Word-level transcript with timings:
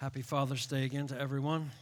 Happy 0.00 0.22
Father's 0.22 0.64
Day 0.66 0.84
again 0.84 1.08
to 1.08 1.20
everyone. 1.20 1.72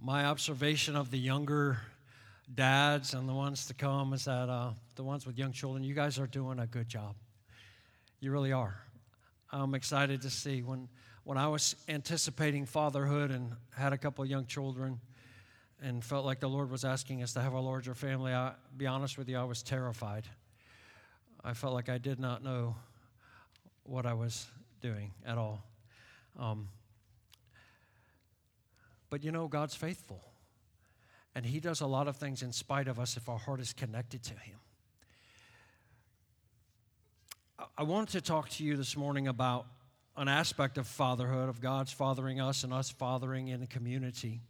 My 0.00 0.26
observation 0.26 0.94
of 0.94 1.10
the 1.10 1.18
younger 1.18 1.78
dads 2.54 3.12
and 3.12 3.28
the 3.28 3.34
ones 3.34 3.66
to 3.66 3.74
come 3.74 4.12
is 4.12 4.26
that 4.26 4.48
uh, 4.48 4.70
the 4.94 5.02
ones 5.02 5.26
with 5.26 5.36
young 5.36 5.50
children, 5.50 5.82
you 5.82 5.92
guys 5.92 6.20
are 6.20 6.28
doing 6.28 6.60
a 6.60 6.68
good 6.68 6.88
job. 6.88 7.16
You 8.20 8.30
really 8.30 8.52
are. 8.52 8.80
I'm 9.50 9.74
excited 9.74 10.22
to 10.22 10.30
see 10.30 10.62
when 10.62 10.88
when 11.24 11.36
I 11.36 11.48
was 11.48 11.74
anticipating 11.88 12.64
fatherhood 12.64 13.32
and 13.32 13.50
had 13.76 13.92
a 13.92 13.98
couple 13.98 14.22
of 14.22 14.30
young 14.30 14.46
children 14.46 15.00
and 15.82 16.04
felt 16.04 16.24
like 16.24 16.38
the 16.38 16.48
Lord 16.48 16.70
was 16.70 16.84
asking 16.84 17.24
us 17.24 17.32
to 17.32 17.40
have 17.40 17.54
a 17.54 17.60
larger 17.60 17.96
family, 17.96 18.32
I 18.32 18.52
be 18.76 18.86
honest 18.86 19.18
with 19.18 19.28
you, 19.28 19.36
I 19.36 19.42
was 19.42 19.64
terrified. 19.64 20.28
I 21.42 21.54
felt 21.54 21.74
like 21.74 21.88
I 21.88 21.98
did 21.98 22.20
not 22.20 22.44
know 22.44 22.76
what 23.82 24.06
I 24.06 24.14
was 24.14 24.46
doing 24.86 25.10
at 25.26 25.36
all. 25.36 25.64
Um, 26.38 26.68
but 29.10 29.24
you 29.24 29.32
know, 29.32 29.48
God's 29.48 29.74
faithful. 29.74 30.22
And 31.34 31.44
He 31.44 31.58
does 31.58 31.80
a 31.80 31.86
lot 31.86 32.06
of 32.06 32.16
things 32.16 32.42
in 32.42 32.52
spite 32.52 32.86
of 32.86 33.00
us 33.00 33.16
if 33.16 33.28
our 33.28 33.38
heart 33.38 33.60
is 33.60 33.72
connected 33.72 34.22
to 34.24 34.34
Him. 34.34 34.58
I 37.76 37.82
wanted 37.82 38.10
to 38.12 38.20
talk 38.20 38.48
to 38.50 38.64
you 38.64 38.76
this 38.76 38.96
morning 38.96 39.26
about 39.26 39.66
an 40.16 40.28
aspect 40.28 40.78
of 40.78 40.86
fatherhood, 40.86 41.48
of 41.48 41.60
God's 41.60 41.92
fathering 41.92 42.40
us 42.40 42.62
and 42.62 42.72
us 42.72 42.90
fathering 42.90 43.48
in 43.48 43.60
the 43.60 43.66
community. 43.66 44.40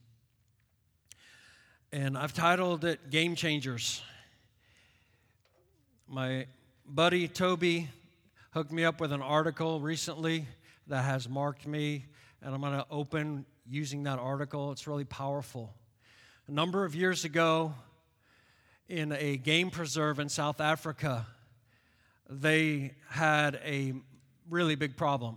And 1.92 2.18
I've 2.18 2.34
titled 2.34 2.84
it 2.84 3.10
Game 3.10 3.36
Changers. 3.36 4.02
My 6.08 6.46
buddy 6.86 7.26
Toby 7.26 7.88
hooked 8.56 8.72
me 8.72 8.86
up 8.86 9.02
with 9.02 9.12
an 9.12 9.20
article 9.20 9.80
recently 9.80 10.46
that 10.86 11.02
has 11.02 11.28
marked 11.28 11.66
me, 11.66 12.06
and 12.40 12.54
I'm 12.54 12.62
going 12.62 12.72
to 12.72 12.86
open 12.90 13.44
using 13.68 14.04
that 14.04 14.18
article. 14.18 14.72
It's 14.72 14.86
really 14.86 15.04
powerful. 15.04 15.74
A 16.48 16.52
number 16.52 16.86
of 16.86 16.94
years 16.94 17.26
ago, 17.26 17.74
in 18.88 19.12
a 19.12 19.36
game 19.36 19.68
preserve 19.68 20.18
in 20.20 20.30
South 20.30 20.62
Africa, 20.62 21.26
they 22.30 22.94
had 23.10 23.60
a 23.62 23.92
really 24.48 24.74
big 24.74 24.96
problem 24.96 25.36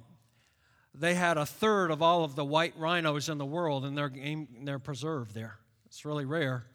they 0.94 1.14
had 1.14 1.38
a 1.38 1.46
third 1.46 1.92
of 1.92 2.02
all 2.02 2.24
of 2.24 2.36
the 2.36 2.46
white 2.46 2.74
rhinos 2.78 3.28
in 3.28 3.38
the 3.38 3.46
world 3.46 3.84
in 3.84 3.96
their, 3.96 4.08
game, 4.08 4.48
in 4.58 4.64
their 4.64 4.80
preserve 4.80 5.34
there. 5.34 5.58
It's 5.88 6.06
really 6.06 6.26
rare. 6.26 6.66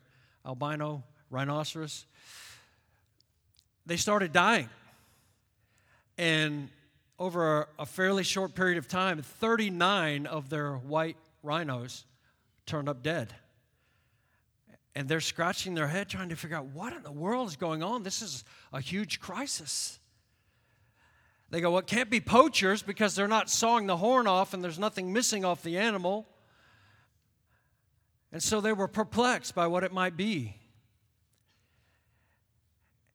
Albino 0.45 1.05
rhinoceros. 1.31 2.05
They 3.87 3.97
started 3.97 4.33
dying. 4.33 4.69
And 6.17 6.69
over 7.19 7.69
a, 7.79 7.87
fairly 7.87 8.23
short 8.23 8.55
period 8.55 8.79
of 8.79 8.89
time, 8.89 9.23
39 9.23 10.27
of 10.27 10.49
their 10.49 10.75
white 10.75 11.17
rhinos 11.43 12.05
turned 12.67 12.89
up 12.89 13.03
dead. 13.03 13.35
And 14.95 15.09
they're 15.09 15.21
scratching 15.21 15.75
their 15.75 15.89
head 15.89 16.09
trying 16.09 16.29
to 16.29 16.37
figure 16.37 16.57
out 16.57 16.67
what 16.67 16.93
in 16.93 17.03
the 17.03 17.13
world 17.13 17.49
is 17.49 17.57
going 17.57 17.83
on. 17.83 18.03
This 18.03 18.23
is 18.23 18.45
a 18.73 18.81
huge 18.81 19.21
crisis. 19.21 19.99
They 21.51 21.61
go, 21.61 21.71
well, 21.71 21.81
it 21.81 21.87
can't 21.87 22.11
be 22.11 22.21
poachers 22.21 22.83
because 22.83 23.15
they're 23.15 23.29
not 23.29 23.51
sawing 23.51 23.87
the 23.87 23.97
horn 23.97 24.27
off 24.27 24.55
and 24.55 24.63
there's 24.63 24.79
nothing 24.79 25.13
missing 25.13 25.45
off 25.45 25.63
the 25.63 25.79
animal. 25.79 26.27
And 28.33 28.43
so 28.43 28.61
they 28.61 28.73
were 28.73 28.89
perplexed 28.89 29.55
by 29.55 29.67
what 29.69 29.85
it 29.85 29.93
might 29.93 30.17
be. 30.17 30.57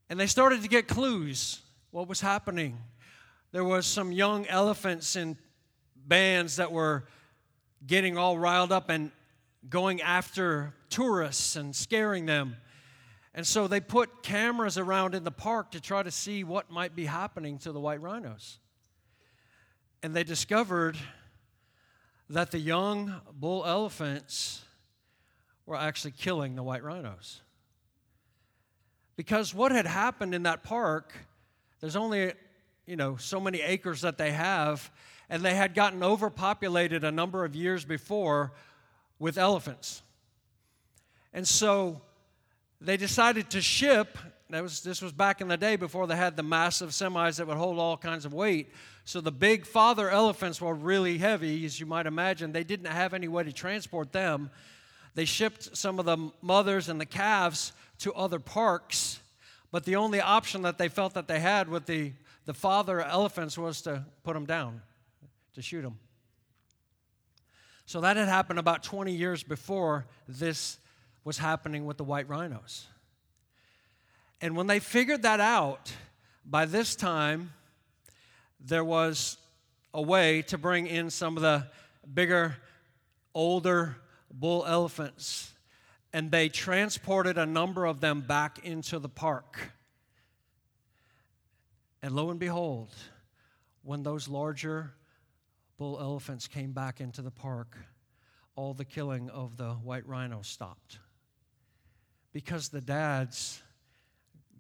And 0.09 0.20
they 0.20 0.27
started 0.27 0.61
to 0.64 0.70
get 0.70 0.88
clues 0.88 1.61
what 1.92 2.08
was 2.08 2.22
happening. 2.22 2.78
There 3.52 3.64
was 3.64 3.86
some 3.86 4.12
young 4.12 4.45
elephants 4.48 5.16
in 5.16 5.38
bands 5.95 6.58
that 6.58 6.72
were 6.72 7.06
getting 7.86 8.18
all 8.18 8.38
riled 8.38 8.72
up 8.72 8.90
and 8.90 9.12
going 9.70 10.02
after 10.02 10.73
tourists 10.90 11.56
and 11.56 11.76
scaring 11.76 12.26
them. 12.26 12.58
And 13.33 13.45
so 13.45 13.67
they 13.67 13.80
put 13.80 14.23
cameras 14.23 14.78
around 14.78 15.16
in 15.16 15.23
the 15.23 15.32
park 15.32 15.72
to 15.72 15.82
try 15.82 16.04
to 16.04 16.11
see 16.11 16.44
what 16.44 16.72
might 16.72 16.95
be 16.95 17.05
happening 17.05 17.58
to 17.60 17.72
the 17.72 17.80
white 17.80 18.02
rhinos. 18.02 18.60
And 20.02 20.16
they 20.16 20.23
discovered 20.23 20.98
that 22.30 22.52
the 22.52 22.60
young 22.60 23.22
bull 23.33 23.66
elephants 23.66 24.64
were 25.66 25.76
actually 25.76 26.11
killing 26.11 26.55
the 26.55 26.64
white 26.64 26.83
rhinos. 26.83 27.42
Because 29.16 29.54
what 29.54 29.72
had 29.72 29.86
happened 29.86 30.33
in 30.33 30.44
that 30.44 30.64
park, 30.64 31.14
there's 31.80 31.95
only, 31.95 32.34
you 32.86 32.95
know, 32.95 33.16
so 33.17 33.40
many 33.40 33.62
acres 33.62 34.02
that 34.02 34.17
they 34.17 34.32
have, 34.32 34.92
and 35.30 35.44
they 35.44 35.56
had 35.56 35.73
gotten 35.73 36.04
overpopulated 36.04 37.04
a 37.04 37.12
number 37.12 37.45
of 37.45 37.56
years 37.56 37.86
before 37.86 38.52
with 39.20 39.38
elephants. 39.38 40.02
And 41.34 41.48
so 41.48 42.02
they 42.82 42.98
decided 42.98 43.50
to 43.52 43.62
ship 43.62 44.17
that 44.50 44.64
was 44.64 44.82
this 44.82 45.02
was 45.02 45.12
back 45.12 45.42
in 45.42 45.48
the 45.48 45.58
day 45.58 45.76
before 45.76 46.08
they 46.08 46.16
had 46.16 46.36
the 46.36 46.44
massive 46.44 46.90
semis 46.90 47.38
that 47.38 47.45
would 47.45 47.58
hold 47.58 47.78
all 47.78 47.98
kinds 47.98 48.26
of 48.26 48.34
weight. 48.34 48.73
So 49.06 49.22
the 49.22 49.32
big 49.32 49.66
father 49.66 50.10
elephants 50.10 50.60
were 50.60 50.73
really 50.73 51.20
heavy 51.20 51.66
as 51.66 51.80
you 51.80 51.86
might 51.86 52.08
imagine. 52.08 52.52
They 52.52 52.64
didn't 52.64 52.88
have 52.88 53.14
any 53.14 53.28
way 53.28 53.44
to 53.44 53.54
transport 53.54 54.11
them. 54.11 54.50
They 55.14 55.26
shipped 55.26 55.78
some 55.78 56.00
of 56.00 56.06
the 56.06 56.32
mothers 56.42 56.90
and 56.90 57.00
the 57.00 57.06
calves 57.06 57.73
to 58.00 58.14
other 58.14 58.40
parks 58.40 59.20
but 59.71 59.85
the 59.85 59.95
only 59.95 60.19
option 60.19 60.61
that 60.63 60.77
they 60.77 60.87
felt 60.87 61.13
that 61.13 61.27
they 61.27 61.39
had 61.39 61.69
with 61.69 61.85
the, 61.85 62.13
the 62.45 62.53
father 62.53 63.02
elephants 63.02 63.57
was 63.57 63.81
to 63.83 64.05
put 64.23 64.33
them 64.33 64.45
down 64.45 64.81
to 65.53 65.61
shoot 65.61 65.81
them 65.81 65.97
so 67.89 68.02
that 68.02 68.17
had 68.17 68.27
happened 68.27 68.59
about 68.59 68.83
20 68.83 69.11
years 69.11 69.41
before 69.41 70.05
this 70.27 70.77
was 71.23 71.39
happening 71.39 71.87
with 71.87 71.97
the 71.97 72.03
white 72.03 72.30
rhinos. 72.30 72.85
And 74.41 74.55
when 74.55 74.67
they 74.67 74.77
figured 74.77 75.23
that 75.23 75.39
out, 75.39 75.91
by 76.45 76.65
this 76.65 76.95
time, 76.95 77.51
there 78.59 78.83
was 78.83 79.37
a 79.91 80.03
way 80.03 80.43
to 80.43 80.57
bring 80.59 80.86
in 80.86 81.09
some 81.09 81.36
of 81.36 81.41
the 81.41 81.65
bigger, 82.13 82.57
older 83.33 83.95
bull 84.31 84.65
elephants. 84.67 85.51
And 86.11 86.31
they 86.31 86.49
transported 86.49 87.37
a 87.37 87.45
number 87.45 87.86
of 87.86 88.02
them 88.02 88.21
back 88.21 88.65
into 88.65 88.99
the 88.99 89.09
park. 89.09 89.71
And 92.02 92.15
lo 92.15 92.30
and 92.31 92.39
behold, 92.39 92.93
when 93.83 94.03
those 94.03 94.27
larger 94.27 94.93
bull 95.77 95.99
elephants 95.99 96.48
came 96.48 96.71
back 96.71 96.99
into 96.99 97.21
the 97.21 97.31
park, 97.31 97.77
all 98.55 98.73
the 98.73 98.86
killing 98.86 99.30
of 99.30 99.58
the 99.58 99.71
white 99.71 100.08
rhino 100.08 100.42
stopped 100.42 100.99
because 102.33 102.69
the 102.69 102.81
dads 102.81 103.61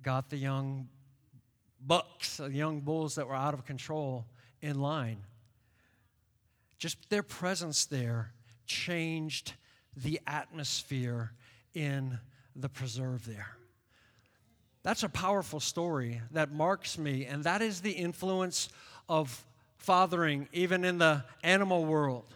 got 0.01 0.29
the 0.29 0.37
young 0.37 0.87
bucks, 1.85 2.37
the 2.37 2.51
young 2.51 2.81
bulls 2.81 3.15
that 3.15 3.27
were 3.27 3.35
out 3.35 3.53
of 3.53 3.65
control 3.65 4.25
in 4.61 4.79
line. 4.79 5.23
Just 6.77 7.09
their 7.09 7.23
presence 7.23 7.85
there 7.85 8.33
changed 8.65 9.53
the 9.95 10.19
atmosphere 10.27 11.31
in 11.73 12.19
the 12.55 12.69
preserve 12.69 13.25
there. 13.25 13.55
That's 14.83 15.03
a 15.03 15.09
powerful 15.09 15.59
story 15.59 16.21
that 16.31 16.51
marks 16.51 16.97
me, 16.97 17.25
and 17.25 17.43
that 17.43 17.61
is 17.61 17.81
the 17.81 17.91
influence 17.91 18.69
of 19.07 19.45
fathering, 19.77 20.47
even 20.53 20.85
in 20.85 20.97
the 20.97 21.23
animal 21.43 21.85
world, 21.85 22.35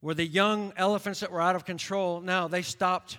where 0.00 0.14
the 0.14 0.26
young 0.26 0.72
elephants 0.76 1.20
that 1.20 1.30
were 1.30 1.40
out 1.40 1.56
of 1.56 1.64
control 1.64 2.20
now 2.20 2.48
they 2.48 2.62
stopped 2.62 3.18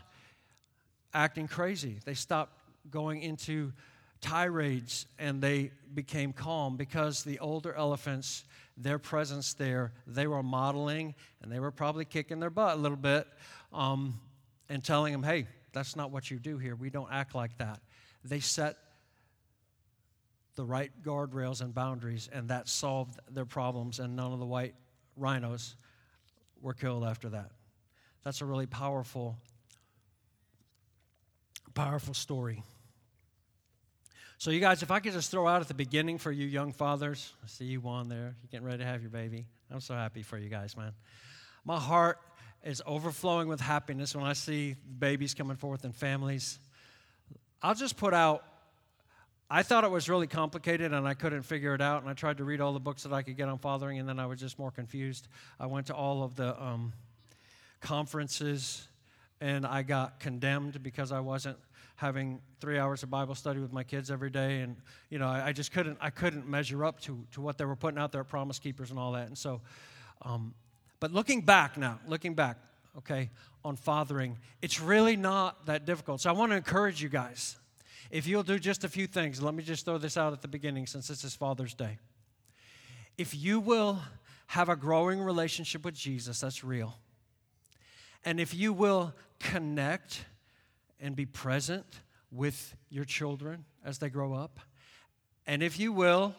acting 1.13 1.47
crazy. 1.47 1.99
They 2.05 2.13
stopped 2.13 2.57
going 2.89 3.21
into 3.21 3.73
tirades 4.21 5.05
and 5.19 5.41
they 5.41 5.71
became 5.93 6.31
calm 6.33 6.77
because 6.77 7.23
the 7.23 7.39
older 7.39 7.73
elephants, 7.73 8.43
their 8.77 8.99
presence 8.99 9.53
there, 9.53 9.91
they 10.07 10.27
were 10.27 10.43
modeling 10.43 11.15
and 11.41 11.51
they 11.51 11.59
were 11.59 11.71
probably 11.71 12.05
kicking 12.05 12.39
their 12.39 12.49
butt 12.49 12.77
a 12.77 12.79
little 12.79 12.97
bit 12.97 13.27
um, 13.73 14.19
and 14.69 14.83
telling 14.83 15.11
them, 15.11 15.23
hey, 15.23 15.47
that's 15.73 15.95
not 15.95 16.11
what 16.11 16.29
you 16.29 16.39
do 16.39 16.57
here. 16.57 16.75
We 16.75 16.89
don't 16.89 17.11
act 17.11 17.35
like 17.35 17.57
that. 17.57 17.79
They 18.23 18.39
set 18.39 18.77
the 20.55 20.65
right 20.65 20.91
guardrails 21.03 21.61
and 21.61 21.73
boundaries, 21.73 22.29
and 22.31 22.49
that 22.49 22.67
solved 22.67 23.17
their 23.29 23.45
problems, 23.45 23.99
and 23.99 24.15
none 24.17 24.33
of 24.33 24.39
the 24.39 24.45
white 24.45 24.75
rhinos 25.15 25.75
were 26.61 26.73
killed 26.73 27.05
after 27.05 27.29
that. 27.29 27.51
That's 28.23 28.41
a 28.41 28.45
really 28.45 28.67
powerful 28.67 29.37
Powerful 31.73 32.13
story. 32.13 32.63
So, 34.41 34.49
you 34.49 34.59
guys, 34.59 34.81
if 34.81 34.89
I 34.89 34.99
could 34.99 35.13
just 35.13 35.29
throw 35.29 35.47
out 35.47 35.61
at 35.61 35.67
the 35.67 35.75
beginning 35.75 36.17
for 36.17 36.31
you 36.31 36.47
young 36.47 36.71
fathers, 36.73 37.31
I 37.43 37.47
see 37.47 37.65
you 37.65 37.79
one 37.79 38.09
there. 38.09 38.35
You're 38.41 38.49
getting 38.49 38.65
ready 38.65 38.79
to 38.79 38.85
have 38.85 39.03
your 39.03 39.11
baby. 39.11 39.45
I'm 39.69 39.81
so 39.81 39.93
happy 39.93 40.23
for 40.23 40.35
you 40.35 40.49
guys, 40.49 40.75
man. 40.75 40.93
My 41.63 41.79
heart 41.79 42.17
is 42.63 42.81
overflowing 42.87 43.47
with 43.47 43.61
happiness 43.61 44.15
when 44.15 44.25
I 44.25 44.33
see 44.33 44.77
babies 44.97 45.35
coming 45.35 45.57
forth 45.57 45.83
and 45.83 45.95
families. 45.95 46.57
I'll 47.61 47.75
just 47.75 47.97
put 47.97 48.15
out 48.15 48.43
I 49.47 49.61
thought 49.61 49.83
it 49.83 49.91
was 49.91 50.09
really 50.09 50.25
complicated 50.25 50.91
and 50.91 51.07
I 51.07 51.13
couldn't 51.13 51.43
figure 51.43 51.75
it 51.75 51.81
out. 51.81 52.01
And 52.01 52.09
I 52.09 52.13
tried 52.13 52.37
to 52.37 52.43
read 52.43 52.61
all 52.61 52.73
the 52.73 52.79
books 52.79 53.03
that 53.03 53.13
I 53.13 53.21
could 53.21 53.37
get 53.37 53.47
on 53.47 53.59
fathering, 53.59 53.99
and 53.99 54.09
then 54.09 54.17
I 54.17 54.25
was 54.25 54.39
just 54.39 54.57
more 54.57 54.71
confused. 54.71 55.27
I 55.59 55.67
went 55.67 55.85
to 55.87 55.93
all 55.93 56.23
of 56.23 56.35
the 56.35 56.59
um, 56.59 56.93
conferences 57.79 58.87
and 59.39 59.67
I 59.67 59.83
got 59.83 60.19
condemned 60.19 60.81
because 60.81 61.11
I 61.11 61.19
wasn't 61.19 61.57
having 62.01 62.41
three 62.59 62.79
hours 62.79 63.03
of 63.03 63.11
Bible 63.11 63.35
study 63.35 63.59
with 63.59 63.71
my 63.71 63.83
kids 63.83 64.09
every 64.09 64.31
day. 64.31 64.61
And, 64.61 64.75
you 65.11 65.19
know, 65.19 65.27
I, 65.27 65.49
I 65.49 65.53
just 65.53 65.71
couldn't, 65.71 65.99
I 66.01 66.09
couldn't 66.09 66.47
measure 66.47 66.83
up 66.83 66.99
to, 67.01 67.23
to 67.33 67.41
what 67.41 67.59
they 67.59 67.65
were 67.65 67.75
putting 67.75 67.99
out 67.99 68.11
there 68.11 68.21
at 68.21 68.27
Promise 68.27 68.57
Keepers 68.57 68.89
and 68.89 68.97
all 68.97 69.11
that. 69.11 69.27
And 69.27 69.37
so, 69.37 69.61
um, 70.23 70.55
but 70.99 71.13
looking 71.13 71.41
back 71.41 71.77
now, 71.77 71.99
looking 72.07 72.33
back, 72.33 72.57
okay, 72.97 73.29
on 73.63 73.75
fathering, 73.75 74.39
it's 74.63 74.81
really 74.81 75.15
not 75.15 75.67
that 75.67 75.85
difficult. 75.85 76.21
So 76.21 76.31
I 76.31 76.33
want 76.33 76.51
to 76.51 76.55
encourage 76.55 77.03
you 77.03 77.09
guys 77.09 77.57
if 78.09 78.25
you'll 78.25 78.43
do 78.43 78.57
just 78.57 78.83
a 78.83 78.89
few 78.89 79.05
things, 79.05 79.39
let 79.39 79.53
me 79.53 79.61
just 79.61 79.85
throw 79.85 79.99
this 79.99 80.17
out 80.17 80.33
at 80.33 80.41
the 80.41 80.47
beginning 80.47 80.87
since 80.87 81.07
this 81.07 81.23
is 81.23 81.35
Father's 81.35 81.75
Day. 81.75 81.99
If 83.15 83.35
you 83.35 83.59
will 83.59 83.99
have 84.47 84.69
a 84.69 84.75
growing 84.75 85.21
relationship 85.21 85.85
with 85.85 85.93
Jesus, 85.93 86.41
that's 86.41 86.63
real. 86.63 86.97
And 88.25 88.39
if 88.39 88.55
you 88.55 88.73
will 88.73 89.13
connect 89.39 90.25
and 91.01 91.15
be 91.15 91.25
present 91.25 91.85
with 92.31 92.75
your 92.89 93.03
children 93.03 93.65
as 93.83 93.97
they 93.97 94.09
grow 94.09 94.33
up, 94.33 94.59
and 95.45 95.61
if 95.63 95.79
you 95.79 95.91
will 95.91 96.35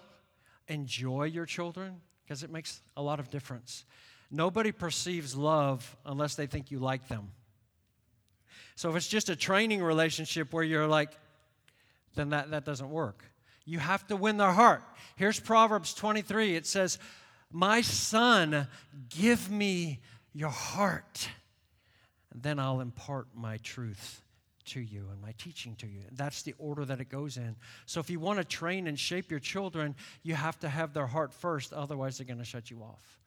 enjoy 0.68 1.24
your 1.24 1.44
children, 1.44 2.00
because 2.24 2.42
it 2.42 2.50
makes 2.50 2.80
a 2.96 3.02
lot 3.02 3.20
of 3.20 3.30
difference. 3.30 3.84
Nobody 4.30 4.72
perceives 4.72 5.36
love 5.36 5.96
unless 6.06 6.34
they 6.36 6.46
think 6.46 6.70
you 6.70 6.78
like 6.78 7.08
them. 7.08 7.32
So 8.76 8.88
if 8.88 8.96
it's 8.96 9.08
just 9.08 9.28
a 9.28 9.36
training 9.36 9.82
relationship 9.82 10.52
where 10.52 10.64
you're 10.64 10.86
like, 10.86 11.10
then 12.14 12.30
that, 12.30 12.50
that 12.52 12.64
doesn't 12.64 12.90
work. 12.90 13.24
You 13.64 13.78
have 13.78 14.06
to 14.06 14.16
win 14.16 14.38
their 14.38 14.52
heart. 14.52 14.82
Here's 15.16 15.38
Proverbs 15.38 15.92
23 15.94 16.56
it 16.56 16.66
says, 16.66 16.98
My 17.50 17.80
son, 17.82 18.66
give 19.10 19.50
me 19.50 20.00
your 20.32 20.50
heart, 20.50 21.28
and 22.32 22.42
then 22.42 22.58
I'll 22.58 22.80
impart 22.80 23.28
my 23.34 23.58
truth 23.58 24.22
to 24.66 24.80
you 24.80 25.08
and 25.10 25.20
my 25.20 25.32
teaching 25.38 25.76
to 25.76 25.86
you. 25.86 26.02
That's 26.12 26.42
the 26.42 26.54
order 26.58 26.84
that 26.84 27.00
it 27.00 27.08
goes 27.08 27.36
in. 27.36 27.56
So 27.86 28.00
if 28.00 28.10
you 28.10 28.20
want 28.20 28.38
to 28.38 28.44
train 28.44 28.86
and 28.86 28.98
shape 28.98 29.30
your 29.30 29.40
children, 29.40 29.94
you 30.22 30.34
have 30.34 30.58
to 30.60 30.68
have 30.68 30.92
their 30.92 31.06
heart 31.06 31.32
first, 31.32 31.72
otherwise, 31.72 32.18
they're 32.18 32.26
going 32.26 32.38
to 32.38 32.44
shut 32.44 32.70
you 32.70 32.82
off. 32.82 33.18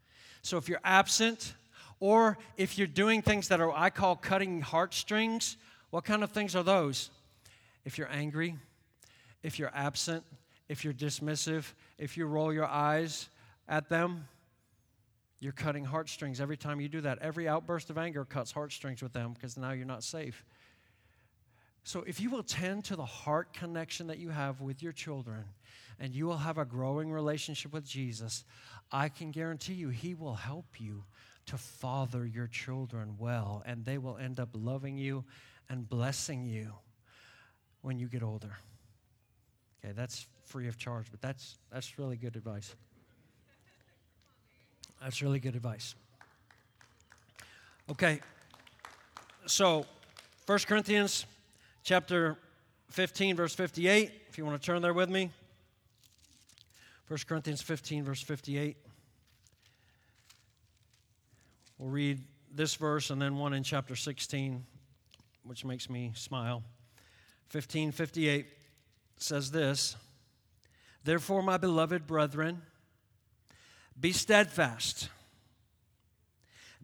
So 0.41 0.57
if 0.57 0.69
you're 0.69 0.81
absent, 0.83 1.53
or 1.99 2.37
if 2.57 2.77
you're 2.77 2.87
doing 2.87 3.21
things 3.21 3.47
that 3.47 3.61
are, 3.61 3.71
I 3.71 3.89
call 3.89 4.15
cutting 4.15 4.61
heartstrings, 4.61 5.57
what 5.89 6.03
kind 6.03 6.23
of 6.23 6.31
things 6.31 6.55
are 6.55 6.63
those? 6.63 7.09
If 7.85 7.97
you're 7.97 8.11
angry, 8.11 8.55
if 9.43 9.59
you're 9.59 9.71
absent, 9.73 10.23
if 10.67 10.83
you're 10.83 10.93
dismissive, 10.93 11.71
if 11.97 12.17
you 12.17 12.25
roll 12.25 12.51
your 12.51 12.65
eyes 12.65 13.29
at 13.67 13.89
them, 13.89 14.27
you're 15.39 15.53
cutting 15.53 15.85
heartstrings 15.85 16.41
every 16.41 16.57
time 16.57 16.79
you 16.81 16.89
do 16.89 17.01
that. 17.01 17.19
Every 17.19 17.47
outburst 17.47 17.89
of 17.89 17.97
anger 17.97 18.25
cuts 18.25 18.51
heartstrings 18.51 19.03
with 19.03 19.13
them 19.13 19.33
because 19.33 19.57
now 19.57 19.71
you're 19.71 19.85
not 19.85 20.03
safe. 20.03 20.43
So, 21.85 22.03
if 22.07 22.19
you 22.19 22.31
will 22.31 22.41
tend 22.41 22.83
to 22.85 22.95
the 22.95 23.05
heart 23.05 23.53
connection 23.53 24.07
that 24.07 24.17
you 24.17 24.29
have 24.29 24.59
with 24.59 24.81
your 24.81 24.91
children 24.91 25.43
and 25.99 26.15
you 26.15 26.25
will 26.25 26.37
have 26.37 26.57
a 26.57 26.65
growing 26.65 27.11
relationship 27.11 27.71
with 27.71 27.85
Jesus, 27.85 28.43
I 28.91 29.07
can 29.07 29.29
guarantee 29.29 29.75
you 29.75 29.89
He 29.89 30.15
will 30.15 30.33
help 30.33 30.65
you 30.79 31.03
to 31.45 31.57
father 31.57 32.25
your 32.25 32.47
children 32.47 33.17
well, 33.19 33.61
and 33.67 33.85
they 33.85 33.99
will 33.99 34.17
end 34.17 34.39
up 34.39 34.49
loving 34.55 34.97
you 34.97 35.23
and 35.69 35.87
blessing 35.87 36.43
you 36.43 36.71
when 37.83 37.99
you 37.99 38.07
get 38.07 38.23
older. 38.23 38.57
Okay, 39.83 39.93
that's 39.95 40.25
free 40.43 40.67
of 40.67 40.79
charge, 40.79 41.05
but 41.11 41.21
that's, 41.21 41.59
that's 41.71 41.99
really 41.99 42.17
good 42.17 42.35
advice. 42.35 42.73
That's 45.03 45.21
really 45.21 45.39
good 45.39 45.55
advice. 45.55 45.93
Okay, 47.91 48.21
so 49.45 49.85
1 50.47 50.59
Corinthians 50.67 51.27
chapter 51.85 52.35
15, 52.89 53.35
verse 53.35 53.53
58, 53.53 54.11
if 54.27 54.39
you 54.39 54.45
want 54.45 54.59
to 54.59 54.65
turn 54.65 54.81
there 54.81 54.93
with 54.93 55.07
me. 55.07 55.29
1 57.07 57.19
Corinthians 57.27 57.61
15, 57.61 58.03
verse 58.03 58.23
58. 58.23 58.75
We'll 61.77 61.91
read 61.91 62.21
this 62.51 62.73
verse 62.73 63.11
and 63.11 63.21
then 63.21 63.37
one 63.37 63.53
in 63.53 63.61
chapter 63.61 63.95
16, 63.95 64.65
which 65.43 65.63
makes 65.63 65.87
me 65.87 66.11
smile. 66.15 66.63
1558 67.51 68.47
says 69.17 69.51
this 69.51 69.95
Therefore, 71.03 71.43
my 71.43 71.57
beloved 71.57 72.07
brethren, 72.07 72.63
be 73.99 74.11
steadfast, 74.11 75.09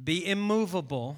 be 0.01 0.27
immovable, 0.27 1.18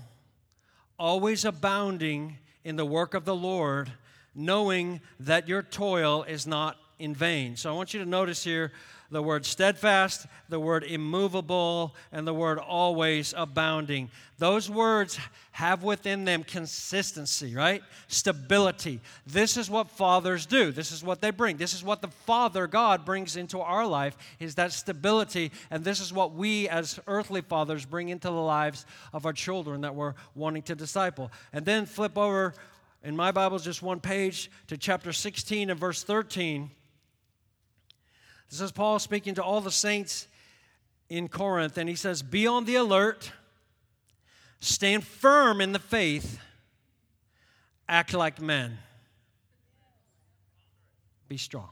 always 0.98 1.44
abounding 1.44 2.38
in 2.64 2.76
the 2.76 2.86
work 2.86 3.14
of 3.14 3.26
the 3.26 3.36
Lord, 3.36 3.92
knowing 4.36 5.02
that 5.20 5.48
your 5.48 5.62
toil 5.62 6.24
is 6.24 6.48
not 6.48 6.78
in 7.00 7.14
vain. 7.14 7.56
So 7.56 7.70
I 7.70 7.74
want 7.74 7.94
you 7.94 8.00
to 8.00 8.06
notice 8.06 8.44
here 8.44 8.72
the 9.14 9.24
word 9.24 9.46
steadfast, 9.46 10.26
the 10.50 10.60
word 10.60 10.84
immovable, 10.84 11.96
and 12.12 12.28
the 12.28 12.34
word 12.34 12.60
always 12.60 13.34
abounding. 13.38 14.10
Those 14.40 14.70
words 14.70 15.20
have 15.52 15.84
within 15.84 16.26
them 16.26 16.44
consistency, 16.44 17.56
right? 17.56 17.82
Stability. 18.08 19.00
This 19.26 19.56
is 19.56 19.70
what 19.70 19.90
fathers 19.90 20.46
do. 20.46 20.72
This 20.72 20.92
is 20.92 21.04
what 21.04 21.22
they 21.22 21.32
bring. 21.32 21.58
This 21.58 21.74
is 21.74 21.84
what 21.84 22.02
the 22.02 22.08
Father 22.08 22.68
God 22.68 23.06
brings 23.06 23.38
into 23.38 23.60
our 23.60 23.86
life 23.86 24.18
is 24.40 24.56
that 24.56 24.74
stability, 24.74 25.52
and 25.70 25.84
this 25.84 26.00
is 26.00 26.12
what 26.12 26.34
we 26.34 26.68
as 26.68 27.00
earthly 27.08 27.42
fathers 27.42 27.86
bring 27.86 28.10
into 28.10 28.28
the 28.28 28.34
lives 28.34 28.86
of 29.14 29.26
our 29.26 29.34
children 29.34 29.82
that 29.82 29.96
we're 29.96 30.16
wanting 30.36 30.64
to 30.64 30.76
disciple. 30.76 31.32
And 31.54 31.66
then 31.66 31.86
flip 31.86 32.18
over 32.18 32.54
in 33.04 33.16
my 33.16 33.32
Bible 33.32 33.60
just 33.60 33.82
one 33.82 34.00
page 34.00 34.50
to 34.68 34.78
chapter 34.78 35.14
16 35.14 35.70
and 35.70 35.80
verse 35.80 36.04
13. 36.04 36.72
This 38.54 38.62
is 38.62 38.72
Paul 38.72 39.00
speaking 39.00 39.34
to 39.34 39.44
all 39.44 39.62
the 39.62 39.72
saints 39.72 40.28
in 41.10 41.28
Corinth, 41.28 41.80
and 41.80 41.90
he 41.90 41.96
says, 41.96 42.22
Be 42.22 42.46
on 42.46 42.66
the 42.66 42.76
alert, 42.76 43.32
stand 44.60 45.04
firm 45.04 45.60
in 45.60 45.72
the 45.72 45.80
faith, 45.80 46.38
act 47.90 48.14
like 48.14 48.40
men, 48.40 48.78
be 51.28 51.36
strong. 51.36 51.70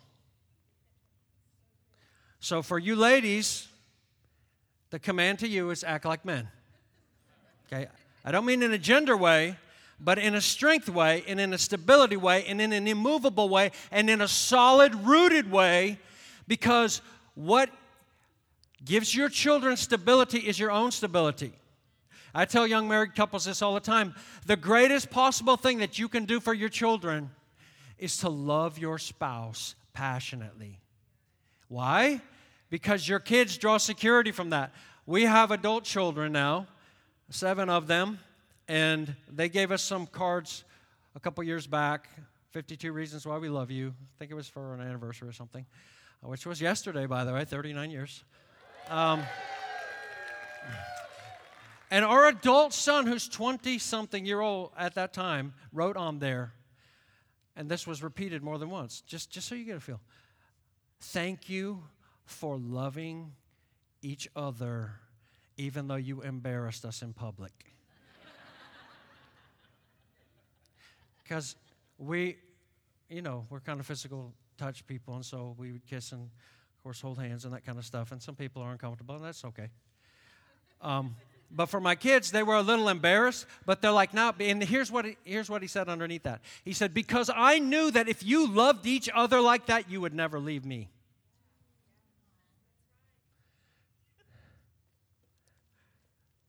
So, 2.40 2.64
for 2.64 2.80
you 2.80 2.96
ladies, 2.96 3.68
the 4.90 4.98
command 4.98 5.38
to 5.38 5.48
you 5.48 5.70
is 5.70 5.84
act 5.84 6.06
like 6.06 6.26
men. 6.26 6.48
Okay? 7.68 7.90
I 8.26 8.32
don't 8.32 8.44
mean 8.44 8.64
in 8.64 8.72
a 8.72 8.80
gender 8.80 9.16
way, 9.16 9.56
but 10.00 10.18
in 10.18 10.34
a 10.34 10.42
strength 10.42 10.90
way, 10.90 11.24
and 11.28 11.40
in 11.40 11.54
a 11.54 11.60
stability 11.60 12.18
way, 12.18 12.44
and 12.46 12.60
in 12.60 12.74
an 12.74 12.88
immovable 12.88 13.50
way, 13.50 13.70
and 13.92 14.10
in 14.10 14.20
a 14.20 14.28
solid, 14.28 14.96
rooted 14.96 15.52
way 15.52 16.00
because 16.52 17.02
what 17.34 17.70
gives 18.84 19.16
your 19.16 19.30
children 19.30 19.78
stability 19.78 20.40
is 20.40 20.60
your 20.60 20.70
own 20.70 20.92
stability. 20.92 21.54
I 22.36 22.44
tell 22.44 22.68
young 22.68 22.90
married 22.90 23.16
couples 23.16 23.46
this 23.46 23.62
all 23.62 23.74
the 23.74 23.80
time. 23.80 24.14
The 24.48 24.58
greatest 24.58 25.10
possible 25.10 25.56
thing 25.56 25.78
that 25.78 25.98
you 25.98 26.10
can 26.10 26.26
do 26.26 26.42
for 26.42 26.54
your 26.54 26.68
children 26.68 27.30
is 27.98 28.18
to 28.18 28.28
love 28.28 28.78
your 28.78 28.98
spouse 28.98 29.76
passionately. 29.94 30.82
Why? 31.70 32.20
Because 32.70 33.08
your 33.08 33.20
kids 33.20 33.58
draw 33.58 33.78
security 33.78 34.34
from 34.34 34.50
that. 34.50 34.74
We 35.06 35.24
have 35.24 35.52
adult 35.52 35.86
children 35.86 36.34
now, 36.34 36.68
seven 37.30 37.70
of 37.70 37.88
them, 37.88 38.20
and 38.68 39.16
they 39.32 39.48
gave 39.48 39.72
us 39.72 39.82
some 39.82 40.06
cards 40.06 40.66
a 41.16 41.20
couple 41.22 41.46
years 41.46 41.66
back 41.66 42.10
52 42.50 42.92
Reasons 42.92 43.26
Why 43.26 43.38
We 43.38 43.48
Love 43.48 43.72
You. 43.72 43.94
I 43.98 44.20
think 44.20 44.32
it 44.32 44.36
was 44.36 44.50
for 44.50 44.74
an 44.74 44.82
anniversary 44.82 45.30
or 45.30 45.32
something 45.32 45.66
which 46.24 46.46
was 46.46 46.62
yesterday, 46.62 47.06
by 47.06 47.24
the 47.24 47.34
way, 47.34 47.46
39 47.46 47.90
years. 47.90 48.24
Um, 48.90 49.24
and 51.90 52.06
our 52.06 52.28
adult 52.28 52.74
son, 52.74 53.08
who's 53.08 53.28
20 53.28 53.78
something 53.80 54.26
year 54.26 54.40
old 54.40 54.72
at 54.78 54.96
that 54.96 55.14
time, 55.14 55.54
wrote 55.74 55.98
on 55.98 56.20
there, 56.20 56.54
and 57.56 57.70
this 57.70 57.86
was 57.86 58.02
repeated 58.02 58.44
more 58.44 58.58
than 58.58 58.70
once, 58.70 59.02
just, 59.02 59.30
just 59.30 59.48
so 59.48 59.56
you 59.56 59.66
get 59.66 59.78
a 59.78 59.80
feel. 59.80 60.00
Thank 61.00 61.50
you 61.50 61.84
for 62.26 62.58
loving 62.58 63.34
each 64.02 64.30
other, 64.36 64.92
even 65.58 65.88
though 65.88 65.96
you 65.96 66.22
embarrassed 66.22 66.86
us 66.86 67.02
in 67.02 67.14
public. 67.14 67.52
Because 71.24 71.56
we, 71.98 72.36
you 73.10 73.22
know, 73.22 73.46
we're 73.50 73.62
kind 73.62 73.80
of 73.80 73.86
physical 73.86 74.34
touch 74.62 74.86
people, 74.86 75.16
and 75.16 75.26
so 75.26 75.56
we 75.58 75.72
would 75.72 75.86
kiss 75.86 76.12
and, 76.12 76.22
of 76.22 76.84
course, 76.84 77.02
hold 77.02 77.18
hands 77.18 77.46
and 77.46 77.54
that 77.54 77.66
kind 77.66 77.78
of 77.78 77.86
stuff. 77.86 78.12
And 78.12 78.22
some 78.22 78.36
people 78.36 78.62
are 78.62 78.72
uncomfortable, 78.72 79.16
and 79.16 79.26
that's 79.26 79.44
okay. 79.46 79.70
Um, 80.82 81.16
But 81.54 81.66
for 81.66 81.82
my 81.82 81.96
kids, 81.96 82.32
they 82.32 82.44
were 82.44 82.56
a 82.56 82.62
little 82.62 82.88
embarrassed, 82.88 83.46
but 83.66 83.82
they're 83.82 83.92
like, 83.92 84.14
now, 84.14 84.34
and 84.40 84.64
here's 84.64 84.90
what, 84.90 85.04
he, 85.06 85.18
here's 85.26 85.50
what 85.50 85.62
he 85.62 85.68
said 85.68 85.90
underneath 85.90 86.24
that. 86.24 86.40
He 86.64 86.74
said, 86.74 86.94
Because 86.94 87.30
I 87.36 87.60
knew 87.60 87.92
that 87.92 88.08
if 88.08 88.24
you 88.24 88.48
loved 88.48 88.86
each 88.88 89.10
other 89.14 89.42
like 89.42 89.66
that, 89.66 89.90
you 89.92 90.00
would 90.00 90.14
never 90.14 90.40
leave 90.40 90.66
me. 90.66 90.90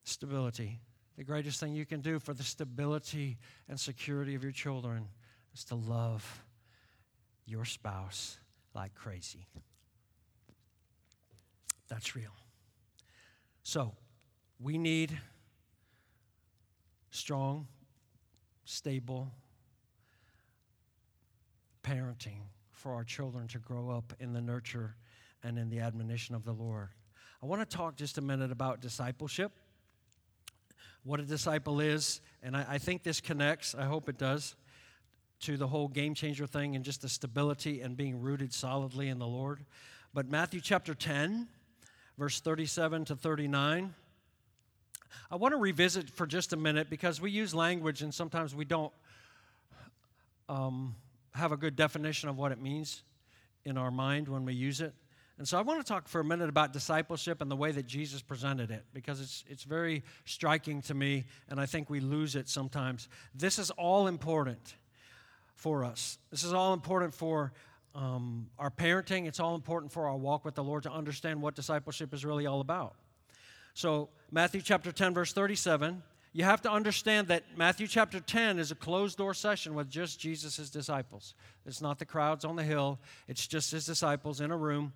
Stability. 0.05 0.79
The 1.17 1.25
greatest 1.25 1.59
thing 1.59 1.75
you 1.75 1.87
can 1.87 2.01
do 2.01 2.21
for 2.21 2.35
the 2.35 2.45
stability 2.45 3.39
and 3.69 3.81
security 3.81 4.35
of 4.37 4.43
your 4.43 4.53
children 4.53 5.09
is 5.55 5.65
to 5.65 5.75
love 5.75 6.45
your 7.53 7.67
spouse 7.67 8.39
like 8.75 8.95
crazy. 8.95 9.47
That's 11.89 12.17
real. 12.17 12.31
So, 13.63 13.93
we 14.59 14.79
need 14.79 15.21
strong, 17.11 17.69
stable 18.65 19.31
parenting 21.83 22.41
for 22.71 22.95
our 22.95 23.05
children 23.05 23.47
to 23.49 23.59
grow 23.59 23.91
up 23.91 24.15
in 24.19 24.33
the 24.33 24.41
nurture 24.41 24.97
and 25.45 25.59
in 25.59 25.69
the 25.69 25.81
admonition 25.81 26.35
of 26.35 26.45
the 26.45 26.53
Lord. 26.53 26.89
I 27.43 27.47
want 27.47 27.69
to 27.69 27.77
talk 27.77 27.97
just 27.97 28.17
a 28.17 28.23
minute 28.23 28.51
about 28.51 28.81
discipleship, 28.81 29.53
what 31.05 31.21
a 31.21 31.25
disciple 31.25 31.81
is, 31.81 32.23
and 32.43 32.57
I, 32.57 32.65
I 32.67 32.79
think 32.79 33.03
this 33.03 33.21
connects, 33.21 33.75
I 33.75 33.85
hope 33.85 34.09
it 34.09 34.17
does, 34.17 34.55
to 35.43 35.57
the 35.57 35.69
whole 35.69 35.89
game 35.89 36.15
changer 36.15 36.47
thing 36.47 36.77
and 36.77 36.85
just 36.85 37.03
the 37.03 37.09
stability 37.09 37.81
and 37.81 37.97
being 37.97 38.21
rooted 38.21 38.53
solidly 38.53 39.09
in 39.09 39.19
the 39.19 39.27
Lord. 39.27 39.65
But 40.15 40.29
Matthew 40.29 40.61
chapter 40.61 40.95
10, 40.95 41.49
verse 42.19 42.41
37 42.41 43.07
to 43.07 43.17
39 43.17 43.95
I 45.31 45.37
want 45.37 45.53
to 45.53 45.59
revisit 45.59 46.11
for 46.11 46.27
just 46.27 46.53
a 46.53 46.57
minute 46.57 46.91
because 46.91 47.21
we 47.21 47.31
use 47.31 47.55
language 47.55 48.03
and 48.03 48.13
sometimes 48.13 48.55
we 48.55 48.65
don't 48.65 48.93
um, 50.49 50.95
have 51.35 51.53
a 51.53 51.57
good 51.57 51.77
definition 51.77 52.29
of 52.29 52.37
what 52.37 52.53
it 52.53 52.61
means 52.61 53.03
in 53.65 53.79
our 53.79 53.91
mind 53.91 54.29
when 54.29 54.45
we 54.45 54.55
use 54.55 54.81
it. 54.81 54.95
And 55.39 55.49
so 55.49 55.59
I 55.59 55.63
want 55.63 55.81
to 55.81 55.91
talk 55.91 56.09
for 56.09 56.21
a 56.21 56.25
minute 56.25 56.49
about 56.49 56.73
discipleship 56.73 57.41
and 57.41 57.51
the 57.51 57.57
way 57.57 57.73
that 57.73 57.87
Jesus 57.87 58.21
presented 58.21 58.71
it 58.71 58.85
because 58.93 59.21
it's, 59.21 59.45
it's 59.49 59.65
very 59.65 60.05
striking 60.25 60.83
to 60.83 60.95
me 60.95 61.25
and 61.49 61.59
I 61.59 61.67
think 61.67 61.89
we 61.89 62.01
lose 62.01 62.37
it 62.37 62.49
sometimes. 62.49 63.09
This 63.35 63.59
is 63.59 63.71
all 63.73 64.09
important 64.09 64.77
for 65.63 65.85
us. 65.85 66.19
This 66.33 66.43
is 66.43 66.53
all 66.53 66.75
important 66.75 67.15
for 67.15 67.53
um, 67.95 68.49
our 68.59 68.71
parenting. 68.71 69.29
It's 69.29 69.39
all 69.39 69.55
important 69.55 69.93
for 69.93 70.09
our 70.09 70.17
walk 70.17 70.45
with 70.45 70.57
the 70.57 70.65
Lord 70.65 70.83
to 70.83 70.91
understand 70.91 71.41
what 71.41 71.55
discipleship 71.55 72.13
is 72.13 72.25
really 72.25 72.47
all 72.47 72.61
about. 72.61 72.97
So, 73.73 74.09
Matthew 74.33 74.61
chapter 74.61 74.91
10, 74.91 75.15
verse 75.15 75.33
37, 75.33 76.03
you 76.33 76.43
have 76.43 76.63
to 76.63 76.71
understand 76.71 77.29
that 77.29 77.45
Matthew 77.57 77.87
chapter 77.87 78.19
10 78.19 78.59
is 78.59 78.73
a 78.73 78.75
closed 78.75 79.19
door 79.19 79.35
session 79.35 79.75
with 79.75 79.89
just 79.89 80.19
Jesus' 80.19 80.69
disciples. 80.69 81.35
It's 81.65 81.81
not 81.81 82.01
the 82.01 82.07
crowds 82.07 82.45
on 82.45 82.57
the 82.57 82.65
hill, 82.65 82.99
it's 83.29 83.47
just 83.47 83.71
his 83.71 83.87
disciples 83.87 84.41
in 84.41 84.51
a 84.51 84.57
room, 84.57 84.93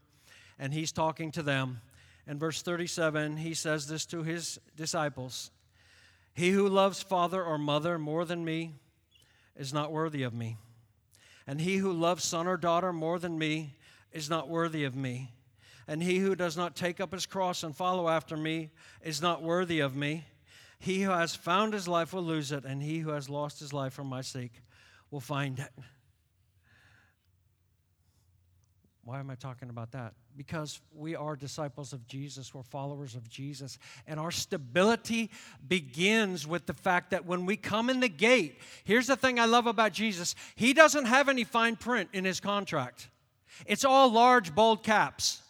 and 0.59 0.75
he's 0.75 0.91
talking 0.91 1.31
to 1.33 1.45
them. 1.45 1.81
In 2.27 2.41
verse 2.41 2.61
37, 2.61 3.37
he 3.37 3.55
says 3.55 3.87
this 3.87 4.05
to 4.07 4.25
his 4.25 4.59
disciples 4.75 5.53
He 6.35 6.51
who 6.51 6.69
loves 6.69 7.05
father 7.05 7.45
or 7.45 7.57
mother 7.57 8.01
more 8.01 8.25
than 8.25 8.45
me 8.45 8.75
is 9.59 9.73
not 9.73 9.93
worthy 9.93 10.23
of 10.23 10.35
me. 10.35 10.57
And 11.47 11.61
he 11.61 11.77
who 11.77 11.93
loves 11.93 12.25
son 12.25 12.47
or 12.47 12.57
daughter 12.57 12.93
more 12.93 13.19
than 13.19 13.39
me 13.39 13.75
is 14.13 14.29
not 14.29 14.49
worthy 14.49 14.85
of 14.85 14.97
me. 14.97 15.33
And 15.89 16.03
he 16.03 16.19
who 16.19 16.35
does 16.35 16.57
not 16.57 16.75
take 16.75 17.01
up 17.01 17.13
his 17.13 17.27
cross 17.27 17.63
and 17.63 17.75
follow 17.75 18.09
after 18.09 18.37
me 18.37 18.71
is 19.03 19.23
not 19.23 19.43
worthy 19.43 19.81
of 19.81 19.95
me. 19.95 20.25
He 20.79 21.03
who 21.03 21.11
has 21.11 21.35
found 21.35 21.73
his 21.73 21.87
life 21.87 22.13
will 22.13 22.23
lose 22.23 22.53
it, 22.53 22.65
and 22.65 22.83
he 22.83 22.99
who 22.99 23.11
has 23.11 23.31
lost 23.31 23.61
his 23.61 23.73
life 23.73 23.95
for 23.95 24.05
my 24.05 24.21
sake 24.21 24.53
will 25.11 25.21
find 25.21 25.59
it. 25.59 25.73
Why 29.05 29.21
am 29.21 29.31
I 29.31 29.37
talking 29.37 29.71
about 29.71 29.93
that? 29.93 30.15
Because 30.37 30.81
we 30.95 31.17
are 31.17 31.35
disciples 31.35 31.93
of 31.93 32.07
Jesus, 32.07 32.53
we're 32.53 32.63
followers 32.63 33.15
of 33.15 33.29
Jesus, 33.29 33.79
and 34.07 34.21
our 34.21 34.31
stability 34.31 35.31
begins 35.67 36.47
with 36.47 36.67
the 36.67 36.75
fact 36.75 37.11
that 37.11 37.25
when 37.25 37.47
we 37.47 37.57
come 37.57 37.89
in 37.89 38.01
the 38.01 38.09
gate, 38.09 38.61
here's 38.85 39.07
the 39.07 39.17
thing 39.17 39.39
I 39.39 39.47
love 39.47 39.67
about 39.67 39.93
Jesus 39.93 40.35
He 40.55 40.75
doesn't 40.75 41.07
have 41.07 41.29
any 41.29 41.45
fine 41.45 41.77
print 41.77 42.11
in 42.13 42.25
His 42.25 42.41
contract, 42.41 43.09
it's 43.65 43.85
all 43.85 44.11
large, 44.11 44.55
bold 44.55 44.83
caps. 44.83 45.43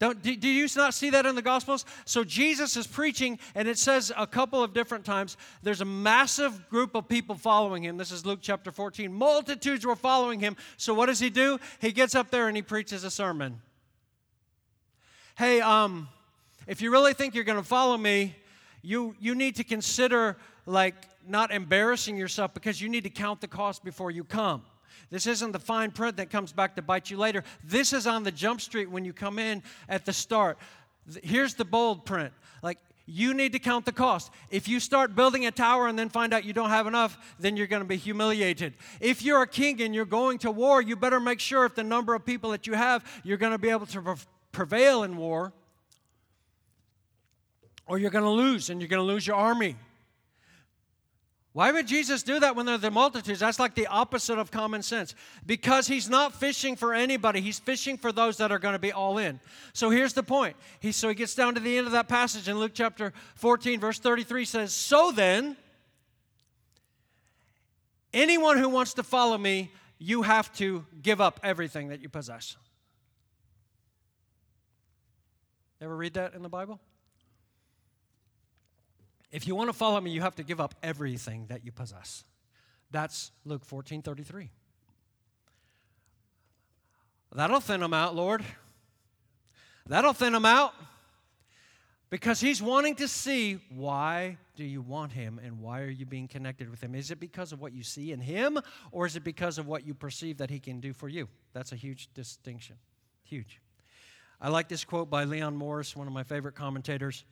Don't, 0.00 0.20
do, 0.20 0.36
do 0.36 0.48
you 0.48 0.66
not 0.76 0.92
see 0.92 1.10
that 1.10 1.24
in 1.24 1.34
the 1.34 1.40
Gospels? 1.40 1.86
So 2.04 2.24
Jesus 2.24 2.76
is 2.76 2.86
preaching, 2.86 3.38
and 3.54 3.68
it 3.68 3.78
says 3.78 4.12
a 4.16 4.26
couple 4.26 4.62
of 4.62 4.74
different 4.74 5.04
times 5.04 5.36
there's 5.62 5.80
a 5.80 5.86
massive 5.86 6.68
group 6.68 6.94
of 6.94 7.08
people 7.08 7.36
following 7.36 7.84
him. 7.84 7.96
This 7.96 8.10
is 8.10 8.26
Luke 8.26 8.40
chapter 8.42 8.72
14. 8.72 9.12
Multitudes 9.12 9.86
were 9.86 9.96
following 9.96 10.40
him. 10.40 10.56
So 10.76 10.92
what 10.92 11.06
does 11.06 11.20
he 11.20 11.30
do? 11.30 11.58
He 11.80 11.92
gets 11.92 12.14
up 12.14 12.30
there 12.30 12.48
and 12.48 12.56
he 12.56 12.62
preaches 12.62 13.04
a 13.04 13.10
sermon. 13.10 13.62
Hey, 15.36 15.60
um, 15.60 16.08
if 16.68 16.80
you 16.80 16.92
really 16.92 17.12
think 17.12 17.34
you're 17.34 17.42
going 17.42 17.58
to 17.58 17.64
follow 17.64 17.96
me, 17.96 18.36
you, 18.82 19.16
you 19.18 19.34
need 19.34 19.56
to 19.56 19.64
consider 19.64 20.36
like 20.64 20.94
not 21.26 21.50
embarrassing 21.50 22.16
yourself 22.16 22.54
because 22.54 22.80
you 22.80 22.88
need 22.88 23.02
to 23.02 23.10
count 23.10 23.40
the 23.40 23.48
cost 23.48 23.82
before 23.82 24.12
you 24.12 24.22
come. 24.22 24.62
This 25.10 25.26
isn't 25.26 25.50
the 25.50 25.58
fine 25.58 25.90
print 25.90 26.18
that 26.18 26.30
comes 26.30 26.52
back 26.52 26.76
to 26.76 26.82
bite 26.82 27.10
you 27.10 27.16
later. 27.16 27.42
This 27.64 27.92
is 27.92 28.06
on 28.06 28.22
the 28.22 28.30
jump 28.30 28.60
street 28.60 28.88
when 28.88 29.04
you 29.04 29.12
come 29.12 29.40
in 29.40 29.64
at 29.88 30.04
the 30.04 30.12
start. 30.12 30.56
Here's 31.24 31.54
the 31.54 31.64
bold 31.64 32.06
print. 32.06 32.32
Like, 32.62 32.78
you 33.04 33.34
need 33.34 33.52
to 33.54 33.58
count 33.58 33.86
the 33.86 33.92
cost. 33.92 34.30
If 34.50 34.68
you 34.68 34.78
start 34.78 35.16
building 35.16 35.46
a 35.46 35.50
tower 35.50 35.88
and 35.88 35.98
then 35.98 36.10
find 36.10 36.32
out 36.32 36.44
you 36.44 36.52
don't 36.52 36.70
have 36.70 36.86
enough, 36.86 37.34
then 37.40 37.56
you're 37.56 37.66
going 37.66 37.82
to 37.82 37.88
be 37.88 37.96
humiliated. 37.96 38.74
If 39.00 39.20
you're 39.20 39.42
a 39.42 39.48
king 39.48 39.82
and 39.82 39.92
you're 39.94 40.04
going 40.04 40.38
to 40.38 40.52
war, 40.52 40.80
you 40.80 40.94
better 40.94 41.18
make 41.18 41.40
sure 41.40 41.64
if 41.64 41.74
the 41.74 41.82
number 41.82 42.14
of 42.14 42.24
people 42.24 42.52
that 42.52 42.68
you 42.68 42.74
have, 42.74 43.04
you're 43.24 43.36
going 43.36 43.52
to 43.52 43.58
be 43.58 43.70
able 43.70 43.86
to 43.86 44.00
prevail 44.54 45.02
in 45.02 45.16
war, 45.16 45.52
or 47.86 47.98
you're 47.98 48.10
going 48.10 48.24
to 48.24 48.30
lose 48.30 48.70
and 48.70 48.80
you're 48.80 48.88
going 48.88 49.06
to 49.06 49.12
lose 49.12 49.26
your 49.26 49.36
army. 49.36 49.76
Why 51.54 51.70
would 51.70 51.86
Jesus 51.86 52.24
do 52.24 52.40
that 52.40 52.56
when 52.56 52.66
there 52.66 52.74
are 52.74 52.78
the 52.78 52.90
multitudes? 52.90 53.38
That's 53.38 53.60
like 53.60 53.76
the 53.76 53.86
opposite 53.86 54.38
of 54.38 54.50
common 54.50 54.82
sense. 54.82 55.14
Because 55.46 55.86
he's 55.86 56.08
not 56.08 56.34
fishing 56.34 56.74
for 56.74 56.92
anybody, 56.92 57.40
he's 57.40 57.60
fishing 57.60 57.96
for 57.96 58.10
those 58.10 58.38
that 58.38 58.50
are 58.50 58.58
going 58.58 58.72
to 58.72 58.80
be 58.80 58.90
all 58.90 59.18
in. 59.18 59.38
So 59.72 59.88
here's 59.88 60.14
the 60.14 60.24
point. 60.24 60.56
He, 60.80 60.90
so 60.90 61.08
he 61.08 61.14
gets 61.14 61.36
down 61.36 61.54
to 61.54 61.60
the 61.60 61.78
end 61.78 61.86
of 61.86 61.92
that 61.92 62.08
passage 62.08 62.48
in 62.48 62.58
Luke 62.58 62.72
chapter 62.74 63.12
14, 63.36 63.78
verse 63.78 64.00
33 64.00 64.44
says, 64.44 64.74
So 64.74 65.12
then, 65.12 65.56
anyone 68.12 68.58
who 68.58 68.68
wants 68.68 68.94
to 68.94 69.04
follow 69.04 69.38
me, 69.38 69.70
you 70.00 70.22
have 70.22 70.52
to 70.54 70.84
give 71.02 71.20
up 71.20 71.38
everything 71.44 71.88
that 71.90 72.02
you 72.02 72.08
possess. 72.08 72.56
Ever 75.84 75.94
read 75.94 76.14
that 76.14 76.32
in 76.32 76.42
the 76.42 76.48
Bible? 76.48 76.80
If 79.30 79.46
you 79.46 79.54
want 79.54 79.68
to 79.68 79.74
follow 79.74 80.00
me, 80.00 80.12
you 80.12 80.22
have 80.22 80.34
to 80.36 80.42
give 80.42 80.58
up 80.58 80.74
everything 80.82 81.44
that 81.48 81.62
you 81.62 81.72
possess. 81.72 82.24
That's 82.90 83.32
Luke 83.44 83.66
14 83.66 84.00
33. 84.00 84.50
That'll 87.34 87.60
thin 87.60 87.80
them 87.80 87.92
out, 87.92 88.16
Lord. 88.16 88.42
That'll 89.86 90.14
thin 90.14 90.32
them 90.32 90.46
out. 90.46 90.72
Because 92.08 92.40
he's 92.40 92.62
wanting 92.62 92.94
to 92.94 93.08
see 93.08 93.60
why 93.68 94.38
do 94.56 94.64
you 94.64 94.80
want 94.80 95.12
him 95.12 95.38
and 95.44 95.60
why 95.60 95.82
are 95.82 95.90
you 95.90 96.06
being 96.06 96.28
connected 96.28 96.70
with 96.70 96.82
him? 96.82 96.94
Is 96.94 97.10
it 97.10 97.20
because 97.20 97.52
of 97.52 97.60
what 97.60 97.74
you 97.74 97.82
see 97.82 98.12
in 98.12 98.20
him 98.20 98.58
or 98.90 99.04
is 99.04 99.16
it 99.16 99.24
because 99.24 99.58
of 99.58 99.66
what 99.66 99.84
you 99.86 99.92
perceive 99.92 100.38
that 100.38 100.48
he 100.48 100.60
can 100.60 100.80
do 100.80 100.94
for 100.94 101.08
you? 101.10 101.28
That's 101.52 101.72
a 101.72 101.76
huge 101.76 102.08
distinction. 102.14 102.76
Huge. 103.24 103.60
I 104.40 104.48
like 104.48 104.68
this 104.68 104.84
quote 104.84 105.10
by 105.10 105.24
Leon 105.24 105.56
Morris, 105.56 105.96
one 105.96 106.06
of 106.06 106.12
my 106.12 106.22
favorite 106.22 106.54
commentators. 106.54 107.24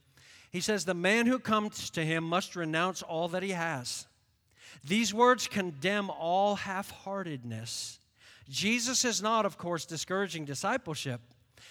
He 0.50 0.60
says, 0.60 0.84
The 0.84 0.94
man 0.94 1.26
who 1.26 1.38
comes 1.38 1.90
to 1.90 2.04
him 2.04 2.24
must 2.24 2.56
renounce 2.56 3.02
all 3.02 3.28
that 3.28 3.42
he 3.42 3.50
has. 3.50 4.06
These 4.84 5.12
words 5.12 5.48
condemn 5.48 6.10
all 6.10 6.56
half 6.56 6.90
heartedness. 6.90 7.98
Jesus 8.48 9.04
is 9.04 9.22
not, 9.22 9.46
of 9.46 9.58
course, 9.58 9.84
discouraging 9.86 10.44
discipleship. 10.44 11.20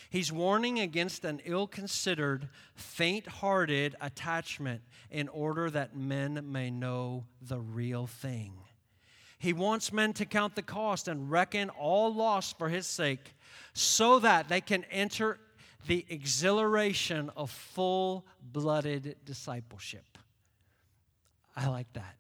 He's 0.10 0.32
warning 0.32 0.80
against 0.80 1.26
an 1.26 1.42
ill 1.46 1.68
considered, 1.68 2.50
faint 2.76 3.28
hearted 3.28 3.96
attachment 4.02 4.82
in 5.10 5.28
order 5.30 5.70
that 5.70 5.96
men 5.96 6.52
may 6.52 6.70
know 6.70 7.26
the 7.42 7.60
real 7.60 8.08
thing. 8.08 8.54
He 9.40 9.54
wants 9.54 9.92
men 9.92 10.14
to 10.14 10.26
count 10.26 10.56
the 10.56 10.62
cost 10.62 11.08
and 11.08 11.32
reckon 11.32 11.70
all 11.70 12.14
loss 12.14 12.54
for 12.54 12.70
his 12.70 12.88
sake 12.88 13.34
so 13.74 14.20
that 14.20 14.50
they 14.50 14.62
can 14.62 14.84
enter 14.92 15.40
the 15.88 16.06
exhilaration 16.10 17.32
of 17.36 17.50
full 17.50 18.26
blooded 18.42 19.16
discipleship. 19.26 20.18
I 21.56 21.68
like 21.68 21.92
that. 21.94 22.16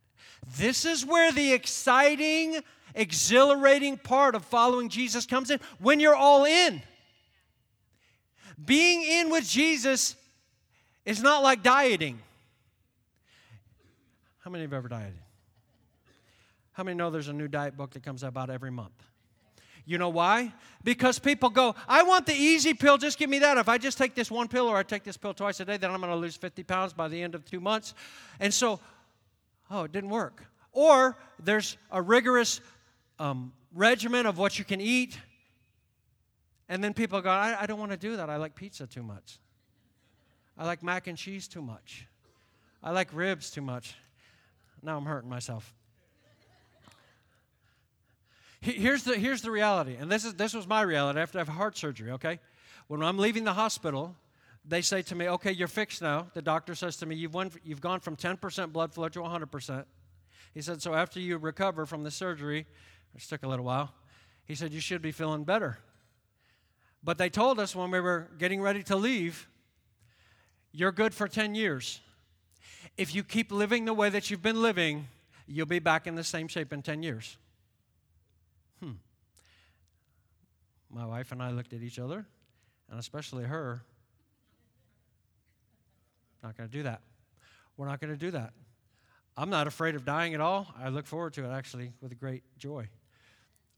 This 0.57 0.85
is 0.85 1.05
where 1.05 1.31
the 1.31 1.53
exciting, 1.53 2.59
exhilarating 2.95 3.97
part 3.97 4.35
of 4.35 4.43
following 4.45 4.89
Jesus 4.89 5.25
comes 5.25 5.51
in 5.51 5.59
when 5.79 5.99
you're 5.99 6.15
all 6.15 6.45
in. 6.45 6.81
Being 8.63 9.03
in 9.03 9.29
with 9.29 9.47
Jesus 9.47 10.15
is 11.05 11.21
not 11.21 11.43
like 11.43 11.63
dieting. 11.63 12.19
How 14.39 14.51
many 14.51 14.63
have 14.63 14.73
ever 14.73 14.87
dieted? 14.87 15.13
How 16.73 16.83
many 16.83 16.97
know 16.97 17.09
there's 17.09 17.27
a 17.27 17.33
new 17.33 17.47
diet 17.47 17.77
book 17.77 17.91
that 17.91 18.03
comes 18.03 18.23
out 18.23 18.29
about 18.29 18.49
every 18.49 18.71
month? 18.71 18.93
You 19.91 19.97
know 19.97 20.07
why? 20.07 20.53
Because 20.85 21.19
people 21.19 21.49
go, 21.49 21.75
I 21.85 22.03
want 22.03 22.25
the 22.25 22.33
easy 22.33 22.73
pill, 22.73 22.97
just 22.97 23.19
give 23.19 23.29
me 23.29 23.39
that. 23.39 23.57
If 23.57 23.67
I 23.67 23.77
just 23.77 23.97
take 23.97 24.15
this 24.15 24.31
one 24.31 24.47
pill 24.47 24.67
or 24.67 24.77
I 24.77 24.83
take 24.83 25.03
this 25.03 25.17
pill 25.17 25.33
twice 25.33 25.59
a 25.59 25.65
day, 25.65 25.75
then 25.75 25.91
I'm 25.91 25.99
going 25.99 26.13
to 26.13 26.15
lose 26.15 26.37
50 26.37 26.63
pounds 26.63 26.93
by 26.93 27.09
the 27.09 27.21
end 27.21 27.35
of 27.35 27.43
two 27.43 27.59
months. 27.59 27.93
And 28.39 28.53
so, 28.53 28.79
oh, 29.69 29.83
it 29.83 29.91
didn't 29.91 30.09
work. 30.09 30.45
Or 30.71 31.17
there's 31.43 31.75
a 31.91 32.01
rigorous 32.01 32.61
um, 33.19 33.51
regimen 33.75 34.25
of 34.25 34.37
what 34.37 34.57
you 34.57 34.63
can 34.63 34.79
eat. 34.79 35.19
And 36.69 36.81
then 36.81 36.93
people 36.93 37.19
go, 37.19 37.29
I, 37.29 37.57
I 37.59 37.65
don't 37.65 37.77
want 37.77 37.91
to 37.91 37.97
do 37.97 38.15
that. 38.15 38.29
I 38.29 38.37
like 38.37 38.55
pizza 38.55 38.87
too 38.87 39.03
much. 39.03 39.39
I 40.57 40.65
like 40.65 40.83
mac 40.83 41.07
and 41.07 41.17
cheese 41.17 41.49
too 41.49 41.61
much. 41.61 42.07
I 42.81 42.91
like 42.91 43.09
ribs 43.11 43.51
too 43.51 43.61
much. 43.61 43.95
Now 44.81 44.95
I'm 44.95 45.05
hurting 45.05 45.29
myself. 45.29 45.73
Here's 48.61 49.03
the, 49.03 49.17
here's 49.17 49.41
the 49.41 49.49
reality, 49.49 49.95
and 49.99 50.11
this, 50.11 50.23
is, 50.23 50.35
this 50.35 50.53
was 50.53 50.67
my 50.67 50.81
reality 50.81 51.19
after 51.19 51.39
I 51.39 51.41
have 51.41 51.47
heart 51.47 51.75
surgery, 51.75 52.11
okay? 52.11 52.39
When 52.87 53.01
I'm 53.01 53.17
leaving 53.17 53.43
the 53.43 53.53
hospital, 53.53 54.15
they 54.63 54.81
say 54.83 55.01
to 55.01 55.15
me, 55.15 55.27
okay, 55.29 55.51
you're 55.51 55.67
fixed 55.67 55.99
now. 55.99 56.27
The 56.35 56.43
doctor 56.43 56.75
says 56.75 56.97
to 56.97 57.07
me, 57.07 57.15
you've, 57.15 57.33
won, 57.33 57.51
you've 57.63 57.81
gone 57.81 57.99
from 58.01 58.15
10% 58.15 58.71
blood 58.71 58.93
flow 58.93 59.09
to 59.09 59.19
100%. 59.19 59.85
He 60.53 60.61
said, 60.61 60.79
so 60.79 60.93
after 60.93 61.19
you 61.19 61.39
recover 61.39 61.87
from 61.87 62.03
the 62.03 62.11
surgery, 62.11 62.67
which 63.13 63.27
took 63.27 63.41
a 63.41 63.47
little 63.47 63.65
while, 63.65 63.93
he 64.45 64.53
said, 64.53 64.71
you 64.71 64.79
should 64.79 65.01
be 65.01 65.11
feeling 65.11 65.43
better. 65.43 65.79
But 67.03 67.17
they 67.17 67.29
told 67.29 67.59
us 67.59 67.75
when 67.75 67.89
we 67.89 67.99
were 67.99 68.29
getting 68.37 68.61
ready 68.61 68.83
to 68.83 68.95
leave, 68.95 69.47
you're 70.71 70.91
good 70.91 71.15
for 71.15 71.27
10 71.27 71.55
years. 71.55 71.99
If 72.95 73.15
you 73.15 73.23
keep 73.23 73.51
living 73.51 73.85
the 73.85 73.93
way 73.93 74.09
that 74.09 74.29
you've 74.29 74.43
been 74.43 74.61
living, 74.61 75.07
you'll 75.47 75.65
be 75.65 75.79
back 75.79 76.05
in 76.05 76.13
the 76.13 76.23
same 76.23 76.47
shape 76.47 76.71
in 76.71 76.83
10 76.83 77.01
years. 77.01 77.37
My 80.93 81.05
wife 81.05 81.31
and 81.31 81.41
I 81.41 81.51
looked 81.51 81.73
at 81.73 81.81
each 81.81 81.99
other, 81.99 82.25
and 82.89 82.99
especially 82.99 83.45
her. 83.45 83.83
Not 86.43 86.57
going 86.57 86.69
to 86.69 86.75
do 86.75 86.83
that. 86.83 87.01
We're 87.77 87.87
not 87.87 88.01
going 88.01 88.11
to 88.11 88.19
do 88.19 88.31
that. 88.31 88.53
I'm 89.37 89.49
not 89.49 89.67
afraid 89.67 89.95
of 89.95 90.05
dying 90.05 90.33
at 90.33 90.41
all. 90.41 90.67
I 90.77 90.89
look 90.89 91.05
forward 91.05 91.33
to 91.33 91.45
it 91.45 91.51
actually 91.51 91.93
with 92.01 92.19
great 92.19 92.43
joy. 92.57 92.89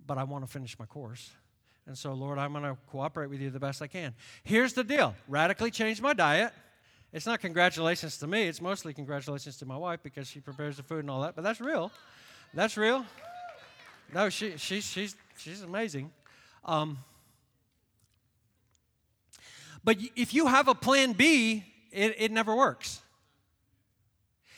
But 0.05 0.17
I 0.17 0.23
want 0.23 0.45
to 0.45 0.51
finish 0.51 0.77
my 0.79 0.85
course. 0.85 1.31
And 1.85 1.97
so, 1.97 2.13
Lord, 2.13 2.39
I'm 2.39 2.53
going 2.53 2.63
to 2.63 2.77
cooperate 2.87 3.29
with 3.29 3.41
you 3.41 3.49
the 3.49 3.59
best 3.59 3.81
I 3.81 3.87
can. 3.87 4.13
Here's 4.43 4.73
the 4.73 4.83
deal 4.83 5.15
radically 5.27 5.71
change 5.71 6.01
my 6.01 6.13
diet. 6.13 6.53
It's 7.11 7.27
not 7.27 7.41
congratulations 7.41 8.17
to 8.17 8.27
me, 8.27 8.47
it's 8.47 8.59
mostly 8.59 8.91
congratulations 8.93 9.57
to 9.57 9.67
my 9.67 9.77
wife 9.77 9.99
because 10.01 10.27
she 10.27 10.39
prepares 10.39 10.77
the 10.77 10.83
food 10.83 10.99
and 10.99 11.11
all 11.11 11.21
that, 11.21 11.35
but 11.35 11.43
that's 11.43 11.61
real. 11.61 11.91
That's 12.55 12.75
real. 12.75 13.05
No, 14.11 14.29
she, 14.29 14.57
she, 14.57 14.81
she's, 14.81 15.15
she's 15.37 15.61
amazing. 15.61 16.11
Um, 16.65 16.99
but 19.83 19.97
if 20.15 20.33
you 20.33 20.47
have 20.47 20.67
a 20.67 20.75
plan 20.75 21.13
B, 21.13 21.65
it, 21.91 22.15
it 22.17 22.31
never 22.31 22.55
works. 22.55 23.01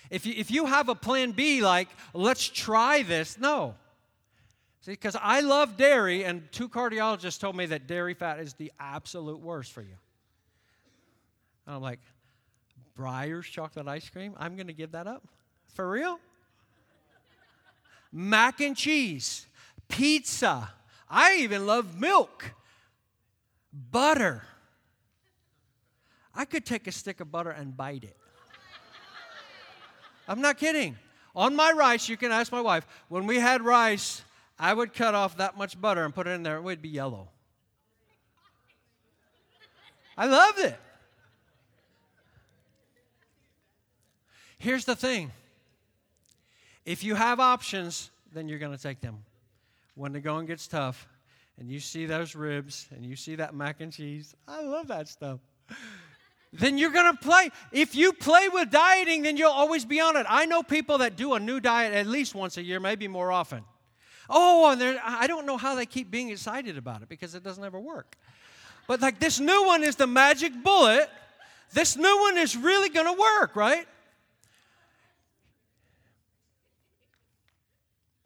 If 0.10 0.26
you, 0.26 0.34
if 0.38 0.52
you 0.52 0.66
have 0.68 0.88
a 0.88 0.96
plan 0.96 1.32
B, 1.32 1.62
like, 1.62 1.90
let's 2.14 2.48
try 2.48 3.02
this, 3.02 3.40
no. 3.40 3.76
See, 4.82 4.92
because 4.92 5.18
I 5.20 5.40
love 5.40 5.78
dairy, 5.78 6.24
and 6.24 6.44
two 6.52 6.70
cardiologists 6.70 7.40
told 7.40 7.56
me 7.56 7.66
that 7.66 7.88
dairy 7.88 8.14
fat 8.14 8.40
is 8.40 8.54
the 8.54 8.72
absolute 8.80 9.40
worst 9.40 9.72
for 9.72 9.82
you. 9.82 9.96
And 11.66 11.76
I'm 11.76 11.82
like, 11.82 12.00
Breyer's 12.96 13.48
chocolate 13.48 13.88
ice 13.88 14.08
cream? 14.10 14.36
I'm 14.38 14.56
going 14.56 14.68
to 14.68 14.74
give 14.74 14.92
that 14.92 15.08
up? 15.08 15.28
For 15.74 15.90
real? 15.90 16.20
Mac 18.12 18.62
and 18.62 18.78
cheese, 18.78 19.48
pizza. 19.90 20.70
I 21.10 21.38
even 21.40 21.66
love 21.66 22.00
milk, 22.00 22.54
butter. 23.92 24.44
I 26.34 26.46
could 26.46 26.66
take 26.66 26.88
a 26.88 26.92
stick 26.92 27.20
of 27.20 27.32
butter 27.32 27.52
and 27.52 27.76
bite 27.76 28.04
it. 28.04 28.18
I'm 30.28 30.42
not 30.42 30.58
kidding. 30.58 30.98
On 31.36 31.56
my 31.56 31.72
rice, 31.72 32.10
you 32.10 32.18
can 32.18 32.32
ask 32.32 32.52
my 32.52 32.62
wife, 32.62 32.88
when 33.10 33.28
we 33.28 33.40
had 33.40 33.62
rice, 33.62 34.24
I 34.58 34.74
would 34.74 34.94
cut 34.94 35.14
off 35.14 35.38
that 35.38 35.58
much 35.58 35.80
butter 35.80 36.04
and 36.04 36.16
put 36.16 36.28
it 36.28 36.32
in 36.32 36.44
there, 36.44 36.58
it 36.58 36.62
would 36.62 36.82
be 36.82 36.90
yellow. 36.90 37.30
I 40.18 40.26
loved 40.26 40.60
it. 40.60 40.80
Here's 44.58 44.86
the 44.86 44.96
thing 44.96 45.32
if 46.86 47.04
you 47.04 47.16
have 47.16 47.40
options, 47.40 48.10
then 48.34 48.48
you're 48.48 48.60
going 48.60 48.76
to 48.76 48.82
take 48.82 49.02
them. 49.02 49.24
When 49.96 50.14
the 50.14 50.20
going 50.20 50.46
gets 50.46 50.68
tough, 50.68 51.08
and 51.58 51.70
you 51.70 51.80
see 51.80 52.06
those 52.06 52.36
ribs, 52.36 52.88
and 52.92 53.06
you 53.06 53.16
see 53.16 53.36
that 53.36 53.56
mac 53.56 53.82
and 53.82 53.92
cheese, 53.92 54.36
I 54.48 54.62
love 54.62 54.88
that 54.88 55.08
stuff 55.08 55.40
then 56.60 56.78
you're 56.78 56.92
going 56.92 57.12
to 57.16 57.22
play. 57.22 57.50
If 57.72 57.96
you 57.96 58.14
play 58.14 58.50
with 58.50 58.72
dieting, 58.72 59.24
then 59.24 59.38
you'll 59.38 59.52
always 59.52 59.86
be 59.86 60.00
on 60.00 60.16
it. 60.18 60.26
I 60.30 60.46
know 60.46 60.64
people 60.64 61.00
that 61.00 61.16
do 61.16 61.34
a 61.34 61.40
new 61.40 61.60
diet 61.60 61.94
at 61.94 62.08
least 62.08 62.36
once 62.36 62.58
a 62.58 62.64
year, 62.64 62.80
maybe 62.80 63.08
more 63.08 63.32
often. 63.32 63.64
Oh, 64.30 64.72
and 64.72 65.00
I 65.04 65.28
don't 65.28 65.46
know 65.46 65.58
how 65.58 65.76
they 65.76 65.86
keep 65.86 66.10
being 66.10 66.30
excited 66.30 66.78
about 66.78 67.02
it 67.02 67.10
because 67.10 67.36
it 67.36 67.44
doesn't 67.44 67.64
ever 67.64 67.80
work. 67.80 68.18
But 68.88 69.02
like 69.02 69.20
this 69.20 69.40
new 69.40 69.66
one 69.66 69.84
is 69.84 69.96
the 69.96 70.08
magic 70.08 70.52
bullet. 70.64 71.10
This 71.74 71.96
new 71.98 72.20
one 72.22 72.38
is 72.38 72.56
really 72.56 72.90
going 72.90 73.08
to 73.08 73.20
work, 73.20 73.56
right? 73.56 73.88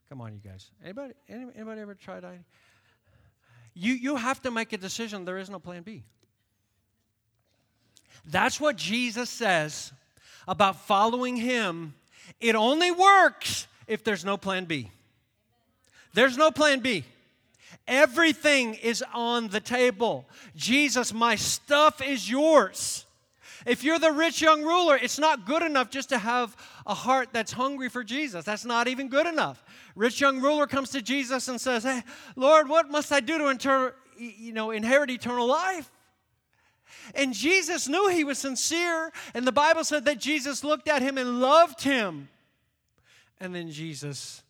Come 0.10 0.22
on, 0.22 0.34
you 0.34 0.40
guys. 0.44 0.72
Anybody, 0.84 1.14
anybody 1.30 1.82
ever 1.82 1.94
tried 1.94 2.22
dieting? 2.22 2.44
You, 3.76 3.94
you 3.94 4.16
have 4.16 4.42
to 4.42 4.52
make 4.52 4.74
a 4.74 4.78
decision. 4.78 5.24
There 5.24 5.38
is 5.38 5.50
no 5.50 5.60
plan 5.60 5.84
B. 5.84 6.04
That's 8.26 8.60
what 8.60 8.76
Jesus 8.76 9.30
says 9.30 9.94
about 10.48 10.76
following 10.82 11.36
Him. 11.36 11.94
It 12.42 12.56
only 12.56 12.92
works 12.92 13.68
if 13.88 14.04
there's 14.04 14.26
no 14.26 14.36
plan 14.36 14.66
B. 14.66 14.92
There's 16.14 16.38
no 16.38 16.50
plan 16.50 16.80
B. 16.80 17.04
Everything 17.88 18.74
is 18.76 19.04
on 19.14 19.50
the 19.50 19.60
table. 19.60 20.26
Jesus, 20.56 21.14
my 21.14 21.36
stuff 21.36 22.02
is 22.02 22.30
yours. 22.30 23.06
If 23.66 23.84
you're 23.84 24.00
the 24.00 24.12
rich 24.12 24.42
young 24.42 24.64
ruler, 24.64 24.96
it's 24.96 25.20
not 25.20 25.46
good 25.46 25.62
enough 25.62 25.90
just 25.90 26.10
to 26.10 26.18
have 26.18 26.56
a 26.86 26.94
heart 26.94 27.30
that's 27.32 27.52
hungry 27.52 27.90
for 27.90 28.04
Jesus. 28.04 28.46
That's 28.46 28.66
not 28.66 28.88
even 28.88 29.10
good 29.10 29.28
enough. 29.28 29.64
Rich 29.96 30.22
young 30.22 30.40
ruler 30.42 30.68
comes 30.68 30.90
to 30.92 31.02
Jesus 31.02 31.48
and 31.48 31.60
says, 31.60 31.84
"Hey, 31.84 32.04
Lord, 32.36 32.70
what 32.70 32.90
must 32.90 33.12
I 33.12 33.20
do 33.20 33.38
to 33.38 33.48
inter- 33.48 33.96
you 34.18 34.54
know, 34.54 34.72
inherit 34.72 35.10
eternal 35.10 35.48
life?" 35.48 35.92
And 37.16 37.34
Jesus 37.34 37.88
knew 37.88 38.08
he 38.10 38.24
was 38.24 38.38
sincere, 38.38 39.12
and 39.34 39.46
the 39.46 39.52
Bible 39.52 39.84
said 39.84 40.06
that 40.06 40.20
Jesus 40.20 40.64
looked 40.64 40.88
at 40.88 41.02
him 41.02 41.18
and 41.18 41.40
loved 41.40 41.82
him. 41.82 42.30
And 43.40 43.56
then 43.56 43.72
Jesus 43.72 44.44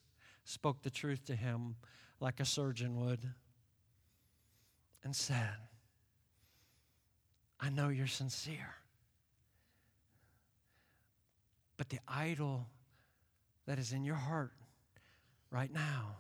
spoke 0.44 0.82
the 0.82 0.90
truth 0.90 1.26
to 1.26 1.36
him 1.36 1.76
like 2.20 2.40
a 2.40 2.46
surgeon 2.46 3.00
would 3.06 3.34
and 5.04 5.16
said, 5.16 5.56
I 7.60 7.70
know 7.70 7.90
you're 7.90 8.08
sincere. 8.08 8.76
But 11.80 11.88
the 11.88 12.00
idol 12.10 12.68
that 13.66 13.80
is 13.80 13.94
in 13.94 14.04
your 14.04 14.18
heart 14.18 14.52
right 15.50 15.74
now 15.74 16.18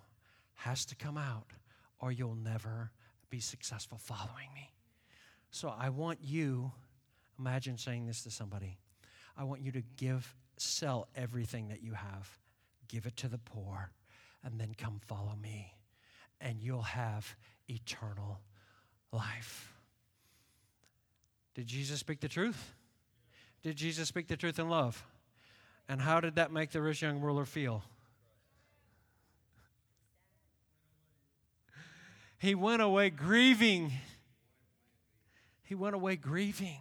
has 0.54 0.86
to 0.86 0.96
come 0.96 1.18
out, 1.18 1.52
or 2.00 2.14
you'll 2.14 2.34
never 2.34 2.92
be 3.30 3.42
successful 3.42 3.98
following 3.98 4.48
me. 4.56 4.72
So 5.52 5.74
I 5.78 5.90
want 5.90 6.20
you, 6.22 6.72
imagine 7.38 7.78
saying 7.78 8.08
this 8.08 8.24
to 8.24 8.32
somebody. 8.32 8.78
I 9.36 9.44
want 9.44 9.60
you 9.60 9.74
to 9.74 9.84
give, 9.98 10.34
sell 10.56 11.10
everything 11.14 11.68
that 11.68 11.84
you 11.84 11.92
have, 11.92 12.40
give 12.88 13.06
it 13.06 13.18
to 13.18 13.28
the 13.28 13.38
poor, 13.38 13.92
and 14.46 14.62
then 14.62 14.74
come 14.78 15.02
follow 15.08 15.36
me, 15.42 15.74
and 16.40 16.62
you'll 16.62 16.84
have 16.84 17.36
eternal 17.68 18.40
life. 19.12 19.74
Did 21.54 21.68
Jesus 21.68 22.00
speak 22.00 22.22
the 22.22 22.30
truth? 22.30 22.76
Did 23.62 23.76
Jesus 23.76 24.08
speak 24.08 24.30
the 24.30 24.38
truth 24.38 24.58
in 24.58 24.70
love? 24.70 25.06
And 25.90 26.00
how 26.00 26.22
did 26.22 26.36
that 26.36 26.52
make 26.52 26.72
the 26.72 26.82
rich 26.82 27.02
young 27.02 27.20
ruler 27.20 27.46
feel? 27.46 27.84
He 32.38 32.56
went 32.56 32.82
away 32.82 33.10
grieving 33.10 33.92
he 35.70 35.76
went 35.76 35.94
away 35.94 36.16
grieving. 36.16 36.80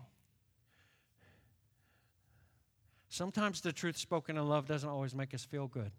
Sometimes 3.11 3.61
the 3.61 3.71
truth 3.71 3.99
spoken 3.99 4.39
in 4.39 4.49
love 4.49 4.67
doesn't 4.67 4.89
always 4.89 5.15
make 5.15 5.35
us 5.35 5.45
feel 5.45 5.67
good, 5.67 5.91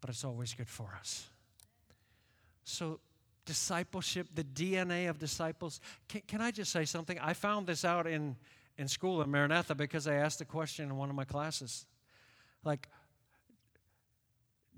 but 0.00 0.08
it's 0.08 0.24
always 0.24 0.54
good 0.54 0.70
for 0.70 0.96
us. 0.98 1.28
So, 2.64 3.00
discipleship, 3.44 4.28
the 4.34 4.44
DNA 4.44 5.10
of 5.10 5.18
disciples. 5.18 5.82
Can, 6.08 6.22
can 6.26 6.40
I 6.40 6.50
just 6.50 6.72
say 6.72 6.86
something? 6.86 7.18
I 7.18 7.34
found 7.34 7.66
this 7.66 7.84
out 7.84 8.06
in, 8.06 8.36
in 8.80 8.88
school 8.88 9.20
in 9.20 9.30
Maranatha 9.30 9.74
because 9.74 10.06
I 10.06 10.14
asked 10.14 10.40
a 10.40 10.46
question 10.46 10.86
in 10.86 10.96
one 10.96 11.10
of 11.10 11.14
my 11.14 11.26
classes. 11.26 11.84
Like, 12.64 12.88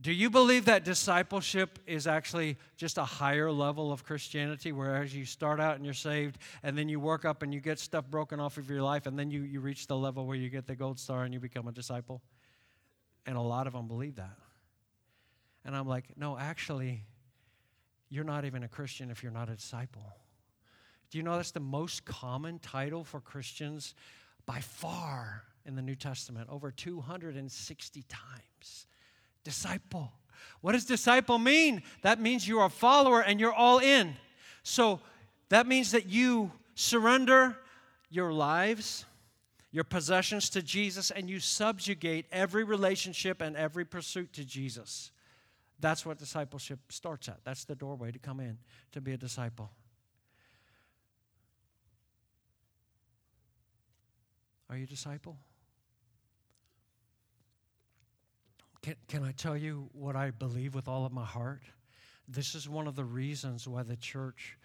do 0.00 0.10
you 0.10 0.28
believe 0.28 0.64
that 0.64 0.84
discipleship 0.84 1.78
is 1.86 2.08
actually 2.08 2.56
just 2.76 2.98
a 2.98 3.04
higher 3.04 3.52
level 3.52 3.92
of 3.92 4.04
Christianity, 4.04 4.72
whereas 4.72 5.14
you 5.14 5.24
start 5.24 5.60
out 5.60 5.76
and 5.76 5.84
you're 5.84 5.94
saved, 5.94 6.38
and 6.64 6.76
then 6.76 6.88
you 6.88 6.98
work 6.98 7.24
up 7.24 7.44
and 7.44 7.54
you 7.54 7.60
get 7.60 7.78
stuff 7.78 8.04
broken 8.10 8.40
off 8.40 8.58
of 8.58 8.68
your 8.68 8.82
life, 8.82 9.06
and 9.06 9.16
then 9.16 9.30
you, 9.30 9.42
you 9.42 9.60
reach 9.60 9.86
the 9.86 9.96
level 9.96 10.26
where 10.26 10.36
you 10.36 10.48
get 10.48 10.66
the 10.66 10.74
gold 10.74 10.98
star 10.98 11.22
and 11.22 11.32
you 11.32 11.38
become 11.38 11.68
a 11.68 11.72
disciple? 11.72 12.20
And 13.24 13.36
a 13.36 13.40
lot 13.40 13.68
of 13.68 13.72
them 13.72 13.86
believe 13.86 14.16
that. 14.16 14.36
And 15.64 15.76
I'm 15.76 15.86
like, 15.86 16.06
no, 16.16 16.36
actually, 16.36 17.04
you're 18.08 18.24
not 18.24 18.44
even 18.44 18.64
a 18.64 18.68
Christian 18.68 19.12
if 19.12 19.22
you're 19.22 19.30
not 19.30 19.48
a 19.48 19.54
disciple. 19.54 20.16
Do 21.12 21.18
you 21.18 21.24
know 21.24 21.36
that's 21.36 21.50
the 21.50 21.60
most 21.60 22.06
common 22.06 22.58
title 22.58 23.04
for 23.04 23.20
Christians 23.20 23.94
by 24.46 24.60
far 24.60 25.42
in 25.66 25.76
the 25.76 25.82
New 25.82 25.94
Testament? 25.94 26.48
Over 26.50 26.70
260 26.70 28.04
times 28.08 28.86
disciple. 29.44 30.10
What 30.62 30.72
does 30.72 30.86
disciple 30.86 31.38
mean? 31.38 31.82
That 32.00 32.18
means 32.18 32.48
you're 32.48 32.64
a 32.64 32.70
follower 32.70 33.20
and 33.20 33.38
you're 33.38 33.52
all 33.52 33.78
in. 33.78 34.14
So 34.62 35.00
that 35.50 35.66
means 35.66 35.90
that 35.90 36.06
you 36.06 36.50
surrender 36.76 37.58
your 38.08 38.32
lives, 38.32 39.04
your 39.70 39.84
possessions 39.84 40.48
to 40.50 40.62
Jesus, 40.62 41.10
and 41.10 41.28
you 41.28 41.40
subjugate 41.40 42.24
every 42.32 42.64
relationship 42.64 43.42
and 43.42 43.54
every 43.54 43.84
pursuit 43.84 44.32
to 44.32 44.46
Jesus. 44.46 45.10
That's 45.78 46.06
what 46.06 46.16
discipleship 46.16 46.78
starts 46.88 47.28
at. 47.28 47.40
That's 47.44 47.64
the 47.64 47.74
doorway 47.74 48.12
to 48.12 48.18
come 48.18 48.40
in 48.40 48.56
to 48.92 49.02
be 49.02 49.12
a 49.12 49.18
disciple. 49.18 49.72
Are 54.72 54.78
you 54.78 54.84
a 54.84 54.86
disciple? 54.86 55.36
Can, 58.80 58.94
can 59.06 59.22
I 59.22 59.32
tell 59.32 59.54
you 59.54 59.90
what 59.92 60.16
I 60.16 60.30
believe 60.30 60.74
with 60.74 60.88
all 60.88 61.04
of 61.04 61.12
my 61.12 61.26
heart? 61.26 61.64
This 62.26 62.54
is 62.54 62.70
one 62.70 62.86
of 62.86 62.96
the 62.96 63.04
reasons 63.04 63.68
why 63.68 63.82
the 63.82 63.98
church 63.98 64.56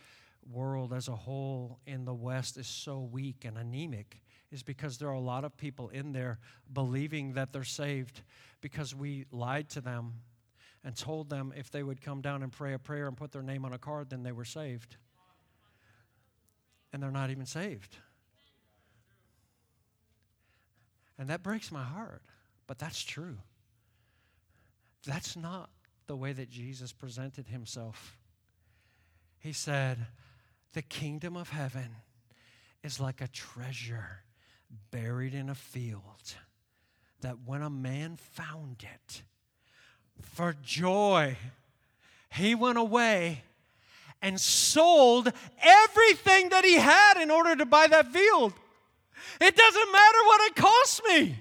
world 0.49 0.93
as 0.93 1.09
a 1.09 1.15
whole 1.15 1.79
in 1.85 2.05
the 2.05 2.13
West 2.13 2.55
is 2.55 2.67
so 2.67 3.01
weak 3.01 3.43
and 3.43 3.57
anemic, 3.57 4.21
is 4.49 4.63
because 4.63 4.97
there 4.97 5.09
are 5.09 5.13
a 5.13 5.19
lot 5.19 5.43
of 5.43 5.57
people 5.57 5.89
in 5.89 6.13
there 6.13 6.39
believing 6.71 7.33
that 7.33 7.51
they're 7.51 7.65
saved 7.65 8.21
because 8.61 8.95
we 8.95 9.25
lied 9.29 9.67
to 9.71 9.81
them 9.81 10.13
and 10.85 10.95
told 10.95 11.29
them 11.29 11.53
if 11.53 11.69
they 11.69 11.83
would 11.83 12.01
come 12.01 12.21
down 12.21 12.43
and 12.43 12.53
pray 12.53 12.71
a 12.71 12.79
prayer 12.79 13.09
and 13.09 13.17
put 13.17 13.33
their 13.33 13.43
name 13.43 13.65
on 13.65 13.73
a 13.73 13.77
card, 13.77 14.09
then 14.11 14.23
they 14.23 14.31
were 14.31 14.45
saved. 14.45 14.95
And 16.93 17.03
they're 17.03 17.11
not 17.11 17.29
even 17.29 17.45
saved. 17.45 17.97
And 21.17 21.29
that 21.29 21.43
breaks 21.43 21.71
my 21.71 21.83
heart, 21.83 22.21
but 22.67 22.77
that's 22.77 23.03
true. 23.03 23.37
That's 25.05 25.35
not 25.35 25.69
the 26.07 26.15
way 26.15 26.33
that 26.33 26.49
Jesus 26.49 26.91
presented 26.91 27.47
himself. 27.47 28.17
He 29.39 29.53
said, 29.53 29.97
The 30.73 30.81
kingdom 30.81 31.35
of 31.35 31.49
heaven 31.49 31.89
is 32.83 32.99
like 32.99 33.21
a 33.21 33.27
treasure 33.27 34.23
buried 34.91 35.33
in 35.33 35.49
a 35.49 35.55
field, 35.55 36.35
that 37.21 37.37
when 37.45 37.61
a 37.61 37.69
man 37.69 38.17
found 38.17 38.83
it, 38.83 39.21
for 40.21 40.55
joy, 40.61 41.37
he 42.29 42.55
went 42.55 42.77
away 42.77 43.43
and 44.21 44.39
sold 44.39 45.31
everything 45.61 46.49
that 46.49 46.65
he 46.65 46.75
had 46.75 47.21
in 47.21 47.29
order 47.29 47.55
to 47.55 47.65
buy 47.65 47.87
that 47.87 48.11
field. 48.11 48.53
It 49.39 49.55
doesn't 49.55 49.91
matter 49.91 50.17
what 50.25 50.41
it 50.49 50.55
costs 50.55 51.01
me. 51.09 51.35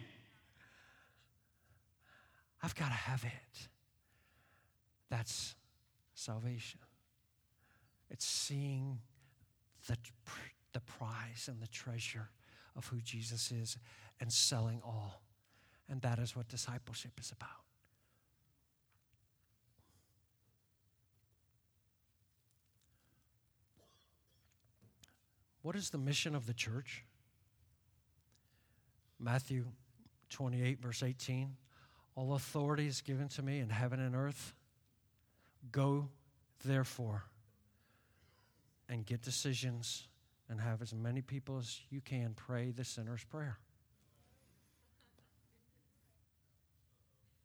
I've 2.63 2.75
got 2.75 2.89
to 2.89 2.95
have 2.95 3.25
it. 3.25 3.69
That's 5.09 5.55
salvation. 6.15 6.81
It's 8.11 8.25
seeing 8.25 8.99
the, 9.87 9.97
the 10.73 10.81
prize 10.81 11.49
and 11.49 11.61
the 11.61 11.69
treasure 11.69 12.29
of 12.77 12.87
who 12.87 13.01
Jesus 13.01 13.53
is 13.53 13.79
and 14.21 14.33
selling 14.33 14.81
all. 14.85 15.23
And 15.89 16.03
that 16.03 16.19
is 16.19 16.35
what 16.35 16.49
discipleship 16.49 17.13
is 17.21 17.31
about. 17.31 17.49
What 25.63 25.75
is 25.75 25.91
the 25.91 25.99
mission 25.99 26.35
of 26.35 26.47
the 26.47 26.55
church? 26.55 27.05
Matthew 29.19 29.67
28, 30.31 30.81
verse 30.81 31.03
18. 31.03 31.57
All 32.15 32.35
authority 32.35 32.87
is 32.87 33.01
given 33.01 33.29
to 33.29 33.43
me 33.43 33.61
in 33.61 33.69
heaven 33.69 34.01
and 34.01 34.15
earth. 34.15 34.55
Go, 35.71 36.09
therefore, 36.65 37.25
and 38.89 39.05
get 39.05 39.23
decisions 39.23 40.07
and 40.49 40.61
have 40.61 40.81
as 40.81 40.95
many 40.95 41.23
people 41.23 41.59
as 41.59 41.81
you 41.91 42.01
can 42.01 42.35
pray 42.35 42.71
the 42.71 42.85
sinner's 42.85 43.25
prayer. 43.25 43.59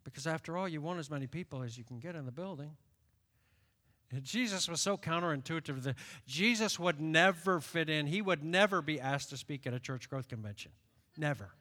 Because 0.03 0.27
after 0.27 0.57
all, 0.57 0.67
you 0.67 0.81
want 0.81 0.99
as 0.99 1.09
many 1.09 1.27
people 1.27 1.63
as 1.63 1.77
you 1.77 1.83
can 1.83 1.99
get 1.99 2.15
in 2.15 2.25
the 2.25 2.31
building. 2.31 2.71
And 4.11 4.23
Jesus 4.23 4.67
was 4.67 4.81
so 4.81 4.97
counterintuitive 4.97 5.83
that 5.83 5.95
Jesus 6.27 6.77
would 6.77 6.99
never 6.99 7.59
fit 7.59 7.89
in. 7.89 8.07
He 8.07 8.21
would 8.21 8.43
never 8.43 8.81
be 8.81 8.99
asked 8.99 9.29
to 9.29 9.37
speak 9.37 9.65
at 9.65 9.73
a 9.73 9.79
church 9.79 10.09
growth 10.09 10.27
convention. 10.27 10.71
Never. 11.17 11.51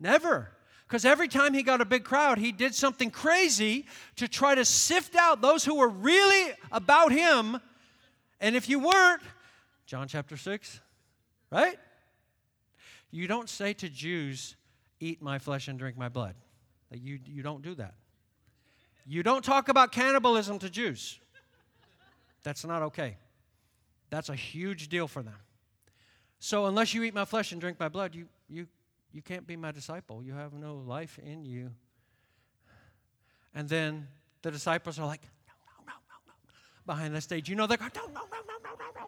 Never. 0.00 0.50
Because 0.88 1.04
every 1.04 1.28
time 1.28 1.54
he 1.54 1.62
got 1.62 1.80
a 1.80 1.84
big 1.84 2.02
crowd, 2.02 2.38
he 2.38 2.50
did 2.50 2.74
something 2.74 3.12
crazy 3.12 3.86
to 4.16 4.26
try 4.26 4.56
to 4.56 4.64
sift 4.64 5.14
out 5.14 5.40
those 5.40 5.64
who 5.64 5.76
were 5.76 5.88
really 5.88 6.52
about 6.72 7.12
him. 7.12 7.60
And 8.40 8.56
if 8.56 8.68
you 8.68 8.80
weren't, 8.80 9.22
John 9.86 10.08
chapter 10.08 10.36
6, 10.36 10.80
right? 11.52 11.78
You 13.12 13.28
don't 13.28 13.48
say 13.48 13.72
to 13.74 13.88
Jews, 13.88 14.56
eat 14.98 15.22
my 15.22 15.38
flesh 15.38 15.68
and 15.68 15.78
drink 15.78 15.96
my 15.96 16.08
blood. 16.08 16.34
You, 16.92 17.20
you 17.24 17.42
don't 17.42 17.62
do 17.62 17.74
that. 17.76 17.94
You 19.06 19.22
don't 19.22 19.44
talk 19.44 19.68
about 19.68 19.92
cannibalism 19.92 20.58
to 20.60 20.70
Jews. 20.70 21.20
That's 22.42 22.64
not 22.64 22.82
okay. 22.82 23.16
That's 24.10 24.28
a 24.28 24.34
huge 24.34 24.88
deal 24.88 25.06
for 25.06 25.22
them. 25.22 25.36
So 26.38 26.66
unless 26.66 26.94
you 26.94 27.02
eat 27.02 27.14
my 27.14 27.24
flesh 27.24 27.52
and 27.52 27.60
drink 27.60 27.78
my 27.78 27.88
blood, 27.88 28.14
you, 28.14 28.26
you 28.48 28.66
you 29.12 29.22
can't 29.22 29.46
be 29.46 29.56
my 29.56 29.72
disciple. 29.72 30.22
You 30.22 30.34
have 30.34 30.52
no 30.52 30.76
life 30.76 31.18
in 31.18 31.44
you. 31.44 31.70
And 33.54 33.68
then 33.68 34.06
the 34.42 34.50
disciples 34.50 34.98
are 34.98 35.06
like, 35.06 35.22
no, 35.46 35.52
no, 35.66 35.82
no, 35.86 35.92
no, 36.08 36.32
no. 36.32 36.34
Behind 36.86 37.14
the 37.14 37.20
stage, 37.20 37.48
you 37.48 37.56
know, 37.56 37.66
they're 37.66 37.76
going, 37.76 37.90
no, 37.94 38.06
no, 38.06 38.20
no, 38.30 38.38
no, 38.46 38.70
no, 38.78 39.00
no. 39.00 39.06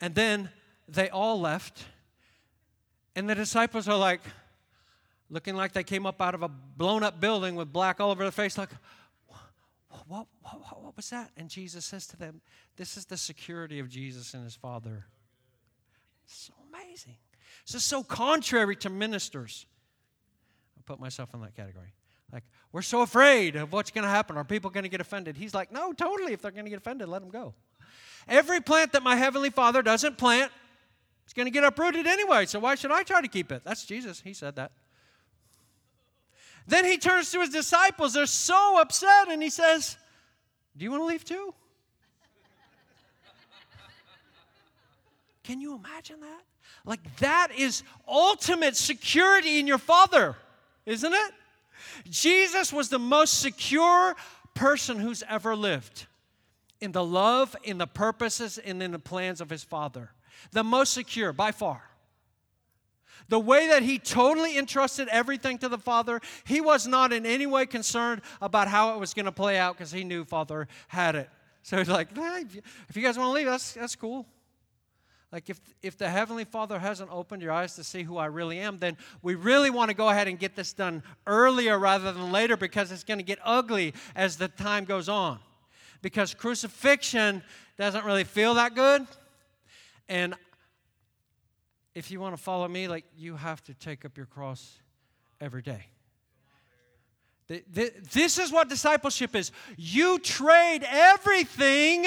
And 0.00 0.14
then 0.14 0.50
they 0.88 1.08
all 1.10 1.40
left. 1.40 1.84
And 3.16 3.28
the 3.28 3.34
disciples 3.34 3.88
are 3.88 3.98
like, 3.98 4.20
looking 5.30 5.54
like 5.54 5.72
they 5.72 5.84
came 5.84 6.06
up 6.06 6.20
out 6.20 6.34
of 6.34 6.42
a 6.42 6.48
blown 6.48 7.02
up 7.02 7.20
building 7.20 7.54
with 7.54 7.72
black 7.72 8.00
all 8.00 8.10
over 8.10 8.22
their 8.22 8.32
face, 8.32 8.58
like, 8.58 8.70
what, 10.06 10.26
what, 10.42 10.82
what, 10.82 10.96
was 10.96 11.10
that? 11.10 11.30
And 11.36 11.48
Jesus 11.48 11.84
says 11.84 12.06
to 12.08 12.16
them, 12.16 12.40
This 12.76 12.96
is 12.96 13.06
the 13.06 13.16
security 13.16 13.78
of 13.78 13.88
Jesus 13.88 14.34
and 14.34 14.44
his 14.44 14.56
Father. 14.56 15.06
So 16.26 16.52
amazing. 16.68 17.16
This 17.66 17.76
is 17.76 17.84
so 17.84 18.02
contrary 18.02 18.76
to 18.76 18.90
ministers. 18.90 19.66
I 20.78 20.82
put 20.84 21.00
myself 21.00 21.34
in 21.34 21.40
that 21.42 21.54
category. 21.54 21.92
Like, 22.32 22.44
we're 22.72 22.82
so 22.82 23.02
afraid 23.02 23.56
of 23.56 23.72
what's 23.72 23.90
going 23.90 24.04
to 24.04 24.10
happen. 24.10 24.36
Are 24.36 24.44
people 24.44 24.70
going 24.70 24.84
to 24.84 24.88
get 24.88 25.00
offended? 25.00 25.36
He's 25.36 25.54
like, 25.54 25.72
no, 25.72 25.92
totally. 25.92 26.32
If 26.32 26.42
they're 26.42 26.50
going 26.50 26.64
to 26.64 26.70
get 26.70 26.78
offended, 26.78 27.08
let 27.08 27.22
them 27.22 27.30
go. 27.30 27.54
Every 28.28 28.60
plant 28.60 28.92
that 28.92 29.02
my 29.02 29.16
Heavenly 29.16 29.50
Father 29.50 29.82
doesn't 29.82 30.18
plant, 30.18 30.52
it's 31.24 31.34
going 31.34 31.46
to 31.46 31.50
get 31.50 31.64
uprooted 31.64 32.06
anyway. 32.06 32.46
So 32.46 32.60
why 32.60 32.76
should 32.76 32.92
I 32.92 33.02
try 33.02 33.20
to 33.20 33.28
keep 33.28 33.50
it? 33.50 33.62
That's 33.64 33.84
Jesus. 33.84 34.20
He 34.20 34.32
said 34.32 34.56
that. 34.56 34.72
Then 36.66 36.84
he 36.84 36.98
turns 36.98 37.30
to 37.32 37.40
his 37.40 37.50
disciples. 37.50 38.12
They're 38.12 38.26
so 38.26 38.80
upset, 38.80 39.28
and 39.28 39.42
he 39.42 39.50
says, 39.50 39.96
Do 40.76 40.84
you 40.84 40.90
want 40.90 41.02
to 41.02 41.06
leave 41.06 41.24
too? 41.24 41.52
Can 45.42 45.60
you 45.60 45.74
imagine 45.74 46.20
that? 46.20 46.42
Like, 46.84 47.16
that 47.18 47.48
is 47.56 47.82
ultimate 48.08 48.76
security 48.76 49.58
in 49.58 49.66
your 49.66 49.78
Father, 49.78 50.36
isn't 50.86 51.12
it? 51.12 51.32
Jesus 52.08 52.72
was 52.72 52.88
the 52.88 52.98
most 52.98 53.40
secure 53.40 54.16
person 54.54 54.98
who's 54.98 55.22
ever 55.28 55.54
lived 55.54 56.06
in 56.80 56.92
the 56.92 57.04
love, 57.04 57.54
in 57.62 57.78
the 57.78 57.86
purposes, 57.86 58.58
and 58.58 58.82
in 58.82 58.90
the 58.92 58.98
plans 58.98 59.40
of 59.40 59.50
his 59.50 59.62
Father. 59.62 60.10
The 60.52 60.64
most 60.64 60.94
secure 60.94 61.32
by 61.32 61.52
far. 61.52 61.82
The 63.28 63.38
way 63.38 63.68
that 63.68 63.82
he 63.82 63.98
totally 63.98 64.58
entrusted 64.58 65.06
everything 65.08 65.58
to 65.58 65.68
the 65.68 65.78
Father, 65.78 66.20
he 66.44 66.60
was 66.60 66.86
not 66.86 67.12
in 67.12 67.24
any 67.26 67.46
way 67.46 67.66
concerned 67.66 68.22
about 68.40 68.66
how 68.66 68.94
it 68.94 68.98
was 68.98 69.14
going 69.14 69.26
to 69.26 69.32
play 69.32 69.56
out 69.56 69.76
because 69.76 69.92
he 69.92 70.02
knew 70.02 70.24
Father 70.24 70.66
had 70.88 71.14
it. 71.14 71.30
So 71.62 71.76
he's 71.76 71.88
like, 71.88 72.16
hey, 72.16 72.44
if 72.88 72.96
you 72.96 73.02
guys 73.02 73.18
want 73.18 73.28
to 73.28 73.32
leave, 73.32 73.46
that's, 73.46 73.74
that's 73.74 73.94
cool. 73.94 74.26
Like, 75.32 75.48
if, 75.48 75.60
if 75.80 75.96
the 75.96 76.08
Heavenly 76.08 76.44
Father 76.44 76.78
hasn't 76.78 77.10
opened 77.12 77.40
your 77.40 77.52
eyes 77.52 77.76
to 77.76 77.84
see 77.84 78.02
who 78.02 78.16
I 78.16 78.26
really 78.26 78.58
am, 78.58 78.78
then 78.78 78.96
we 79.22 79.36
really 79.36 79.70
want 79.70 79.90
to 79.90 79.96
go 79.96 80.08
ahead 80.08 80.26
and 80.26 80.36
get 80.36 80.56
this 80.56 80.72
done 80.72 81.04
earlier 81.26 81.78
rather 81.78 82.12
than 82.12 82.32
later 82.32 82.56
because 82.56 82.90
it's 82.90 83.04
going 83.04 83.18
to 83.18 83.24
get 83.24 83.38
ugly 83.44 83.94
as 84.16 84.36
the 84.36 84.48
time 84.48 84.84
goes 84.84 85.08
on. 85.08 85.38
Because 86.02 86.34
crucifixion 86.34 87.44
doesn't 87.78 88.04
really 88.04 88.24
feel 88.24 88.54
that 88.54 88.74
good. 88.74 89.06
And 90.08 90.34
if 91.94 92.10
you 92.10 92.18
want 92.18 92.36
to 92.36 92.42
follow 92.42 92.66
me, 92.66 92.88
like, 92.88 93.04
you 93.16 93.36
have 93.36 93.62
to 93.64 93.74
take 93.74 94.04
up 94.04 94.16
your 94.16 94.26
cross 94.26 94.78
every 95.40 95.62
day. 95.62 95.86
This 97.72 98.38
is 98.38 98.52
what 98.52 98.68
discipleship 98.68 99.34
is. 99.34 99.52
You 99.76 100.18
trade 100.18 100.84
everything 100.88 102.06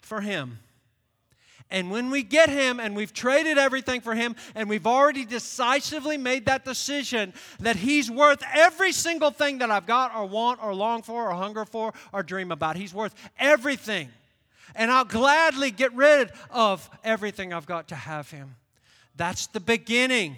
for 0.00 0.20
Him. 0.20 0.58
And 1.70 1.90
when 1.90 2.10
we 2.10 2.22
get 2.22 2.48
him 2.48 2.78
and 2.78 2.94
we've 2.94 3.12
traded 3.12 3.58
everything 3.58 4.00
for 4.00 4.14
him 4.14 4.36
and 4.54 4.68
we've 4.68 4.86
already 4.86 5.24
decisively 5.24 6.16
made 6.16 6.46
that 6.46 6.64
decision 6.64 7.32
that 7.60 7.76
he's 7.76 8.10
worth 8.10 8.42
every 8.52 8.92
single 8.92 9.30
thing 9.30 9.58
that 9.58 9.70
I've 9.70 9.86
got 9.86 10.14
or 10.14 10.26
want 10.26 10.62
or 10.62 10.74
long 10.74 11.02
for 11.02 11.28
or 11.30 11.34
hunger 11.34 11.64
for 11.64 11.92
or 12.12 12.22
dream 12.22 12.52
about, 12.52 12.76
he's 12.76 12.94
worth 12.94 13.14
everything. 13.38 14.08
And 14.76 14.90
I'll 14.90 15.04
gladly 15.04 15.70
get 15.70 15.92
rid 15.94 16.30
of 16.50 16.88
everything 17.02 17.52
I've 17.52 17.66
got 17.66 17.88
to 17.88 17.94
have 17.94 18.30
him. 18.30 18.56
That's 19.16 19.46
the 19.48 19.60
beginning 19.60 20.36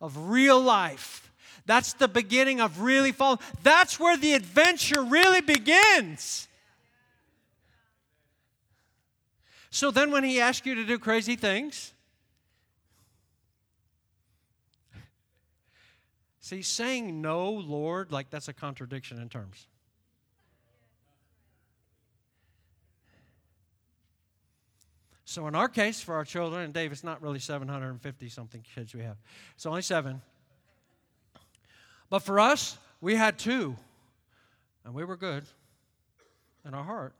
of 0.00 0.30
real 0.30 0.60
life. 0.60 1.30
That's 1.66 1.92
the 1.92 2.08
beginning 2.08 2.60
of 2.60 2.80
really 2.80 3.12
following. 3.12 3.40
That's 3.62 4.00
where 4.00 4.16
the 4.16 4.32
adventure 4.32 5.02
really 5.02 5.42
begins. 5.42 6.47
So 9.70 9.90
then, 9.90 10.10
when 10.10 10.24
he 10.24 10.40
asks 10.40 10.66
you 10.66 10.74
to 10.76 10.84
do 10.84 10.98
crazy 10.98 11.36
things, 11.36 11.92
see, 16.40 16.62
saying 16.62 17.20
no, 17.20 17.50
Lord, 17.50 18.10
like 18.10 18.30
that's 18.30 18.48
a 18.48 18.54
contradiction 18.54 19.20
in 19.20 19.28
terms. 19.28 19.66
So, 25.26 25.46
in 25.46 25.54
our 25.54 25.68
case, 25.68 26.00
for 26.00 26.14
our 26.14 26.24
children, 26.24 26.62
and 26.62 26.72
Dave, 26.72 26.90
it's 26.90 27.04
not 27.04 27.20
really 27.20 27.38
750 27.38 28.28
something 28.30 28.64
kids 28.74 28.94
we 28.94 29.02
have, 29.02 29.18
it's 29.54 29.66
only 29.66 29.82
seven. 29.82 30.22
But 32.08 32.20
for 32.20 32.40
us, 32.40 32.78
we 33.02 33.14
had 33.14 33.38
two, 33.38 33.76
and 34.86 34.94
we 34.94 35.04
were 35.04 35.18
good 35.18 35.44
in 36.64 36.72
our 36.72 36.82
heart 36.82 37.14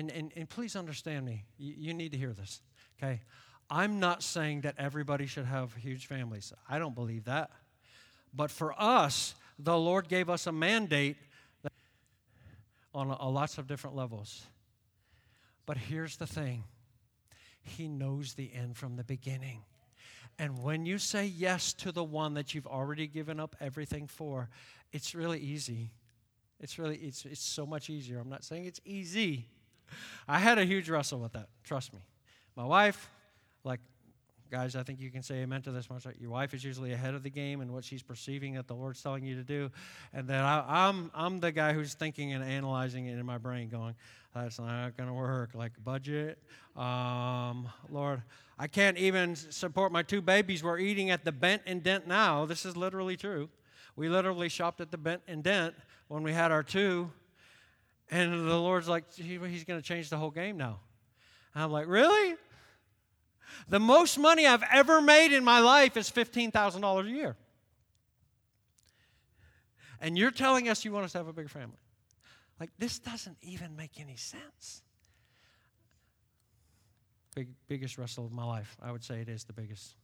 and, 0.00 0.10
and, 0.10 0.32
and 0.34 0.48
please 0.48 0.76
understand 0.76 1.26
me, 1.26 1.44
you, 1.58 1.74
you 1.76 1.94
need 1.94 2.12
to 2.12 2.18
hear 2.18 2.32
this, 2.32 2.62
okay? 2.98 3.20
I'm 3.68 4.00
not 4.00 4.22
saying 4.22 4.62
that 4.62 4.76
everybody 4.78 5.26
should 5.26 5.44
have 5.44 5.74
huge 5.74 6.06
families. 6.06 6.54
I 6.68 6.78
don't 6.78 6.94
believe 6.94 7.24
that. 7.26 7.50
But 8.34 8.50
for 8.50 8.74
us, 8.80 9.34
the 9.58 9.76
Lord 9.76 10.08
gave 10.08 10.30
us 10.30 10.46
a 10.46 10.52
mandate 10.52 11.16
on 12.94 13.10
a, 13.10 13.16
a 13.20 13.28
lots 13.28 13.58
of 13.58 13.66
different 13.66 13.94
levels. 13.94 14.46
But 15.66 15.76
here's 15.76 16.16
the 16.16 16.26
thing 16.26 16.64
He 17.60 17.86
knows 17.86 18.32
the 18.32 18.50
end 18.54 18.78
from 18.78 18.96
the 18.96 19.04
beginning. 19.04 19.62
And 20.38 20.62
when 20.62 20.86
you 20.86 20.96
say 20.96 21.26
yes 21.26 21.74
to 21.74 21.92
the 21.92 22.02
one 22.02 22.32
that 22.34 22.54
you've 22.54 22.66
already 22.66 23.06
given 23.06 23.38
up 23.38 23.54
everything 23.60 24.06
for, 24.06 24.48
it's 24.92 25.14
really 25.14 25.38
easy. 25.38 25.90
It's 26.58 26.78
really 26.78 26.96
it's 26.96 27.26
it's 27.26 27.42
so 27.42 27.66
much 27.66 27.90
easier. 27.90 28.18
I'm 28.18 28.30
not 28.30 28.44
saying 28.44 28.64
it's 28.64 28.80
easy, 28.86 29.46
I 30.28 30.38
had 30.38 30.58
a 30.58 30.64
huge 30.64 30.88
wrestle 30.88 31.18
with 31.20 31.32
that. 31.32 31.48
Trust 31.64 31.92
me. 31.92 32.00
My 32.56 32.64
wife, 32.64 33.10
like, 33.64 33.80
guys, 34.50 34.74
I 34.74 34.82
think 34.82 35.00
you 35.00 35.10
can 35.10 35.22
say 35.22 35.36
amen 35.36 35.62
to 35.62 35.72
this 35.72 35.88
much. 35.88 36.04
Your 36.20 36.30
wife 36.30 36.54
is 36.54 36.64
usually 36.64 36.92
ahead 36.92 37.14
of 37.14 37.22
the 37.22 37.30
game 37.30 37.60
and 37.60 37.72
what 37.72 37.84
she's 37.84 38.02
perceiving 38.02 38.54
that 38.54 38.66
the 38.66 38.74
Lord's 38.74 39.02
telling 39.02 39.24
you 39.24 39.36
to 39.36 39.44
do. 39.44 39.70
And 40.12 40.26
then 40.26 40.44
I, 40.44 40.58
am 40.58 40.64
I'm, 40.66 41.10
I'm 41.14 41.40
the 41.40 41.52
guy 41.52 41.72
who's 41.72 41.94
thinking 41.94 42.32
and 42.32 42.42
analyzing 42.42 43.06
it 43.06 43.18
in 43.18 43.24
my 43.24 43.38
brain, 43.38 43.68
going, 43.68 43.94
that's 44.34 44.58
not 44.58 44.96
going 44.96 45.08
to 45.08 45.14
work. 45.14 45.50
Like, 45.54 45.72
budget. 45.84 46.38
Um, 46.76 47.68
Lord, 47.88 48.22
I 48.58 48.66
can't 48.66 48.98
even 48.98 49.36
support 49.36 49.92
my 49.92 50.02
two 50.02 50.20
babies. 50.20 50.62
We're 50.62 50.78
eating 50.78 51.10
at 51.10 51.24
the 51.24 51.32
Bent 51.32 51.62
and 51.66 51.82
Dent 51.82 52.06
now. 52.06 52.44
This 52.44 52.66
is 52.66 52.76
literally 52.76 53.16
true. 53.16 53.48
We 53.96 54.08
literally 54.08 54.48
shopped 54.48 54.80
at 54.80 54.90
the 54.90 54.98
Bent 54.98 55.22
and 55.28 55.42
Dent 55.42 55.74
when 56.08 56.22
we 56.22 56.32
had 56.32 56.50
our 56.50 56.62
two 56.62 57.10
and 58.10 58.48
the 58.48 58.56
Lord's 58.56 58.88
like, 58.88 59.12
he, 59.14 59.38
He's 59.38 59.64
going 59.64 59.80
to 59.80 59.86
change 59.86 60.10
the 60.10 60.16
whole 60.16 60.30
game 60.30 60.56
now. 60.56 60.80
And 61.54 61.64
I'm 61.64 61.70
like, 61.70 61.86
Really? 61.86 62.36
The 63.68 63.80
most 63.80 64.18
money 64.18 64.46
I've 64.46 64.64
ever 64.72 65.00
made 65.00 65.32
in 65.34 65.44
my 65.44 65.60
life 65.60 65.96
is 65.96 66.10
$15,000 66.10 67.06
a 67.06 67.10
year. 67.10 67.36
And 70.00 70.16
you're 70.16 70.30
telling 70.30 70.68
us 70.68 70.84
you 70.84 70.92
want 70.92 71.04
us 71.04 71.12
to 71.12 71.18
have 71.18 71.28
a 71.28 71.32
bigger 71.32 71.48
family. 71.48 71.76
Like, 72.58 72.70
this 72.78 72.98
doesn't 72.98 73.36
even 73.42 73.76
make 73.76 74.00
any 74.00 74.16
sense. 74.16 74.82
Big, 77.34 77.48
biggest 77.68 77.96
wrestle 77.96 78.26
of 78.26 78.32
my 78.32 78.44
life. 78.44 78.76
I 78.82 78.92
would 78.92 79.04
say 79.04 79.20
it 79.20 79.28
is 79.28 79.44
the 79.44 79.52
biggest. 79.52 79.94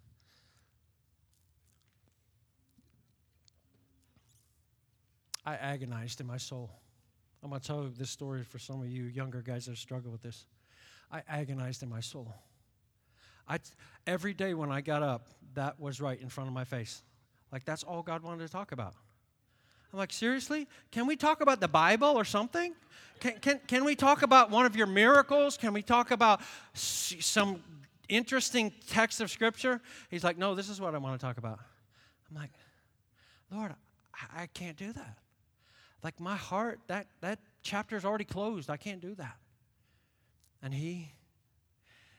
I 5.44 5.54
agonized 5.54 6.20
in 6.20 6.26
my 6.26 6.38
soul. 6.38 6.70
I'm 7.42 7.50
going 7.50 7.60
to 7.60 7.66
tell 7.66 7.82
this 7.96 8.10
story 8.10 8.42
for 8.42 8.58
some 8.58 8.80
of 8.80 8.88
you 8.88 9.04
younger 9.04 9.42
guys 9.42 9.66
that 9.66 9.76
struggle 9.76 10.10
with 10.10 10.22
this. 10.22 10.46
I 11.10 11.22
agonized 11.28 11.82
in 11.82 11.88
my 11.88 12.00
soul. 12.00 12.34
I, 13.48 13.58
every 14.06 14.34
day 14.34 14.54
when 14.54 14.72
I 14.72 14.80
got 14.80 15.02
up, 15.02 15.28
that 15.54 15.78
was 15.78 16.00
right 16.00 16.20
in 16.20 16.28
front 16.28 16.48
of 16.48 16.54
my 16.54 16.64
face. 16.64 17.02
Like, 17.52 17.64
that's 17.64 17.84
all 17.84 18.02
God 18.02 18.22
wanted 18.22 18.44
to 18.46 18.52
talk 18.52 18.72
about. 18.72 18.94
I'm 19.92 19.98
like, 19.98 20.12
seriously? 20.12 20.66
Can 20.90 21.06
we 21.06 21.16
talk 21.16 21.40
about 21.40 21.60
the 21.60 21.68
Bible 21.68 22.08
or 22.08 22.24
something? 22.24 22.74
Can, 23.20 23.38
can, 23.38 23.60
can 23.66 23.84
we 23.84 23.94
talk 23.94 24.22
about 24.22 24.50
one 24.50 24.66
of 24.66 24.74
your 24.76 24.86
miracles? 24.86 25.56
Can 25.56 25.72
we 25.72 25.82
talk 25.82 26.10
about 26.10 26.40
some 26.74 27.62
interesting 28.08 28.72
text 28.88 29.20
of 29.20 29.30
Scripture? 29.30 29.80
He's 30.10 30.24
like, 30.24 30.36
no, 30.36 30.54
this 30.54 30.68
is 30.68 30.80
what 30.80 30.94
I 30.94 30.98
want 30.98 31.18
to 31.18 31.24
talk 31.24 31.38
about. 31.38 31.60
I'm 32.28 32.36
like, 32.36 32.50
Lord, 33.50 33.74
I, 34.14 34.42
I 34.42 34.46
can't 34.48 34.76
do 34.76 34.92
that. 34.92 35.18
Like 36.06 36.20
my 36.20 36.36
heart, 36.36 36.78
that, 36.86 37.08
that 37.20 37.40
chapter 37.62 37.96
is 37.96 38.04
already 38.04 38.24
closed. 38.24 38.70
I 38.70 38.76
can't 38.76 39.00
do 39.00 39.16
that. 39.16 39.38
And 40.62 40.72
he, 40.72 41.10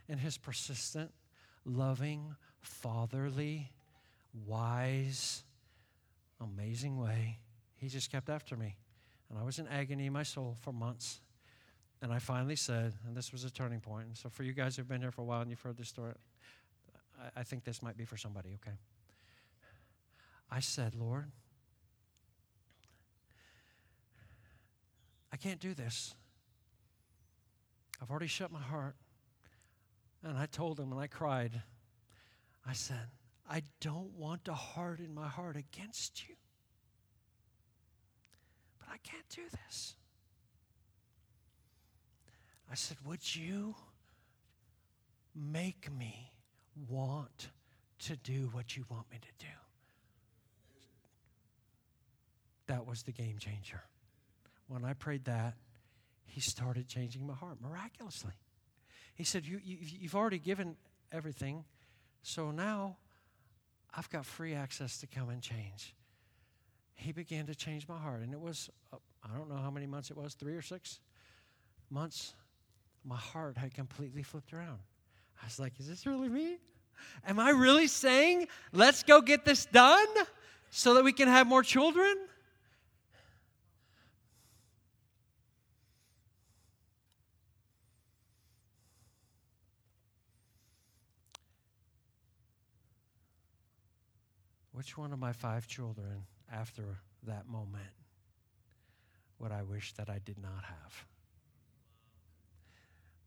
in 0.09 0.17
his 0.17 0.37
persistent, 0.37 1.09
loving, 1.63 2.35
fatherly, 2.59 3.71
wise, 4.45 5.45
amazing 6.41 6.99
way, 6.99 7.39
he 7.77 7.87
just 7.87 8.11
kept 8.11 8.29
after 8.29 8.57
me. 8.57 8.75
And 9.29 9.39
I 9.39 9.43
was 9.43 9.57
in 9.57 9.69
agony 9.69 10.07
in 10.07 10.11
my 10.11 10.23
soul 10.23 10.57
for 10.59 10.73
months. 10.73 11.21
And 12.01 12.11
I 12.11 12.19
finally 12.19 12.57
said, 12.57 12.91
and 13.07 13.15
this 13.15 13.31
was 13.31 13.45
a 13.45 13.49
turning 13.49 13.79
point. 13.79 14.07
And 14.07 14.17
so, 14.17 14.27
for 14.27 14.43
you 14.43 14.51
guys 14.51 14.75
who've 14.75 14.85
been 14.85 14.99
here 14.99 15.11
for 15.11 15.21
a 15.21 15.23
while 15.23 15.39
and 15.39 15.49
you've 15.49 15.61
heard 15.61 15.77
this 15.77 15.87
story, 15.87 16.11
I 17.37 17.43
think 17.43 17.63
this 17.63 17.81
might 17.81 17.95
be 17.95 18.03
for 18.03 18.17
somebody, 18.17 18.49
okay? 18.55 18.75
I 20.51 20.59
said, 20.59 20.93
Lord, 20.93 21.31
I 25.31 25.37
can't 25.37 25.59
do 25.59 25.73
this. 25.73 26.15
I've 28.01 28.09
already 28.09 28.27
shut 28.27 28.51
my 28.51 28.61
heart. 28.61 28.95
And 30.23 30.37
I 30.37 30.45
told 30.45 30.79
him 30.79 30.91
and 30.91 30.99
I 30.99 31.07
cried. 31.07 31.61
I 32.65 32.73
said, 32.73 33.09
I 33.49 33.63
don't 33.81 34.11
want 34.17 34.45
to 34.45 34.53
harden 34.53 35.13
my 35.13 35.27
heart 35.27 35.55
against 35.55 36.27
you. 36.27 36.35
But 38.79 38.89
I 38.89 38.97
can't 39.03 39.27
do 39.29 39.43
this. 39.65 39.95
I 42.69 42.75
said, 42.75 42.97
Would 43.05 43.35
you 43.35 43.75
make 45.33 45.89
me 45.91 46.31
want 46.89 47.49
to 47.99 48.17
do 48.17 48.49
what 48.51 48.75
you 48.75 48.85
want 48.89 49.09
me 49.09 49.17
to 49.17 49.45
do? 49.45 49.51
That 52.67 52.85
was 52.85 53.03
the 53.03 53.13
game 53.13 53.37
changer 53.39 53.83
when 54.67 54.83
I 54.83 54.93
prayed 54.93 55.25
that, 55.25 55.55
he 56.25 56.41
started 56.41 56.87
changing 56.87 57.25
my 57.25 57.33
heart 57.33 57.57
miraculously. 57.61 58.33
He 59.15 59.23
said, 59.23 59.45
you, 59.45 59.59
you, 59.63 59.77
You've 59.81 60.15
already 60.15 60.39
given 60.39 60.75
everything, 61.11 61.63
so 62.21 62.51
now 62.51 62.97
I've 63.95 64.09
got 64.09 64.25
free 64.25 64.53
access 64.53 64.99
to 64.99 65.07
come 65.07 65.29
and 65.29 65.41
change. 65.41 65.95
He 66.93 67.11
began 67.11 67.45
to 67.47 67.55
change 67.55 67.87
my 67.87 67.97
heart, 67.97 68.21
and 68.21 68.33
it 68.33 68.39
was, 68.39 68.69
uh, 68.91 68.97
I 69.23 69.35
don't 69.35 69.49
know 69.49 69.57
how 69.57 69.71
many 69.71 69.87
months 69.87 70.11
it 70.11 70.17
was, 70.17 70.33
three 70.33 70.53
or 70.53 70.61
six 70.61 70.99
months. 71.89 72.33
My 73.03 73.15
heart 73.15 73.57
had 73.57 73.73
completely 73.73 74.23
flipped 74.23 74.53
around. 74.53 74.79
I 75.41 75.45
was 75.45 75.59
like, 75.59 75.79
Is 75.79 75.87
this 75.87 76.05
really 76.05 76.29
me? 76.29 76.57
Am 77.25 77.39
I 77.39 77.51
really 77.51 77.87
saying, 77.87 78.47
let's 78.73 79.03
go 79.03 79.21
get 79.21 79.45
this 79.45 79.65
done 79.65 80.07
so 80.71 80.95
that 80.95 81.03
we 81.03 81.13
can 81.13 81.27
have 81.27 81.47
more 81.47 81.63
children? 81.63 82.15
Which 94.77 94.95
one 94.95 95.11
of 95.11 95.17
my 95.17 95.33
five 95.33 95.65
children 95.65 96.21
after 96.53 96.99
that 97.23 97.47
moment 97.47 97.89
would 99.39 99.51
I 99.51 99.63
wish 99.63 99.93
that 99.93 100.07
I 100.07 100.19
did 100.23 100.37
not 100.39 100.63
have? 100.63 101.05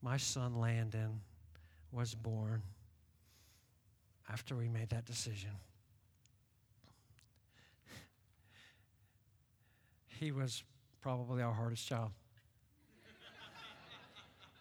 My 0.00 0.16
son 0.16 0.60
Landon 0.60 1.20
was 1.90 2.14
born 2.14 2.62
after 4.32 4.54
we 4.54 4.68
made 4.68 4.90
that 4.90 5.06
decision. 5.06 5.50
He 10.06 10.30
was 10.30 10.62
probably 11.00 11.42
our 11.42 11.52
hardest 11.52 11.84
child. 11.84 12.12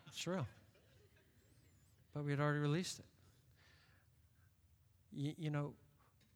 it's 0.08 0.26
real. 0.26 0.48
But 2.16 2.24
we 2.24 2.32
had 2.32 2.40
already 2.40 2.58
released 2.58 2.98
it. 2.98 3.06
You, 5.14 5.34
you 5.38 5.50
know, 5.52 5.74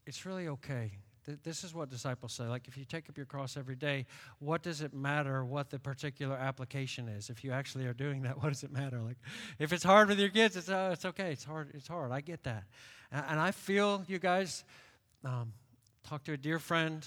it's 0.06 0.26
really 0.26 0.48
okay. 0.48 0.92
Th- 1.26 1.38
this 1.44 1.64
is 1.64 1.74
what 1.74 1.90
disciples 1.90 2.34
say. 2.34 2.46
Like, 2.46 2.68
if 2.68 2.78
you 2.78 2.86
take 2.86 3.10
up 3.10 3.18
your 3.18 3.26
cross 3.26 3.56
every 3.56 3.76
day, 3.76 4.06
what 4.40 4.62
does 4.62 4.82
it 4.82 4.94
matter 4.94 5.46
what 5.46 5.70
the 5.70 5.80
particular 5.80 6.36
application 6.36 7.08
is? 7.08 7.30
If 7.30 7.44
you 7.44 7.52
actually 7.52 7.86
are 7.86 7.94
doing 7.94 8.24
that, 8.24 8.38
what 8.42 8.50
does 8.50 8.64
it 8.64 8.72
matter? 8.72 9.00
Like, 9.00 9.18
if 9.60 9.72
it's 9.72 9.84
hard 9.84 10.10
with 10.10 10.20
your 10.20 10.30
kids, 10.30 10.58
it's, 10.58 10.70
uh, 10.70 10.90
it's 10.94 11.06
okay. 11.06 11.32
It's 11.32 11.44
hard. 11.44 11.72
It's 11.74 11.88
hard. 11.88 12.12
I 12.12 12.22
get 12.22 12.44
that. 12.44 12.64
And, 13.12 13.26
and 13.30 13.40
I 13.40 13.52
feel 13.52 14.04
you 14.08 14.20
guys 14.20 14.64
um, 15.24 15.54
talked 16.04 16.26
to 16.26 16.34
a 16.34 16.38
dear 16.38 16.60
friend 16.60 17.06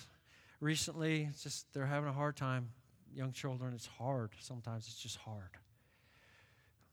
recently. 0.60 1.28
It's 1.30 1.42
just 1.42 1.72
they're 1.74 1.86
having 1.86 2.08
a 2.08 2.14
hard 2.14 2.36
time. 2.36 2.70
Young 3.14 3.32
children, 3.32 3.72
it's 3.74 3.86
hard. 3.86 4.30
Sometimes 4.40 4.86
it's 4.86 5.00
just 5.00 5.16
hard 5.16 5.50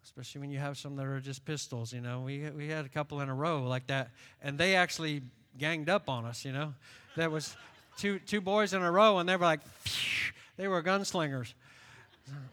especially 0.06 0.42
when 0.42 0.52
you 0.52 0.60
have 0.60 0.78
some 0.78 0.98
that 0.98 1.06
are 1.06 1.22
just 1.22 1.46
pistols. 1.46 1.94
You 1.94 2.02
know, 2.02 2.20
we 2.20 2.50
we 2.50 2.68
had 2.68 2.86
a 2.86 2.90
couple 2.90 3.22
in 3.22 3.30
a 3.30 3.34
row 3.34 3.64
like 3.64 3.88
that, 3.88 4.12
and 4.42 4.58
they 4.58 4.76
actually 4.76 5.22
ganged 5.58 5.90
up 5.90 6.10
on 6.10 6.26
us. 6.26 6.46
You 6.46 6.52
know, 6.52 6.74
there 7.16 7.30
was 7.30 7.56
two 7.98 8.20
two 8.20 8.42
boys 8.42 8.74
in 8.74 8.82
a 8.82 8.92
row, 8.92 9.20
and 9.20 9.28
they 9.28 9.36
were 9.36 9.46
like, 9.46 9.62
they 10.58 10.68
were 10.68 10.82
gunslingers. 10.84 11.54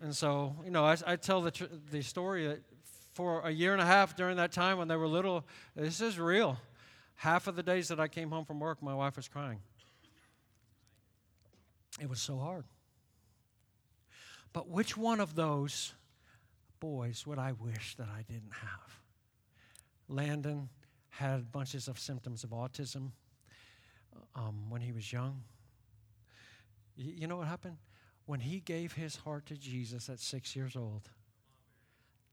And 0.02 0.14
so, 0.14 0.56
you 0.64 0.70
know, 0.70 0.84
I, 0.84 0.96
I 1.06 1.16
tell 1.16 1.42
the 1.42 1.50
tr- 1.50 1.64
the 1.90 2.02
story 2.02 2.48
that 2.48 2.60
for 3.14 3.42
a 3.42 3.50
year 3.50 3.72
and 3.72 3.80
a 3.80 3.86
half 3.86 4.16
during 4.16 4.36
that 4.36 4.52
time 4.52 4.78
when 4.78 4.88
they 4.88 4.96
were 4.96 5.06
little, 5.06 5.44
this 5.76 6.00
is 6.00 6.18
real. 6.18 6.58
Half 7.16 7.46
of 7.46 7.56
the 7.56 7.62
days 7.62 7.88
that 7.88 8.00
I 8.00 8.08
came 8.08 8.30
home 8.30 8.44
from 8.44 8.60
work, 8.60 8.82
my 8.82 8.94
wife 8.94 9.16
was 9.16 9.28
crying. 9.28 9.60
It 12.00 12.08
was 12.08 12.20
so 12.20 12.38
hard. 12.38 12.64
But 14.52 14.68
which 14.68 14.96
one 14.96 15.20
of 15.20 15.34
those 15.34 15.92
boys 16.80 17.26
would 17.26 17.38
I 17.38 17.52
wish 17.52 17.94
that 17.96 18.08
I 18.08 18.22
didn't 18.22 18.52
have. 18.52 18.98
Landon 20.08 20.70
had 21.20 21.52
bunches 21.52 21.86
of 21.86 21.98
symptoms 21.98 22.44
of 22.44 22.50
autism 22.50 23.10
um, 24.34 24.70
when 24.70 24.80
he 24.80 24.90
was 24.90 25.12
young. 25.12 25.42
Y- 26.96 27.12
you 27.18 27.26
know 27.26 27.36
what 27.36 27.46
happened? 27.46 27.76
When 28.24 28.40
he 28.40 28.60
gave 28.60 28.94
his 28.94 29.16
heart 29.16 29.44
to 29.46 29.54
Jesus 29.54 30.08
at 30.08 30.18
six 30.18 30.56
years 30.56 30.76
old, 30.76 31.10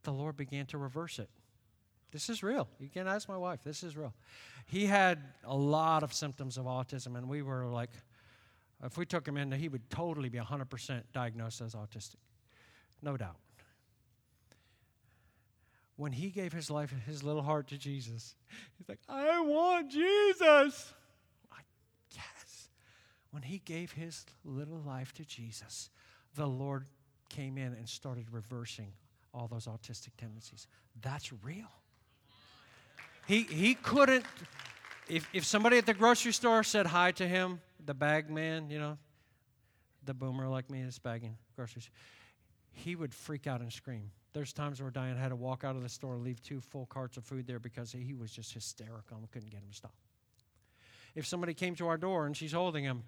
the 0.03 0.11
Lord 0.11 0.37
began 0.37 0.65
to 0.67 0.77
reverse 0.77 1.19
it. 1.19 1.29
This 2.11 2.29
is 2.29 2.41
real. 2.41 2.69
You 2.79 2.87
can 2.87 3.09
ask 3.09 3.27
my 3.27 3.35
wife. 3.35 3.59
This 3.61 3.83
is 3.83 3.97
real. 3.97 4.13
He 4.67 4.85
had 4.85 5.21
a 5.43 5.55
lot 5.55 6.01
of 6.01 6.13
symptoms 6.13 6.57
of 6.57 6.63
autism, 6.63 7.17
and 7.17 7.27
we 7.27 7.41
were 7.41 7.65
like, 7.65 7.89
if 8.81 8.97
we 8.97 9.05
took 9.05 9.27
him 9.27 9.35
in, 9.35 9.51
he 9.51 9.67
would 9.67 9.89
totally 9.89 10.29
be 10.29 10.37
100% 10.37 11.03
diagnosed 11.11 11.59
as 11.59 11.75
autistic. 11.75 12.15
No 13.01 13.17
doubt 13.17 13.35
when 15.97 16.11
he 16.11 16.29
gave 16.29 16.53
his 16.53 16.69
life, 16.69 16.93
his 17.05 17.23
little 17.23 17.41
heart 17.41 17.67
to 17.67 17.77
Jesus, 17.77 18.35
he's 18.77 18.87
like, 18.87 18.99
I 19.09 19.41
want 19.41 19.91
Jesus. 19.91 20.93
Yes. 22.15 22.69
When 23.31 23.43
he 23.43 23.57
gave 23.65 23.91
his 23.91 24.25
little 24.45 24.81
life 24.85 25.11
to 25.15 25.25
Jesus, 25.25 25.89
the 26.35 26.47
Lord 26.47 26.85
came 27.29 27.57
in 27.57 27.73
and 27.73 27.89
started 27.89 28.27
reversing 28.31 28.93
all 29.33 29.47
those 29.47 29.65
autistic 29.65 30.11
tendencies. 30.17 30.67
That's 31.01 31.33
real. 31.43 31.71
He, 33.27 33.41
he 33.43 33.73
couldn't, 33.73 34.23
if, 35.09 35.27
if 35.33 35.45
somebody 35.45 35.77
at 35.77 35.85
the 35.85 35.93
grocery 35.93 36.31
store 36.31 36.63
said 36.63 36.85
hi 36.85 37.11
to 37.13 37.27
him, 37.27 37.59
the 37.83 37.93
bag 37.93 38.29
man, 38.29 38.69
you 38.69 38.79
know, 38.79 38.97
the 40.05 40.13
boomer 40.13 40.47
like 40.47 40.69
me 40.69 40.81
is 40.81 40.99
bagging 40.99 41.37
groceries, 41.55 41.89
he 42.71 42.95
would 42.95 43.13
freak 43.13 43.47
out 43.47 43.61
and 43.61 43.73
scream 43.73 44.11
there's 44.37 44.53
times 44.53 44.79
where 44.79 44.91
Diane 44.91 45.17
had 45.17 45.29
to 45.29 45.35
walk 45.35 45.63
out 45.63 45.75
of 45.75 45.81
the 45.81 45.89
store 45.89 46.13
and 46.13 46.23
leave 46.23 46.39
two 46.43 46.61
full 46.61 46.85
carts 46.85 47.17
of 47.17 47.23
food 47.23 47.47
there 47.47 47.57
because 47.57 47.91
he 47.91 48.13
was 48.13 48.29
just 48.29 48.53
hysterical 48.53 49.17
and 49.17 49.31
couldn't 49.31 49.49
get 49.49 49.61
him 49.61 49.69
to 49.71 49.75
stop. 49.75 49.95
If 51.15 51.25
somebody 51.25 51.55
came 51.55 51.73
to 51.77 51.87
our 51.87 51.97
door 51.97 52.27
and 52.27 52.37
she's 52.37 52.51
holding 52.51 52.83
him 52.83 53.01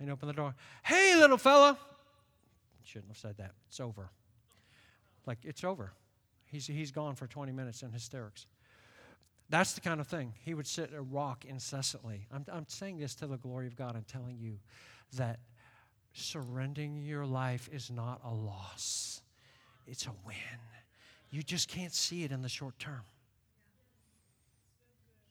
and 0.00 0.10
open 0.10 0.26
the 0.26 0.32
door, 0.32 0.54
hey, 0.82 1.14
little 1.14 1.36
fella. 1.36 1.76
Shouldn't 2.84 3.10
have 3.10 3.18
said 3.18 3.36
that. 3.36 3.50
It's 3.68 3.80
over. 3.80 4.08
Like, 5.26 5.40
it's 5.42 5.62
over. 5.62 5.92
He's, 6.46 6.66
he's 6.66 6.90
gone 6.90 7.14
for 7.14 7.26
20 7.26 7.52
minutes 7.52 7.82
in 7.82 7.92
hysterics. 7.92 8.46
That's 9.50 9.74
the 9.74 9.82
kind 9.82 10.00
of 10.00 10.06
thing. 10.06 10.32
He 10.42 10.54
would 10.54 10.66
sit 10.66 10.90
and 10.90 11.12
rock 11.12 11.44
incessantly. 11.44 12.26
I'm, 12.32 12.46
I'm 12.50 12.64
saying 12.66 12.96
this 12.96 13.14
to 13.16 13.26
the 13.26 13.36
glory 13.36 13.66
of 13.66 13.76
God 13.76 13.94
and 13.94 14.08
telling 14.08 14.38
you 14.38 14.58
that 15.18 15.38
surrendering 16.14 17.02
your 17.02 17.26
life 17.26 17.68
is 17.70 17.90
not 17.90 18.22
a 18.24 18.32
loss 18.32 19.20
it's 19.90 20.06
a 20.06 20.12
win. 20.26 20.36
You 21.30 21.42
just 21.42 21.68
can't 21.68 21.92
see 21.92 22.24
it 22.24 22.32
in 22.32 22.42
the 22.42 22.48
short 22.48 22.78
term. 22.78 23.02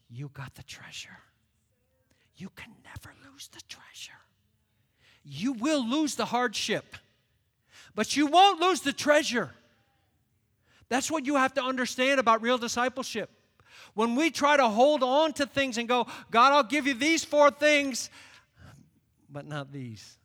You 0.09 0.29
got 0.33 0.55
the 0.55 0.63
treasure. 0.63 1.17
You 2.37 2.49
can 2.55 2.71
never 2.83 3.15
lose 3.29 3.47
the 3.47 3.61
treasure. 3.67 4.19
You 5.23 5.53
will 5.53 5.85
lose 5.85 6.15
the 6.15 6.25
hardship, 6.25 6.95
but 7.95 8.15
you 8.15 8.27
won't 8.27 8.61
lose 8.61 8.81
the 8.81 8.93
treasure. 8.93 9.51
That's 10.89 11.11
what 11.11 11.25
you 11.25 11.35
have 11.35 11.53
to 11.55 11.63
understand 11.63 12.19
about 12.19 12.41
real 12.41 12.57
discipleship. 12.57 13.29
When 13.93 14.15
we 14.15 14.29
try 14.29 14.55
to 14.55 14.67
hold 14.69 15.03
on 15.03 15.33
to 15.33 15.45
things 15.45 15.77
and 15.77 15.87
go, 15.87 16.07
God, 16.31 16.53
I'll 16.53 16.63
give 16.63 16.87
you 16.87 16.93
these 16.93 17.25
four 17.25 17.51
things, 17.51 18.09
but 19.29 19.45
not 19.45 19.73
these. 19.73 20.17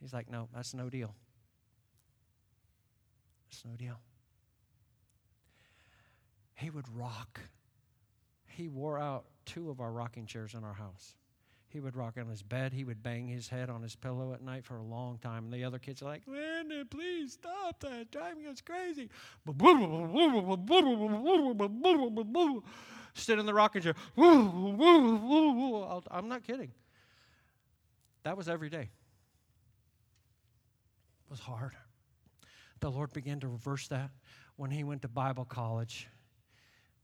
He's 0.00 0.12
like, 0.12 0.30
no, 0.30 0.48
that's 0.54 0.74
no 0.74 0.88
deal. 0.88 1.14
It's 3.54 3.64
no 3.64 3.76
deal. 3.76 4.00
He 6.54 6.70
would 6.70 6.88
rock. 6.88 7.40
He 8.46 8.68
wore 8.68 8.98
out 8.98 9.26
two 9.46 9.70
of 9.70 9.80
our 9.80 9.92
rocking 9.92 10.26
chairs 10.26 10.54
in 10.54 10.64
our 10.64 10.74
house. 10.74 11.14
He 11.68 11.78
would 11.78 11.94
rock 11.94 12.14
on 12.18 12.28
his 12.28 12.42
bed. 12.42 12.72
He 12.72 12.82
would 12.82 13.00
bang 13.00 13.28
his 13.28 13.48
head 13.48 13.70
on 13.70 13.82
his 13.82 13.94
pillow 13.94 14.32
at 14.32 14.42
night 14.42 14.64
for 14.64 14.76
a 14.76 14.82
long 14.82 15.18
time. 15.18 15.44
And 15.44 15.52
the 15.52 15.62
other 15.62 15.78
kids 15.78 16.02
are 16.02 16.06
like, 16.06 16.22
Landon, 16.26 16.88
please 16.90 17.34
stop 17.34 17.78
that. 17.80 18.00
It's 18.00 18.10
Driving 18.10 18.46
us 18.46 18.60
crazy. 18.60 19.08
Sit 23.14 23.38
in 23.38 23.46
the 23.46 23.54
rocking 23.54 23.82
chair. 23.82 23.94
I'm 24.16 26.28
not 26.28 26.42
kidding. 26.42 26.72
That 28.24 28.36
was 28.36 28.48
every 28.48 28.68
day. 28.68 28.90
It 31.26 31.30
was 31.30 31.40
hard 31.40 31.74
the 32.84 32.90
Lord 32.90 33.14
began 33.14 33.40
to 33.40 33.48
reverse 33.48 33.88
that 33.88 34.10
when 34.56 34.70
he 34.70 34.84
went 34.84 35.00
to 35.00 35.08
Bible 35.08 35.46
college. 35.46 36.06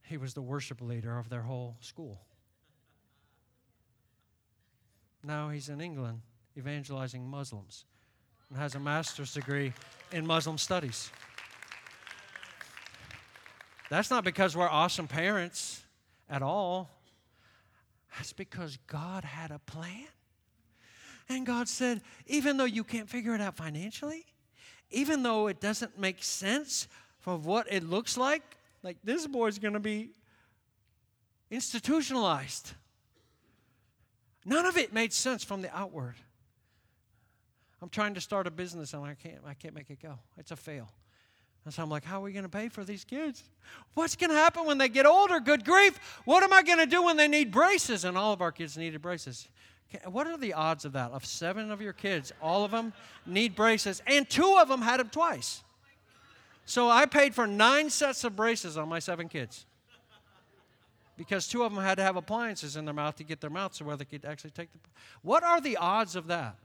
He 0.02 0.18
was 0.18 0.34
the 0.34 0.42
worship 0.42 0.82
leader 0.82 1.18
of 1.18 1.30
their 1.30 1.40
whole 1.40 1.78
school. 1.80 2.20
Now 5.24 5.48
he's 5.48 5.70
in 5.70 5.80
England 5.80 6.20
evangelizing 6.58 7.26
Muslims 7.26 7.86
and 8.50 8.58
has 8.58 8.74
a 8.74 8.78
master's 8.78 9.32
degree 9.32 9.72
in 10.12 10.26
Muslim 10.26 10.58
studies. 10.58 11.10
That's 13.88 14.10
not 14.10 14.22
because 14.22 14.54
we're 14.54 14.68
awesome 14.68 15.08
parents 15.08 15.82
at 16.28 16.42
all. 16.42 16.90
That's 18.18 18.34
because 18.34 18.76
God 18.86 19.24
had 19.24 19.50
a 19.50 19.60
plan. 19.60 20.08
And 21.30 21.46
God 21.46 21.70
said, 21.70 22.02
even 22.26 22.58
though 22.58 22.66
you 22.66 22.84
can't 22.84 23.08
figure 23.08 23.34
it 23.34 23.40
out 23.40 23.56
financially, 23.56 24.26
even 24.90 25.22
though 25.22 25.46
it 25.46 25.60
doesn't 25.60 25.98
make 25.98 26.22
sense 26.22 26.88
for 27.18 27.36
what 27.36 27.66
it 27.70 27.84
looks 27.84 28.16
like, 28.16 28.42
like 28.82 28.96
this 29.04 29.26
boy's 29.26 29.58
going 29.58 29.74
to 29.74 29.80
be 29.80 30.10
institutionalized. 31.50 32.72
None 34.44 34.66
of 34.66 34.76
it 34.76 34.92
made 34.92 35.12
sense 35.12 35.44
from 35.44 35.62
the 35.62 35.76
outward. 35.76 36.14
I'm 37.82 37.88
trying 37.88 38.14
to 38.14 38.20
start 38.20 38.46
a 38.46 38.50
business 38.50 38.94
and 38.94 39.04
I 39.04 39.14
can't, 39.14 39.40
I 39.46 39.54
can't 39.54 39.74
make 39.74 39.90
it 39.90 40.00
go. 40.02 40.18
It's 40.38 40.50
a 40.50 40.56
fail. 40.56 40.88
And 41.64 41.74
so 41.74 41.82
I'm 41.82 41.90
like, 41.90 42.04
how 42.04 42.20
are 42.20 42.22
we 42.22 42.32
going 42.32 42.44
to 42.44 42.48
pay 42.48 42.68
for 42.68 42.84
these 42.84 43.04
kids? 43.04 43.42
What's 43.94 44.16
going 44.16 44.30
to 44.30 44.36
happen 44.36 44.64
when 44.64 44.78
they 44.78 44.88
get 44.88 45.04
older? 45.04 45.40
Good 45.40 45.64
grief. 45.64 45.98
What 46.24 46.42
am 46.42 46.52
I 46.52 46.62
going 46.62 46.78
to 46.78 46.86
do 46.86 47.02
when 47.02 47.16
they 47.18 47.28
need 47.28 47.50
braces? 47.50 48.04
And 48.04 48.16
all 48.16 48.32
of 48.32 48.40
our 48.40 48.52
kids 48.52 48.78
needed 48.78 49.02
braces. 49.02 49.46
What 50.04 50.26
are 50.26 50.36
the 50.36 50.52
odds 50.54 50.84
of 50.84 50.92
that? 50.92 51.10
Of 51.10 51.24
seven 51.24 51.70
of 51.70 51.80
your 51.80 51.92
kids, 51.92 52.32
all 52.40 52.64
of 52.64 52.70
them 52.70 52.92
need 53.26 53.56
braces, 53.56 54.02
and 54.06 54.28
two 54.28 54.56
of 54.60 54.68
them 54.68 54.82
had 54.82 55.00
them 55.00 55.08
twice. 55.08 55.62
So 56.64 56.88
I 56.88 57.06
paid 57.06 57.34
for 57.34 57.46
nine 57.46 57.90
sets 57.90 58.22
of 58.22 58.36
braces 58.36 58.76
on 58.76 58.88
my 58.88 59.00
seven 59.00 59.28
kids 59.28 59.66
because 61.16 61.48
two 61.48 61.64
of 61.64 61.74
them 61.74 61.82
had 61.82 61.96
to 61.96 62.04
have 62.04 62.16
appliances 62.16 62.76
in 62.76 62.84
their 62.84 62.94
mouth 62.94 63.16
to 63.16 63.24
get 63.24 63.40
their 63.40 63.50
mouth 63.50 63.74
so 63.74 63.84
where 63.84 63.96
they 63.96 64.04
could 64.04 64.24
actually 64.24 64.50
take 64.50 64.72
the. 64.72 64.78
What 65.22 65.42
are 65.42 65.60
the 65.60 65.76
odds 65.76 66.14
of 66.14 66.28
that? 66.28 66.56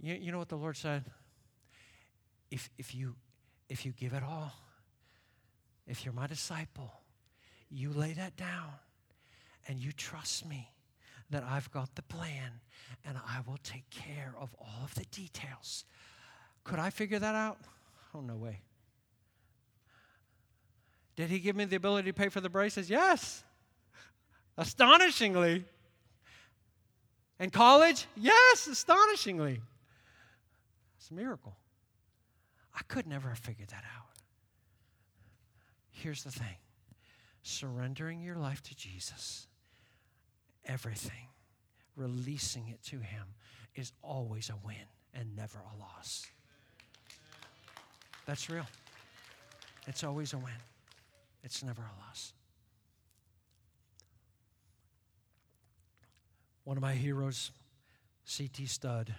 You, 0.00 0.14
you 0.14 0.30
know 0.30 0.38
what 0.38 0.50
the 0.50 0.56
Lord 0.56 0.76
said? 0.76 1.04
If, 2.50 2.68
if, 2.78 2.94
you, 2.94 3.14
if 3.68 3.84
you 3.84 3.92
give 3.92 4.12
it 4.12 4.22
all, 4.22 4.52
if 5.86 6.04
you're 6.04 6.14
my 6.14 6.26
disciple, 6.26 6.92
you 7.70 7.92
lay 7.92 8.12
that 8.12 8.36
down 8.36 8.74
and 9.68 9.78
you 9.78 9.92
trust 9.92 10.46
me 10.46 10.72
that 11.30 11.44
I've 11.44 11.70
got 11.70 11.94
the 11.94 12.02
plan 12.02 12.60
and 13.04 13.18
I 13.18 13.40
will 13.46 13.58
take 13.62 13.88
care 13.90 14.34
of 14.40 14.54
all 14.58 14.82
of 14.82 14.94
the 14.94 15.04
details. 15.10 15.84
Could 16.64 16.78
I 16.78 16.90
figure 16.90 17.18
that 17.18 17.34
out? 17.34 17.58
Oh, 18.14 18.20
no 18.20 18.36
way. 18.36 18.62
Did 21.16 21.30
he 21.30 21.38
give 21.38 21.54
me 21.54 21.64
the 21.64 21.76
ability 21.76 22.10
to 22.10 22.12
pay 22.14 22.28
for 22.28 22.40
the 22.40 22.48
braces? 22.48 22.88
Yes. 22.88 23.44
Astonishingly. 24.56 25.64
And 27.38 27.52
college? 27.52 28.06
Yes, 28.16 28.66
astonishingly. 28.66 29.60
It's 30.96 31.10
a 31.10 31.14
miracle. 31.14 31.56
I 32.74 32.80
could 32.88 33.06
never 33.06 33.28
have 33.28 33.38
figured 33.38 33.68
that 33.68 33.84
out. 33.96 34.06
Here's 35.90 36.22
the 36.22 36.30
thing 36.30 36.56
surrendering 37.42 38.20
your 38.20 38.36
life 38.36 38.62
to 38.62 38.76
Jesus, 38.76 39.46
everything, 40.64 41.28
releasing 41.96 42.68
it 42.68 42.82
to 42.84 42.96
Him, 42.96 43.24
is 43.74 43.92
always 44.02 44.50
a 44.50 44.56
win 44.66 44.76
and 45.14 45.36
never 45.36 45.58
a 45.58 45.78
loss. 45.78 46.26
That's 48.26 48.50
real. 48.50 48.66
It's 49.86 50.04
always 50.04 50.32
a 50.34 50.38
win, 50.38 50.60
it's 51.42 51.62
never 51.62 51.82
a 51.82 52.06
loss. 52.06 52.32
One 56.64 56.76
of 56.76 56.82
my 56.82 56.92
heroes, 56.92 57.50
C.T. 58.26 58.66
Studd, 58.66 59.14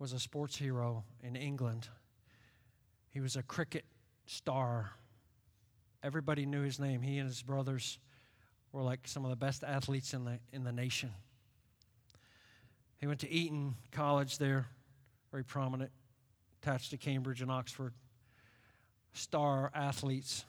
was 0.00 0.12
a 0.12 0.18
sports 0.18 0.56
hero 0.56 1.04
in 1.22 1.36
England. 1.36 1.86
He 3.10 3.20
was 3.20 3.36
a 3.36 3.44
cricket 3.44 3.84
star. 4.26 4.90
Everybody 6.02 6.46
knew 6.46 6.62
his 6.62 6.80
name. 6.80 7.00
He 7.00 7.18
and 7.18 7.28
his 7.28 7.42
brothers 7.42 7.98
were 8.72 8.82
like 8.82 9.00
some 9.06 9.24
of 9.24 9.30
the 9.30 9.36
best 9.36 9.64
athletes 9.64 10.14
in 10.14 10.24
the, 10.24 10.38
in 10.52 10.64
the 10.64 10.72
nation. 10.72 11.10
He 12.98 13.06
went 13.06 13.20
to 13.20 13.30
Eton 13.30 13.74
College 13.92 14.38
there, 14.38 14.66
very 15.30 15.44
prominent, 15.44 15.90
attached 16.62 16.90
to 16.90 16.96
Cambridge 16.96 17.40
and 17.40 17.50
Oxford. 17.50 17.92
Star 19.12 19.70
athletes. 19.74 20.44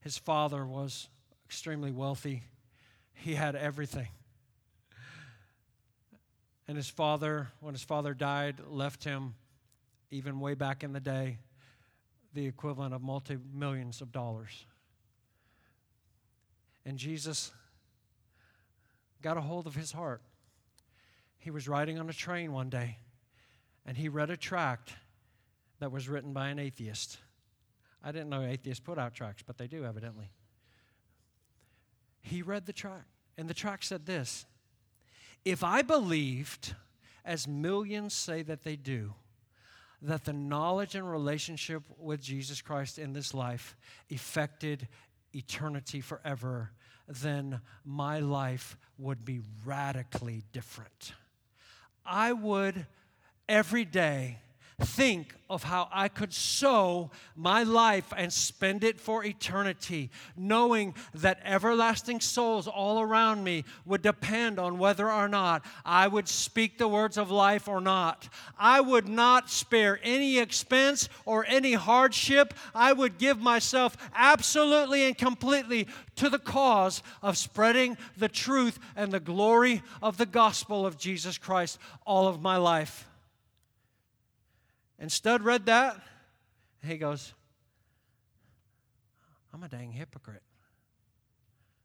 His 0.00 0.18
father 0.18 0.64
was 0.66 1.08
extremely 1.44 1.92
wealthy, 1.92 2.42
he 3.14 3.34
had 3.34 3.56
everything. 3.56 4.08
And 6.68 6.76
his 6.76 6.88
father, 6.88 7.48
when 7.60 7.74
his 7.74 7.84
father 7.84 8.12
died, 8.12 8.56
left 8.68 9.04
him, 9.04 9.34
even 10.10 10.40
way 10.40 10.54
back 10.54 10.82
in 10.82 10.92
the 10.92 11.00
day, 11.00 11.38
the 12.34 12.46
equivalent 12.46 12.92
of 12.92 13.02
multi 13.02 13.38
millions 13.54 14.00
of 14.00 14.12
dollars. 14.12 14.66
And 16.86 16.96
Jesus 16.96 17.50
got 19.20 19.36
a 19.36 19.40
hold 19.40 19.66
of 19.66 19.74
his 19.74 19.90
heart. 19.90 20.22
He 21.38 21.50
was 21.50 21.68
riding 21.68 21.98
on 21.98 22.08
a 22.08 22.12
train 22.12 22.52
one 22.52 22.70
day, 22.70 22.98
and 23.84 23.96
he 23.96 24.08
read 24.08 24.30
a 24.30 24.36
tract 24.36 24.92
that 25.80 25.90
was 25.90 26.08
written 26.08 26.32
by 26.32 26.48
an 26.48 26.60
atheist. 26.60 27.18
I 28.02 28.12
didn't 28.12 28.30
know 28.30 28.42
atheists 28.42 28.80
put 28.80 28.98
out 28.98 29.14
tracts, 29.14 29.42
but 29.44 29.58
they 29.58 29.66
do, 29.66 29.84
evidently. 29.84 30.30
He 32.20 32.40
read 32.40 32.66
the 32.66 32.72
tract, 32.72 33.08
and 33.36 33.48
the 33.48 33.54
tract 33.54 33.84
said 33.84 34.06
this 34.06 34.46
if 35.44 35.62
I 35.62 35.82
believed, 35.82 36.74
as 37.24 37.48
millions 37.48 38.14
say 38.14 38.42
that 38.42 38.62
they 38.62 38.76
do, 38.76 39.14
that 40.02 40.24
the 40.24 40.32
knowledge 40.32 40.94
and 40.94 41.08
relationship 41.10 41.82
with 41.98 42.20
Jesus 42.20 42.60
Christ 42.60 42.98
in 42.98 43.12
this 43.12 43.32
life 43.32 43.76
affected 44.10 44.88
eternity 45.36 46.00
forever, 46.00 46.70
then 47.06 47.60
my 47.84 48.18
life 48.18 48.76
would 48.98 49.24
be 49.24 49.40
radically 49.64 50.42
different. 50.52 51.12
I 52.04 52.32
would 52.32 52.86
every 53.48 53.84
day 53.84 54.38
think 54.78 55.34
of 55.48 55.62
how 55.62 55.88
I 55.90 56.08
could 56.08 56.34
sow 56.34 57.10
my 57.34 57.62
life 57.62 58.12
and 58.14 58.30
spend 58.30 58.84
it 58.84 59.00
for 59.00 59.24
eternity, 59.24 60.10
knowing 60.36 60.94
that 61.14 61.40
everlasting 61.44 62.20
souls 62.20 62.68
all 62.68 63.00
around 63.00 63.42
me 63.42 63.64
would 63.86 64.02
depend 64.02 64.58
on 64.58 64.78
whether 64.78 65.10
or 65.10 65.28
not 65.28 65.64
I 65.84 66.08
would 66.08 66.28
speak 66.28 66.76
the 66.76 66.88
words 66.88 67.16
of 67.16 67.30
life 67.30 67.68
or 67.68 67.80
not. 67.80 68.28
I 68.58 68.80
would 68.80 69.08
not 69.08 69.50
spare 69.50 69.98
any 70.02 70.38
expense 70.38 71.08
or 71.24 71.46
any 71.48 71.72
hardship. 71.72 72.52
I 72.74 72.92
would 72.92 73.16
give 73.16 73.40
myself 73.40 73.96
absolutely 74.14 75.04
and 75.04 75.16
completely 75.16 75.86
to 76.16 76.28
the 76.28 76.38
cause 76.38 77.02
of 77.22 77.38
spreading 77.38 77.96
the 78.16 78.28
truth 78.28 78.78
and 78.94 79.10
the 79.10 79.20
glory 79.20 79.82
of 80.02 80.18
the 80.18 80.26
gospel 80.26 80.84
of 80.84 80.98
Jesus 80.98 81.38
Christ 81.38 81.78
all 82.04 82.28
of 82.28 82.42
my 82.42 82.56
life. 82.58 83.06
And 84.98 85.10
Studd 85.10 85.42
read 85.42 85.66
that. 85.66 86.00
And 86.82 86.90
he 86.90 86.98
goes, 86.98 87.34
I'm 89.52 89.62
a 89.62 89.68
dang 89.68 89.92
hypocrite. 89.92 90.42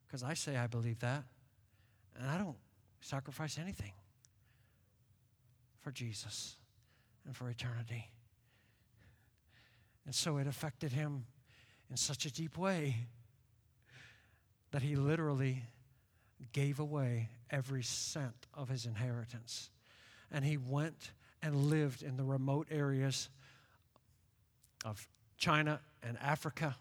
Because 0.08 0.24
I 0.24 0.34
say 0.34 0.58
I 0.58 0.68
believe 0.68 1.00
that, 1.00 1.24
and 2.20 2.30
I 2.30 2.38
don't 2.38 2.58
sacrifice 3.00 3.58
anything 3.58 3.94
for 5.80 5.92
Jesus 5.92 6.58
and 7.26 7.36
for 7.36 7.50
eternity. 7.50 8.10
And 10.06 10.14
so 10.14 10.38
it 10.38 10.48
affected 10.48 10.92
him 10.92 11.26
in 11.90 11.96
such 11.96 12.26
a 12.26 12.32
deep 12.32 12.58
way 12.58 12.98
that 14.72 14.82
he 14.82 14.96
literally 14.96 15.64
gave 16.52 16.80
away 16.80 17.30
every 17.50 17.84
cent 17.84 18.48
of 18.54 18.70
his 18.70 18.86
inheritance. 18.86 19.70
And 20.32 20.44
he 20.44 20.58
went 20.58 21.12
and 21.44 21.56
lived 21.70 22.04
in 22.04 22.18
the 22.18 22.24
remote 22.24 22.68
areas 22.72 23.30
of 24.86 25.08
China 25.38 25.80
and 26.04 26.18
Africa 26.22 26.76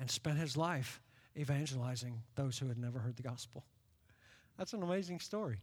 and 0.00 0.10
spent 0.10 0.38
his 0.38 0.56
life 0.56 1.00
evangelizing 1.36 2.22
those 2.34 2.58
who 2.58 2.68
had 2.68 2.78
never 2.78 2.98
heard 2.98 3.16
the 3.16 3.22
gospel. 3.22 3.64
That's 4.56 4.72
an 4.72 4.82
amazing 4.82 5.20
story. 5.20 5.58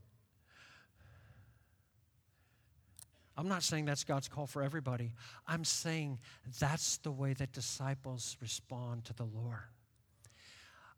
I'm 3.38 3.50
not 3.50 3.64
saying 3.64 3.86
that's 3.86 4.06
God's 4.06 4.30
call 4.30 4.48
for 4.48 4.64
everybody. 4.64 5.12
I'm 5.46 5.66
saying 5.66 6.20
that's 6.60 6.98
the 6.98 7.12
way 7.12 7.34
that 7.34 7.52
disciples 7.52 8.38
respond 8.42 9.06
to 9.06 9.14
the 9.14 9.26
Lord. 9.26 9.60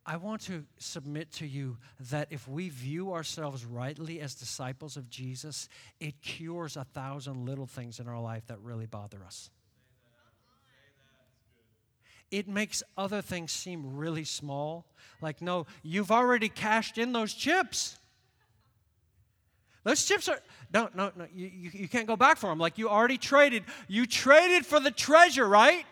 I 0.09 0.15
want 0.15 0.41
to 0.43 0.63
submit 0.77 1.33
to 1.33 1.45
you 1.45 1.77
that 2.09 2.29
if 2.31 2.47
we 2.47 2.69
view 2.69 3.11
ourselves 3.11 3.65
rightly 3.65 4.21
as 4.21 4.35
disciples 4.35 4.95
of 4.95 5.09
Jesus, 5.09 5.67
it 5.99 6.21
cures 6.21 6.77
a 6.77 6.85
thousand 6.85 7.45
little 7.45 7.65
things 7.65 7.99
in 7.99 8.07
our 8.07 8.21
life 8.21 8.47
that 8.47 8.57
really 8.61 8.85
bother 8.85 9.21
us. 9.25 9.49
It 12.31 12.47
makes 12.47 12.83
other 12.97 13.21
things 13.21 13.51
seem 13.51 13.97
really 13.97 14.23
small. 14.23 14.85
Like, 15.21 15.41
no, 15.41 15.65
you've 15.83 16.11
already 16.11 16.47
cashed 16.47 16.97
in 16.97 17.11
those 17.11 17.33
chips. 17.33 17.97
Those 19.83 20.05
chips 20.05 20.29
are, 20.29 20.39
no, 20.73 20.89
no, 20.93 21.11
no, 21.17 21.27
you, 21.33 21.47
you, 21.47 21.71
you 21.73 21.87
can't 21.89 22.07
go 22.07 22.15
back 22.15 22.37
for 22.37 22.47
them. 22.47 22.59
Like, 22.59 22.77
you 22.77 22.89
already 22.89 23.17
traded. 23.17 23.63
You 23.89 24.05
traded 24.05 24.65
for 24.65 24.79
the 24.79 24.91
treasure, 24.91 25.47
right? 25.47 25.85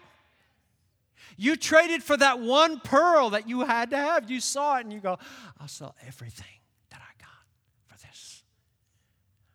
You 1.38 1.56
traded 1.56 2.04
for 2.04 2.16
that 2.18 2.40
one 2.40 2.80
pearl 2.80 3.32
that 3.32 3.48
you 3.48 3.62
had 3.62 3.90
to 3.90 3.98
have. 3.98 4.30
You 4.30 4.40
saw 4.40 4.78
it 4.78 4.86
and 4.86 4.94
you 4.94 5.00
go, 5.00 5.18
I'll 5.60 5.68
sell 5.68 5.96
everything 6.06 6.46
that 6.92 7.02
I 7.02 7.14
got 7.20 7.46
for 7.88 7.98
this. 8.08 8.44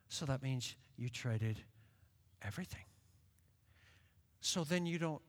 So 0.08 0.26
that 0.26 0.42
means 0.42 0.76
you 0.96 1.08
traded 1.08 1.58
everything. 2.42 2.84
So 4.40 4.64
then 4.64 4.86
you 4.86 4.98
don't 4.98 5.22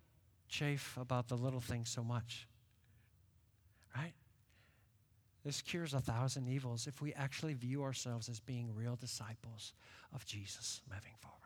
chafe 0.50 0.98
about 1.00 1.28
the 1.28 1.36
little 1.36 1.62
things 1.62 1.90
so 1.90 2.04
much. 2.04 2.48
Right? 3.96 4.14
This 5.44 5.62
cures 5.62 5.94
a 5.94 6.00
thousand 6.00 6.48
evils 6.48 6.88
if 6.88 7.02
we 7.02 7.14
actually 7.14 7.54
view 7.54 7.84
ourselves 7.84 8.30
as 8.30 8.40
being 8.40 8.74
real 8.76 8.96
disciples 8.96 9.74
of 10.14 10.26
Jesus 10.26 10.82
moving 10.88 11.14
forward. 11.20 11.38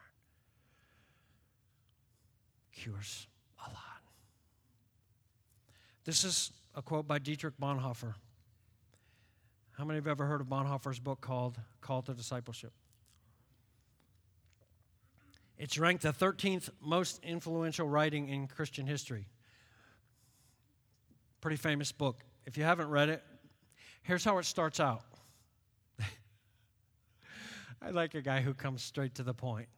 Cures 2.74 3.28
a 3.66 3.70
lot. 3.70 3.95
This 6.06 6.24
is 6.24 6.52
a 6.76 6.84
quote 6.84 7.08
by 7.08 7.18
Dietrich 7.18 7.56
Bonhoeffer. 7.60 8.14
How 9.72 9.84
many 9.84 9.98
have 9.98 10.08
ever 10.08 10.28
heard 10.28 10.40
of 10.40 10.48
Bonhoeffer's 10.48 11.00
book 11.00 11.20
called 11.20 11.58
Call 11.82 12.04
to 12.04 12.14
Discipleship? 12.14 12.72
It's 15.58 15.80
ranked 15.80 16.04
the 16.04 16.14
13th 16.14 16.70
most 16.80 17.20
influential 17.24 17.90
writing 17.90 18.30
in 18.30 18.46
Christian 18.48 18.86
history. 18.86 19.26
Pretty 21.42 21.58
famous 21.58 21.92
book. 21.92 22.24
If 22.46 22.56
you 22.56 22.64
haven't 22.64 22.90
read 22.90 23.10
it, 23.10 23.24
here's 24.04 24.24
how 24.24 24.38
it 24.38 24.46
starts 24.46 24.80
out. 24.80 25.02
I 27.82 27.90
like 27.90 28.14
a 28.14 28.22
guy 28.22 28.42
who 28.42 28.54
comes 28.54 28.84
straight 28.84 29.16
to 29.16 29.24
the 29.24 29.34
point. 29.34 29.70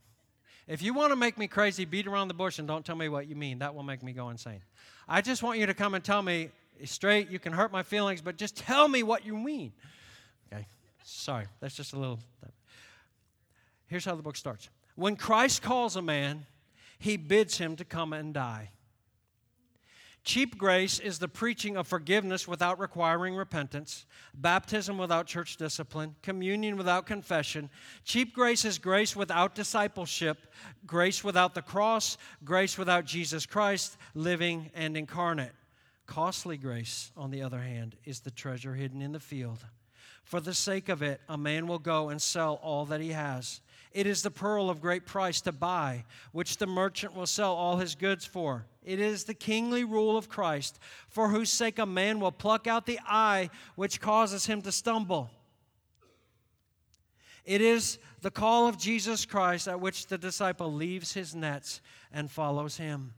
If 0.68 0.82
you 0.82 0.94
want 0.94 1.12
to 1.12 1.16
make 1.16 1.38
me 1.38 1.48
crazy, 1.48 1.86
beat 1.86 2.08
around 2.08 2.28
the 2.28 2.34
bush 2.34 2.60
and 2.60 2.68
don't 2.68 2.86
tell 2.86 2.96
me 2.96 3.08
what 3.08 3.28
you 3.28 3.36
mean. 3.36 3.60
That 3.60 3.74
will 3.74 3.84
make 3.84 4.04
me 4.04 4.12
go 4.12 4.30
insane. 4.30 4.62
I 5.08 5.22
just 5.22 5.42
want 5.42 5.60
you 5.60 5.66
to 5.66 5.74
come 5.74 5.94
and 5.94 6.04
tell 6.04 6.22
me 6.22 6.50
straight. 6.84 7.30
You 7.30 7.40
can 7.40 7.54
hurt 7.54 7.72
my 7.72 7.84
feelings, 7.84 8.22
but 8.22 8.36
just 8.36 8.58
tell 8.58 8.88
me 8.88 9.02
what 9.02 9.26
you 9.26 9.38
mean. 9.38 9.72
Okay? 10.52 10.68
Sorry, 11.04 11.46
that's 11.62 11.76
just 11.76 11.94
a 11.94 12.00
little. 12.00 12.20
Here's 13.88 14.04
how 14.04 14.16
the 14.16 14.22
book 14.22 14.36
starts 14.36 14.70
When 14.96 15.16
Christ 15.16 15.62
calls 15.62 15.96
a 15.96 16.02
man, 16.02 16.46
he 17.00 17.16
bids 17.16 17.58
him 17.58 17.78
to 17.78 17.86
come 17.86 18.12
and 18.12 18.34
die. 18.34 18.72
Cheap 20.28 20.58
grace 20.58 21.00
is 21.00 21.20
the 21.20 21.30
preaching 21.30 21.78
of 21.78 21.88
forgiveness 21.88 22.50
without 22.50 22.82
requiring 22.82 23.34
repentance, 23.34 24.06
baptism 24.34 24.98
without 24.98 25.26
church 25.26 25.56
discipline, 25.56 26.18
communion 26.22 26.76
without 26.76 27.06
confession. 27.06 27.70
Cheap 28.04 28.36
grace 28.36 28.66
is 28.66 28.78
grace 28.78 29.16
without 29.16 29.56
discipleship, 29.56 30.52
grace 30.86 31.24
without 31.24 31.56
the 31.56 31.62
cross, 31.62 32.18
grace 32.44 32.78
without 32.78 33.06
Jesus 33.06 33.46
Christ 33.46 33.96
living 34.16 34.70
and 34.76 34.98
incarnate. 34.98 35.54
Costly 36.08 36.58
grace, 36.58 37.10
on 37.16 37.32
the 37.32 37.42
other 37.42 37.62
hand, 37.62 37.96
is 38.04 38.20
the 38.20 38.30
treasure 38.30 38.76
hidden 38.76 39.02
in 39.02 39.14
the 39.14 39.22
field. 39.22 39.64
For 40.26 40.42
the 40.42 40.54
sake 40.54 40.90
of 40.90 41.02
it, 41.02 41.22
a 41.30 41.38
man 41.38 41.68
will 41.68 41.80
go 41.80 42.10
and 42.10 42.22
sell 42.22 42.56
all 42.56 42.84
that 42.88 43.00
he 43.00 43.12
has 43.14 43.62
it 43.92 44.06
is 44.06 44.22
the 44.22 44.32
pearl 44.32 44.70
of 44.70 44.82
great 44.82 45.06
price 45.06 45.42
to 45.42 45.52
buy, 45.52 46.06
which 46.32 46.58
the 46.58 46.68
merchant 46.68 47.16
will 47.16 47.26
sell 47.26 47.54
all 47.54 47.78
his 47.78 47.96
goods 47.96 48.26
for. 48.26 48.66
It 48.84 49.00
is 49.00 49.24
the 49.24 49.34
kingly 49.34 49.84
rule 49.84 50.18
of 50.18 50.30
Christ, 50.30 50.80
for 51.10 51.30
whose 51.30 51.50
sake 51.50 51.80
a 51.80 51.86
man 51.86 52.20
will 52.20 52.32
pluck 52.32 52.68
out 52.68 52.86
the 52.86 53.00
eye 53.06 53.50
which 53.76 54.00
causes 54.00 54.46
him 54.46 54.62
to 54.62 54.72
stumble. 54.72 55.30
It 57.44 57.62
is 57.62 57.98
the 58.22 58.32
call 58.32 58.68
of 58.68 58.78
Jesus 58.78 59.26
Christ 59.26 59.68
at 59.68 59.80
which 59.80 60.08
the 60.08 60.18
disciple 60.18 60.72
leaves 60.72 61.14
his 61.14 61.34
nets 61.34 61.82
and 62.12 62.30
follows 62.30 62.78
him. 62.78 63.14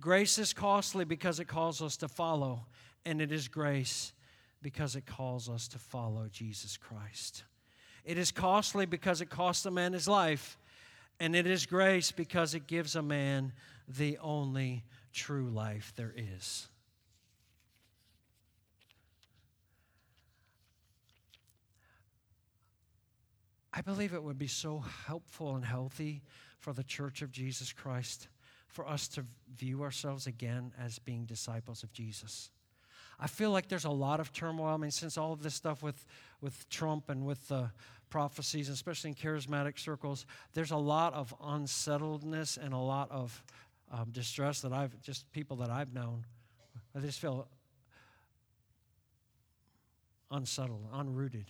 Grace 0.00 0.38
is 0.38 0.52
costly 0.52 1.04
because 1.04 1.40
it 1.40 1.46
calls 1.48 1.82
us 1.82 1.96
to 1.96 2.08
follow, 2.08 2.66
and 3.04 3.20
it 3.20 3.32
is 3.32 3.48
grace 3.48 4.12
because 4.62 4.94
it 4.96 5.06
calls 5.06 5.48
us 5.48 5.66
to 5.68 5.78
follow 5.78 6.28
Jesus 6.30 6.76
Christ. 6.76 7.42
It 8.08 8.16
is 8.16 8.32
costly 8.32 8.86
because 8.86 9.20
it 9.20 9.28
costs 9.28 9.66
a 9.66 9.70
man 9.70 9.92
his 9.92 10.08
life, 10.08 10.56
and 11.20 11.36
it 11.36 11.46
is 11.46 11.66
grace 11.66 12.10
because 12.10 12.54
it 12.54 12.66
gives 12.66 12.96
a 12.96 13.02
man 13.02 13.52
the 13.86 14.16
only 14.22 14.82
true 15.12 15.50
life 15.50 15.92
there 15.94 16.14
is. 16.16 16.68
I 23.74 23.82
believe 23.82 24.14
it 24.14 24.22
would 24.22 24.38
be 24.38 24.46
so 24.46 24.82
helpful 25.06 25.54
and 25.54 25.64
healthy 25.64 26.22
for 26.60 26.72
the 26.72 26.84
church 26.84 27.20
of 27.20 27.30
Jesus 27.30 27.74
Christ 27.74 28.28
for 28.68 28.88
us 28.88 29.06
to 29.08 29.26
view 29.54 29.82
ourselves 29.82 30.26
again 30.26 30.72
as 30.82 30.98
being 30.98 31.26
disciples 31.26 31.82
of 31.82 31.92
Jesus. 31.92 32.48
I 33.20 33.26
feel 33.26 33.50
like 33.50 33.68
there's 33.68 33.84
a 33.84 33.90
lot 33.90 34.20
of 34.20 34.32
turmoil. 34.32 34.74
I 34.74 34.76
mean, 34.76 34.92
since 34.92 35.18
all 35.18 35.32
of 35.32 35.42
this 35.42 35.54
stuff 35.54 35.82
with, 35.82 36.06
with 36.40 36.68
Trump 36.68 37.08
and 37.08 37.26
with 37.26 37.48
the 37.48 37.70
prophecies, 38.10 38.68
especially 38.68 39.10
in 39.10 39.16
charismatic 39.16 39.78
circles, 39.78 40.26
there's 40.54 40.70
a 40.70 40.76
lot 40.76 41.14
of 41.14 41.34
unsettledness 41.42 42.56
and 42.56 42.72
a 42.72 42.78
lot 42.78 43.10
of 43.10 43.42
um, 43.90 44.08
distress 44.12 44.60
that 44.60 44.72
I've 44.72 45.00
just 45.02 45.30
people 45.32 45.56
that 45.58 45.70
I've 45.70 45.92
known. 45.92 46.24
I 46.94 47.00
just 47.00 47.20
feel 47.20 47.48
unsettled, 50.30 50.86
unrooted. 50.92 51.46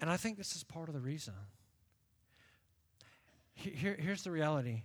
And 0.00 0.08
I 0.08 0.16
think 0.16 0.38
this 0.38 0.56
is 0.56 0.64
part 0.64 0.88
of 0.88 0.94
the 0.94 1.00
reason. 1.00 1.34
Here, 3.54 3.96
here's 3.98 4.22
the 4.22 4.30
reality 4.30 4.84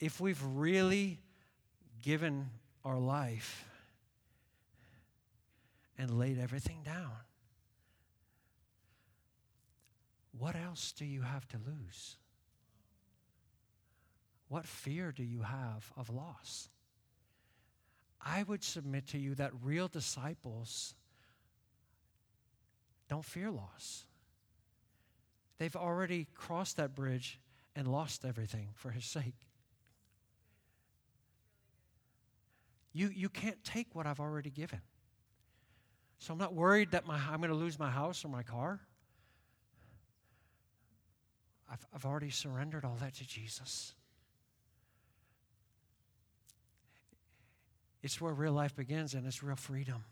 if 0.00 0.20
we've 0.20 0.42
really 0.42 1.20
given 2.02 2.50
our 2.84 2.98
life 2.98 3.64
and 5.96 6.18
laid 6.18 6.38
everything 6.38 6.82
down, 6.84 7.12
what 10.38 10.56
else 10.56 10.92
do 10.92 11.04
you 11.04 11.22
have 11.22 11.46
to 11.48 11.56
lose? 11.56 12.16
What 14.48 14.66
fear 14.66 15.12
do 15.12 15.24
you 15.24 15.42
have 15.42 15.92
of 15.96 16.10
loss? 16.10 16.68
I 18.20 18.42
would 18.42 18.62
submit 18.62 19.08
to 19.08 19.18
you 19.18 19.34
that 19.36 19.52
real 19.62 19.88
disciples 19.88 20.94
don't 23.08 23.24
fear 23.24 23.50
loss. 23.50 24.04
They've 25.58 25.76
already 25.76 26.26
crossed 26.34 26.76
that 26.76 26.94
bridge 26.94 27.40
and 27.74 27.86
lost 27.88 28.24
everything 28.24 28.70
for 28.74 28.90
his 28.90 29.04
sake. 29.04 29.46
You, 32.92 33.10
you 33.14 33.28
can't 33.28 33.62
take 33.62 33.94
what 33.94 34.06
I've 34.06 34.20
already 34.20 34.50
given. 34.50 34.80
So 36.18 36.32
I'm 36.32 36.38
not 36.38 36.54
worried 36.54 36.92
that 36.92 37.06
my, 37.06 37.16
I'm 37.16 37.38
going 37.38 37.50
to 37.50 37.56
lose 37.56 37.78
my 37.78 37.90
house 37.90 38.24
or 38.24 38.28
my 38.28 38.42
car. 38.42 38.80
I've, 41.70 41.86
I've 41.94 42.04
already 42.04 42.30
surrendered 42.30 42.84
all 42.84 42.96
that 43.00 43.14
to 43.14 43.26
Jesus. 43.26 43.92
It's 48.02 48.20
where 48.20 48.32
real 48.32 48.52
life 48.52 48.76
begins 48.76 49.14
and 49.14 49.26
it's 49.26 49.42
real 49.42 49.56
freedom. 49.56 50.04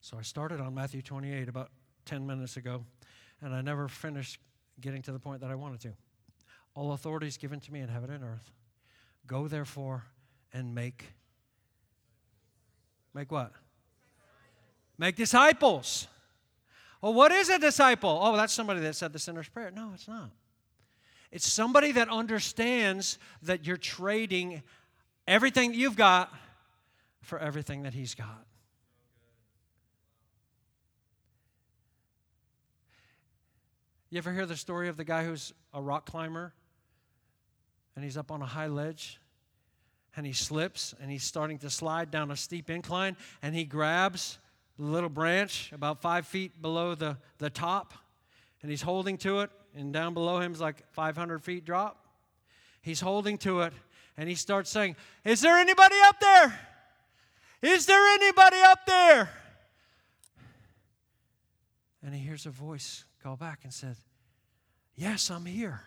So 0.00 0.18
I 0.18 0.22
started 0.22 0.60
on 0.60 0.74
Matthew 0.74 1.00
28 1.00 1.48
about 1.48 1.70
10 2.06 2.26
minutes 2.26 2.56
ago, 2.56 2.84
and 3.40 3.54
I 3.54 3.60
never 3.60 3.88
finished 3.88 4.40
getting 4.80 5.00
to 5.02 5.12
the 5.12 5.18
point 5.18 5.40
that 5.40 5.50
I 5.50 5.54
wanted 5.54 5.80
to. 5.82 5.92
All 6.74 6.92
authority 6.92 7.26
is 7.26 7.36
given 7.36 7.60
to 7.60 7.72
me 7.72 7.80
in 7.80 7.88
heaven 7.88 8.10
and 8.10 8.24
earth. 8.24 8.50
Go 9.26 9.48
therefore 9.48 10.04
and 10.52 10.74
make 10.74 11.14
make 13.14 13.30
what? 13.30 13.52
Make 15.02 15.16
disciples. 15.16 16.06
Well, 17.00 17.12
what 17.12 17.32
is 17.32 17.48
a 17.48 17.58
disciple? 17.58 18.20
Oh, 18.22 18.36
that's 18.36 18.52
somebody 18.52 18.78
that 18.82 18.94
said 18.94 19.12
the 19.12 19.18
sinner's 19.18 19.48
prayer. 19.48 19.72
No, 19.72 19.90
it's 19.94 20.06
not. 20.06 20.30
It's 21.32 21.44
somebody 21.44 21.90
that 21.90 22.08
understands 22.08 23.18
that 23.42 23.66
you're 23.66 23.76
trading 23.76 24.62
everything 25.26 25.74
you've 25.74 25.96
got 25.96 26.32
for 27.20 27.36
everything 27.36 27.82
that 27.82 27.94
he's 27.94 28.14
got. 28.14 28.46
You 34.08 34.18
ever 34.18 34.32
hear 34.32 34.46
the 34.46 34.56
story 34.56 34.86
of 34.86 34.96
the 34.96 35.04
guy 35.04 35.24
who's 35.24 35.52
a 35.74 35.82
rock 35.82 36.06
climber 36.08 36.52
and 37.96 38.04
he's 38.04 38.16
up 38.16 38.30
on 38.30 38.40
a 38.40 38.46
high 38.46 38.68
ledge 38.68 39.18
and 40.14 40.24
he 40.24 40.32
slips 40.32 40.94
and 41.02 41.10
he's 41.10 41.24
starting 41.24 41.58
to 41.58 41.70
slide 41.70 42.12
down 42.12 42.30
a 42.30 42.36
steep 42.36 42.70
incline 42.70 43.16
and 43.42 43.52
he 43.52 43.64
grabs 43.64 44.38
little 44.84 45.08
branch 45.08 45.70
about 45.72 46.02
five 46.02 46.26
feet 46.26 46.60
below 46.60 46.94
the, 46.94 47.16
the 47.38 47.50
top, 47.50 47.94
and 48.62 48.70
he's 48.70 48.82
holding 48.82 49.16
to 49.18 49.40
it, 49.40 49.50
and 49.74 49.92
down 49.92 50.14
below 50.14 50.40
him 50.40 50.52
is 50.52 50.60
like 50.60 50.86
500 50.92 51.42
feet 51.42 51.64
drop. 51.64 52.06
He's 52.80 53.00
holding 53.00 53.38
to 53.38 53.60
it, 53.60 53.72
and 54.16 54.28
he 54.28 54.34
starts 54.34 54.70
saying, 54.70 54.96
Is 55.24 55.40
there 55.40 55.56
anybody 55.58 55.96
up 56.04 56.20
there? 56.20 56.58
Is 57.62 57.86
there 57.86 58.04
anybody 58.14 58.56
up 58.64 58.86
there? 58.86 59.30
And 62.04 62.14
he 62.14 62.20
hears 62.20 62.46
a 62.46 62.50
voice 62.50 63.04
call 63.22 63.36
back 63.36 63.60
and 63.62 63.72
said, 63.72 63.96
Yes, 64.96 65.30
I'm 65.30 65.46
here. 65.46 65.80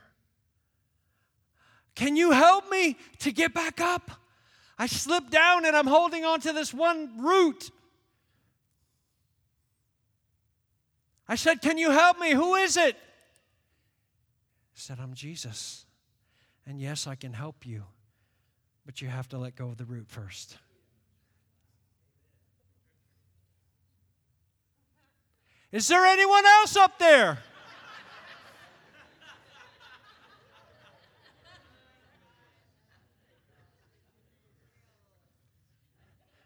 Can 1.95 2.15
you 2.15 2.31
help 2.31 2.69
me 2.69 2.97
to 3.19 3.31
get 3.31 3.53
back 3.53 3.79
up? 3.79 4.11
I 4.77 4.87
slipped 4.87 5.31
down 5.31 5.65
and 5.65 5.75
I'm 5.75 5.87
holding 5.87 6.25
on 6.25 6.41
to 6.41 6.51
this 6.51 6.73
one 6.73 7.23
root. 7.23 7.71
I 11.27 11.35
said, 11.35 11.61
Can 11.61 11.77
you 11.77 11.91
help 11.91 12.19
me? 12.19 12.31
Who 12.31 12.55
is 12.55 12.77
it? 12.77 12.95
He 14.73 14.81
said, 14.81 14.99
I'm 15.01 15.13
Jesus. 15.13 15.85
And 16.67 16.79
yes, 16.79 17.07
I 17.07 17.15
can 17.15 17.33
help 17.33 17.65
you, 17.65 17.83
but 18.85 19.01
you 19.01 19.07
have 19.07 19.29
to 19.29 19.37
let 19.37 19.55
go 19.55 19.67
of 19.67 19.77
the 19.77 19.85
root 19.85 20.07
first. 20.07 20.57
Is 25.71 25.87
there 25.87 26.05
anyone 26.05 26.45
else 26.45 26.75
up 26.77 26.97
there? 26.99 27.39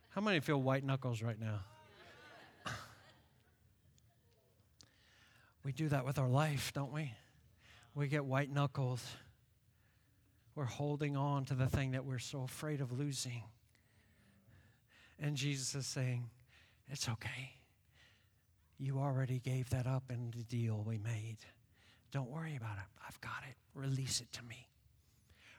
How 0.10 0.22
many 0.22 0.40
feel 0.40 0.62
white 0.62 0.84
knuckles 0.84 1.22
right 1.22 1.40
now? 1.40 1.60
We 5.64 5.72
do 5.72 5.90
that 5.90 6.06
with 6.06 6.18
our 6.20 6.30
life, 6.30 6.72
don't 6.74 6.92
we? 6.92 7.14
We 7.94 8.08
get 8.08 8.26
white 8.26 8.52
knuckles. 8.52 9.06
We're 10.56 10.66
holding 10.66 11.18
on 11.18 11.46
to 11.46 11.54
the 11.54 11.68
thing 11.68 11.92
that 11.92 12.06
we're 12.06 12.20
so 12.20 12.44
afraid 12.44 12.82
of 12.82 12.92
losing. 12.92 13.44
And 15.20 15.36
Jesus 15.36 15.76
is 15.76 15.86
saying, 15.86 16.30
It's 16.90 17.10
okay. 17.10 17.56
You 18.78 19.00
already 19.00 19.40
gave 19.40 19.70
that 19.72 19.86
up 19.86 20.04
in 20.10 20.32
the 20.36 20.44
deal 20.44 20.84
we 20.86 20.98
made. 20.98 21.38
Don't 22.12 22.30
worry 22.30 22.56
about 22.56 22.78
it. 22.78 22.86
I've 23.06 23.20
got 23.22 23.44
it. 23.48 23.56
Release 23.76 24.22
it 24.22 24.32
to 24.34 24.44
me. 24.44 24.68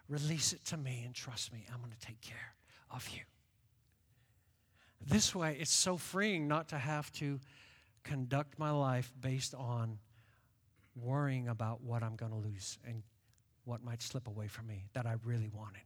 Release 0.08 0.52
it 0.52 0.64
to 0.66 0.76
me 0.76 1.02
and 1.04 1.14
trust 1.14 1.52
me. 1.52 1.64
I'm 1.72 1.78
going 1.80 1.92
to 1.92 2.06
take 2.06 2.20
care 2.20 2.54
of 2.90 3.08
you. 3.10 3.20
This 5.06 5.34
way, 5.34 5.56
it's 5.60 5.72
so 5.72 5.96
freeing 5.96 6.48
not 6.48 6.68
to 6.68 6.78
have 6.78 7.12
to 7.12 7.38
conduct 8.02 8.58
my 8.58 8.70
life 8.70 9.12
based 9.20 9.54
on 9.54 9.98
worrying 10.96 11.48
about 11.48 11.82
what 11.82 12.02
I'm 12.02 12.16
going 12.16 12.32
to 12.32 12.38
lose 12.38 12.78
and 12.86 13.02
what 13.64 13.84
might 13.84 14.02
slip 14.02 14.26
away 14.26 14.48
from 14.48 14.66
me 14.66 14.84
that 14.94 15.06
I 15.06 15.14
really 15.24 15.48
wanted. 15.48 15.82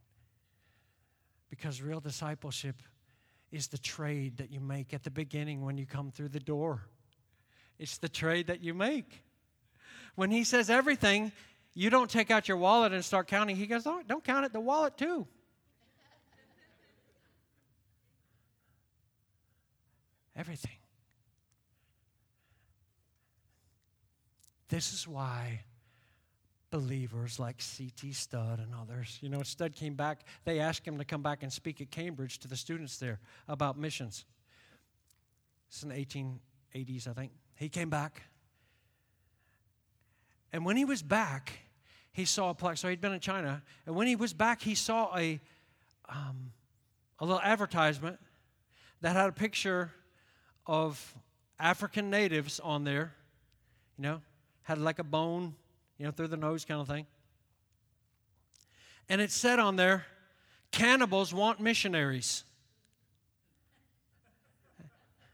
Because 1.49 1.81
real 1.81 1.99
discipleship 1.99 2.81
is 3.51 3.67
the 3.67 3.77
trade 3.77 4.37
that 4.37 4.51
you 4.51 4.59
make 4.59 4.93
at 4.93 5.03
the 5.03 5.11
beginning 5.11 5.63
when 5.63 5.77
you 5.77 5.85
come 5.85 6.11
through 6.11 6.29
the 6.29 6.39
door. 6.39 6.81
It's 7.77 7.97
the 7.97 8.09
trade 8.09 8.47
that 8.47 8.63
you 8.63 8.73
make. 8.73 9.21
When 10.15 10.31
he 10.31 10.43
says 10.43 10.69
everything, 10.69 11.31
you 11.73 11.89
don't 11.89 12.09
take 12.09 12.31
out 12.31 12.47
your 12.47 12.57
wallet 12.57 12.93
and 12.93 13.03
start 13.03 13.27
counting. 13.27 13.55
He 13.55 13.67
goes, 13.67 13.83
don't, 13.83 14.07
don't 14.07 14.23
count 14.23 14.45
it, 14.45 14.53
the 14.53 14.59
wallet 14.59 14.97
too. 14.97 15.27
everything. 20.35 20.71
This 24.75 24.91
is 24.91 25.07
why 25.07 25.61
believers 26.69 27.39
like 27.39 27.61
C.T. 27.61 28.11
Studd 28.11 28.59
and 28.59 28.73
others, 28.75 29.17
you 29.21 29.29
know, 29.29 29.41
Studd 29.41 29.73
came 29.73 29.93
back, 29.93 30.25
they 30.43 30.59
asked 30.59 30.85
him 30.85 30.97
to 30.97 31.05
come 31.05 31.21
back 31.21 31.43
and 31.43 31.53
speak 31.53 31.79
at 31.79 31.89
Cambridge 31.91 32.39
to 32.39 32.49
the 32.49 32.57
students 32.57 32.97
there 32.97 33.21
about 33.47 33.77
missions. 33.77 34.25
It's 35.69 35.81
in 35.81 35.87
the 35.87 35.95
1880s, 35.95 37.07
I 37.07 37.13
think. 37.13 37.31
He 37.55 37.69
came 37.69 37.89
back. 37.89 38.23
And 40.51 40.65
when 40.65 40.75
he 40.75 40.83
was 40.83 41.01
back, 41.01 41.53
he 42.11 42.25
saw 42.25 42.49
a 42.49 42.53
plaque. 42.53 42.75
So 42.75 42.89
he'd 42.89 42.99
been 42.99 43.13
in 43.13 43.21
China. 43.21 43.63
And 43.85 43.95
when 43.95 44.07
he 44.07 44.17
was 44.17 44.33
back, 44.33 44.61
he 44.61 44.75
saw 44.75 45.17
a, 45.17 45.39
um, 46.09 46.51
a 47.19 47.25
little 47.25 47.41
advertisement 47.41 48.19
that 48.99 49.15
had 49.15 49.29
a 49.29 49.31
picture 49.31 49.93
of 50.67 51.15
African 51.61 52.09
natives 52.09 52.59
on 52.59 52.83
there, 52.83 53.13
you 53.97 54.01
know, 54.01 54.21
had 54.65 54.79
like 54.79 54.99
a 54.99 55.03
bone, 55.03 55.55
you 55.97 56.05
know, 56.05 56.11
through 56.11 56.27
the 56.27 56.37
nose 56.37 56.65
kind 56.65 56.81
of 56.81 56.87
thing. 56.87 57.05
And 59.07 59.21
it 59.21 59.31
said 59.31 59.59
on 59.59 59.75
there, 59.75 60.05
cannibals 60.71 61.33
want 61.33 61.59
missionaries. 61.59 62.43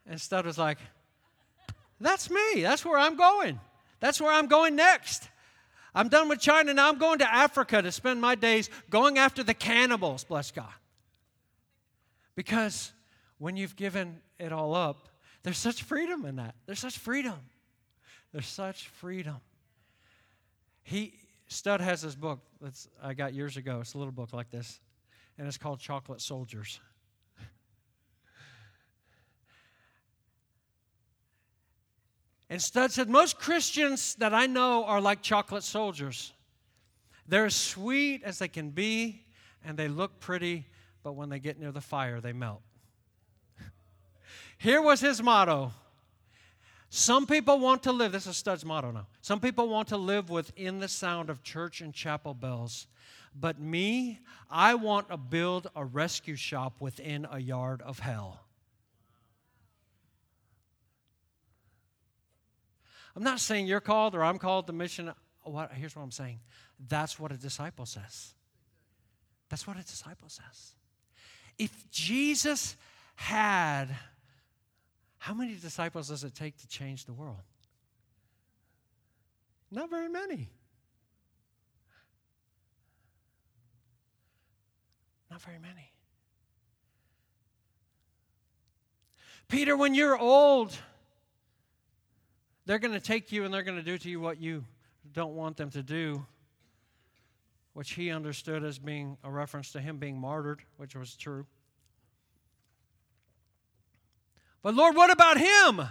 And 0.05 0.19
Studd 0.19 0.45
was 0.45 0.57
like, 0.57 0.77
that's 1.99 2.29
me. 2.29 2.61
That's 2.61 2.84
where 2.86 2.97
I'm 2.97 3.15
going. 3.15 3.59
That's 4.01 4.19
where 4.19 4.32
I'm 4.32 4.47
going 4.47 4.75
next. 4.75 5.29
I'm 5.95 6.09
done 6.09 6.27
with 6.27 6.39
China. 6.39 6.73
Now 6.73 6.89
I'm 6.89 6.97
going 6.97 7.19
to 7.19 7.34
Africa 7.34 7.82
to 7.82 7.91
spend 7.91 8.19
my 8.19 8.36
days 8.36 8.69
going 8.89 9.17
after 9.17 9.43
the 9.43 9.53
cannibals, 9.53 10.25
bless 10.25 10.51
God. 10.51 10.73
Because 12.36 12.91
when 13.38 13.55
you've 13.55 13.77
given 13.77 14.19
it 14.39 14.51
all 14.51 14.75
up, 14.75 15.07
there's 15.43 15.57
such 15.57 15.84
freedom 15.84 16.25
in 16.25 16.36
that. 16.36 16.55
There's 16.65 16.79
such 16.79 16.97
freedom. 16.97 17.39
There's 18.32 18.47
such 18.47 18.88
freedom. 18.88 19.38
He 20.84 21.13
Studd 21.47 21.82
has 21.82 22.01
this 22.01 22.15
book 22.15 22.39
that 22.61 22.73
I 23.03 23.13
got 23.13 23.34
years 23.34 23.57
ago. 23.57 23.79
It's 23.82 23.93
a 23.93 23.97
little 23.97 24.13
book 24.13 24.32
like 24.32 24.49
this, 24.49 24.79
and 25.38 25.45
it's 25.45 25.57
called 25.57 25.82
Chocolate 25.82 26.21
Soldiers. 26.21 26.79
And 32.51 32.61
Studd 32.61 32.91
said, 32.91 33.09
Most 33.09 33.39
Christians 33.39 34.15
that 34.15 34.34
I 34.34 34.45
know 34.45 34.84
are 34.84 34.99
like 34.99 35.21
chocolate 35.21 35.63
soldiers. 35.63 36.34
They're 37.25 37.45
as 37.45 37.55
sweet 37.55 38.23
as 38.23 38.39
they 38.39 38.49
can 38.49 38.71
be, 38.71 39.23
and 39.63 39.77
they 39.77 39.88
look 39.88 40.19
pretty, 40.19 40.67
but 41.01 41.13
when 41.13 41.29
they 41.29 41.39
get 41.39 41.57
near 41.57 41.71
the 41.71 41.79
fire, 41.79 42.19
they 42.19 42.34
melt. 42.34 42.61
Here 44.57 44.82
was 44.82 44.99
his 44.99 45.23
motto. 45.23 45.71
Some 46.94 47.26
people 47.26 47.58
want 47.58 47.84
to 47.84 47.94
live, 47.94 48.12
this 48.12 48.28
is 48.28 48.36
Studd's 48.36 48.66
motto 48.66 48.92
now. 48.92 49.08
Some 49.22 49.39
people 49.39 49.70
want 49.70 49.88
to 49.88 49.98
live 49.98 50.30
within 50.30 50.80
the 50.80 50.89
sound 50.89 51.30
of 51.30 51.42
church 51.42 51.80
and 51.80 51.94
chapel 51.94 52.34
bells. 52.34 52.86
But 53.34 53.62
me, 53.62 54.20
I 54.50 54.76
want 54.76 55.08
to 55.08 55.16
build 55.16 55.70
a 55.74 55.86
rescue 55.86 56.36
shop 56.36 56.82
within 56.82 57.26
a 57.32 57.39
yard 57.39 57.82
of 57.82 58.00
hell. 58.00 58.42
I'm 63.16 63.24
not 63.24 63.39
saying 63.39 63.68
you're 63.68 63.80
called 63.80 64.14
or 64.14 64.22
I'm 64.22 64.38
called 64.38 64.68
to 64.68 64.74
mission. 64.74 65.14
What, 65.44 65.72
here's 65.72 65.96
what 65.96 66.04
I'm 66.04 66.12
saying 66.12 66.42
that's 66.89 67.18
what 67.18 67.32
a 67.32 67.38
disciple 67.38 67.86
says. 67.86 68.34
That's 69.48 69.66
what 69.66 69.78
a 69.78 69.84
disciple 69.84 70.28
says. 70.28 70.74
If 71.58 71.89
Jesus 71.89 72.76
had 73.16 73.96
how 75.22 75.36
many 75.36 75.53
disciples 75.53 76.07
does 76.07 76.24
it 76.24 76.34
take 76.34 76.57
to 76.57 76.67
change 76.67 77.05
the 77.05 77.13
world? 77.13 77.43
Not 79.69 79.88
very 79.88 80.09
many. 80.09 80.49
Not 85.30 85.39
very 85.43 85.59
many. 85.59 85.91
Peter, 89.47 89.78
when 89.78 89.93
you're 89.93 90.17
old, 90.17 90.76
they're 92.65 92.80
going 92.80 92.95
to 92.95 92.99
take 92.99 93.32
you 93.32 93.45
and 93.45 93.53
they're 93.53 93.61
going 93.61 93.78
to 93.78 93.84
do 93.84 93.99
to 93.99 94.09
you 94.09 94.19
what 94.19 94.41
you 94.41 94.65
don't 95.13 95.36
want 95.36 95.55
them 95.55 95.69
to 95.69 95.84
do, 95.84 96.26
which 97.74 97.91
he 97.91 98.09
understood 98.09 98.63
as 98.63 98.80
being 98.80 99.19
a 99.24 99.30
reference 99.30 99.72
to 99.74 99.80
him 99.80 99.97
being 99.97 100.19
martyred, 100.19 100.63
which 100.78 100.95
was 100.95 101.15
true. 101.15 101.45
But 104.62 104.76
Lord, 104.76 104.95
what 104.95 105.12
about 105.12 105.38
him? 105.38 105.82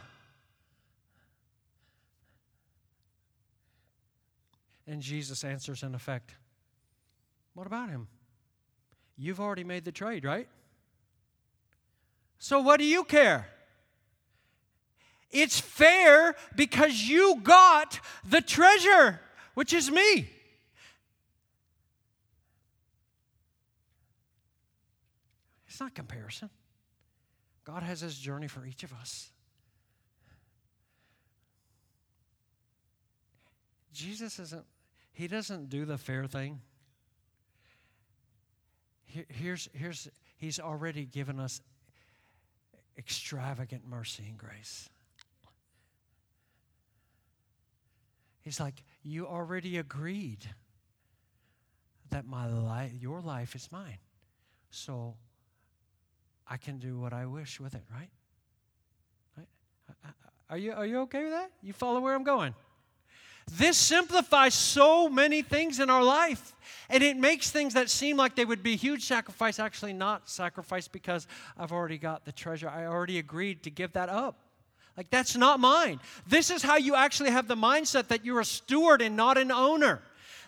And 4.87 5.03
Jesus 5.03 5.45
answers 5.45 5.83
in 5.83 5.95
effect, 5.95 6.35
What 7.55 7.67
about 7.67 7.91
him? 7.91 8.09
You've 9.17 9.41
already 9.41 9.65
made 9.65 9.85
the 9.85 9.93
trade, 9.93 10.25
right? 10.25 10.49
So 12.39 12.61
what 12.61 12.79
do 12.79 12.85
you 12.85 13.05
care? 13.05 13.49
It's 15.31 15.61
fair 15.61 16.35
because 16.57 17.03
you 17.03 17.41
got 17.43 18.01
the 18.25 18.41
treasure, 18.41 19.21
which 19.55 19.73
is 19.73 19.91
me. 19.91 20.31
It's 25.69 25.79
not 25.79 25.95
comparison. 25.95 26.51
God 27.73 27.85
has 27.85 28.01
His 28.01 28.19
journey 28.19 28.49
for 28.49 28.67
each 28.67 28.83
of 28.83 28.93
us. 28.93 29.31
Jesus 33.93 34.41
isn't, 34.41 34.65
He 35.13 35.29
doesn't 35.29 35.69
do 35.69 35.85
the 35.85 35.97
fair 35.97 36.27
thing. 36.27 36.61
Here's, 39.07 39.69
here's, 39.73 40.09
he's 40.37 40.61
already 40.61 41.05
given 41.05 41.41
us 41.41 41.61
extravagant 42.97 43.83
mercy 43.85 44.25
and 44.29 44.39
grace. 44.39 44.89
He's 48.41 48.59
like, 48.61 48.83
You 49.03 49.27
already 49.27 49.79
agreed 49.79 50.45
that 52.11 52.25
my 52.27 52.47
life, 52.49 52.93
your 53.01 53.21
life 53.21 53.55
is 53.55 53.69
mine. 53.71 53.99
So 54.71 55.15
I 56.51 56.57
can 56.57 56.79
do 56.79 56.99
what 56.99 57.13
I 57.13 57.27
wish 57.27 57.61
with 57.61 57.75
it, 57.75 57.85
right? 57.95 58.11
right? 59.37 59.47
Uh, 59.89 59.93
uh, 60.05 60.09
uh, 60.09 60.31
are 60.51 60.59
you, 60.59 60.73
are 60.73 60.85
you 60.85 60.99
okay 61.03 61.23
with 61.23 61.33
that? 61.33 61.53
You 61.63 61.73
follow 61.73 62.01
where 62.01 62.13
I'm 62.13 62.25
going? 62.25 62.55
This 63.53 63.77
simplifies 63.77 64.55
so 64.55 65.09
many 65.09 65.43
things 65.43 65.79
in 65.79 65.89
our 65.91 66.03
life. 66.03 66.55
And 66.89 67.05
it 67.05 67.17
makes 67.17 67.51
things 67.51 67.75
that 67.75 67.89
seem 67.89 68.17
like 68.17 68.35
they 68.35 68.45
would 68.45 68.63
be 68.63 68.75
huge 68.75 69.05
sacrifice 69.05 69.61
actually 69.61 69.93
not 69.93 70.29
sacrifice 70.29 70.89
because 70.89 71.29
I've 71.57 71.73
already 71.73 71.99
got 71.99 72.25
the 72.25 72.33
treasure. 72.33 72.69
I 72.69 72.87
already 72.87 73.19
agreed 73.19 73.63
to 73.63 73.71
give 73.71 73.93
that 73.93 74.09
up. 74.09 74.37
Like, 74.97 75.09
that's 75.09 75.37
not 75.37 75.61
mine. 75.61 76.01
This 76.27 76.51
is 76.51 76.63
how 76.63 76.77
you 76.77 76.97
actually 76.97 77.31
have 77.31 77.47
the 77.47 77.55
mindset 77.55 78.09
that 78.09 78.25
you're 78.25 78.41
a 78.41 78.45
steward 78.45 79.01
and 79.03 79.17
not 79.17 79.39
an 79.39 79.53
owner. 79.53 80.03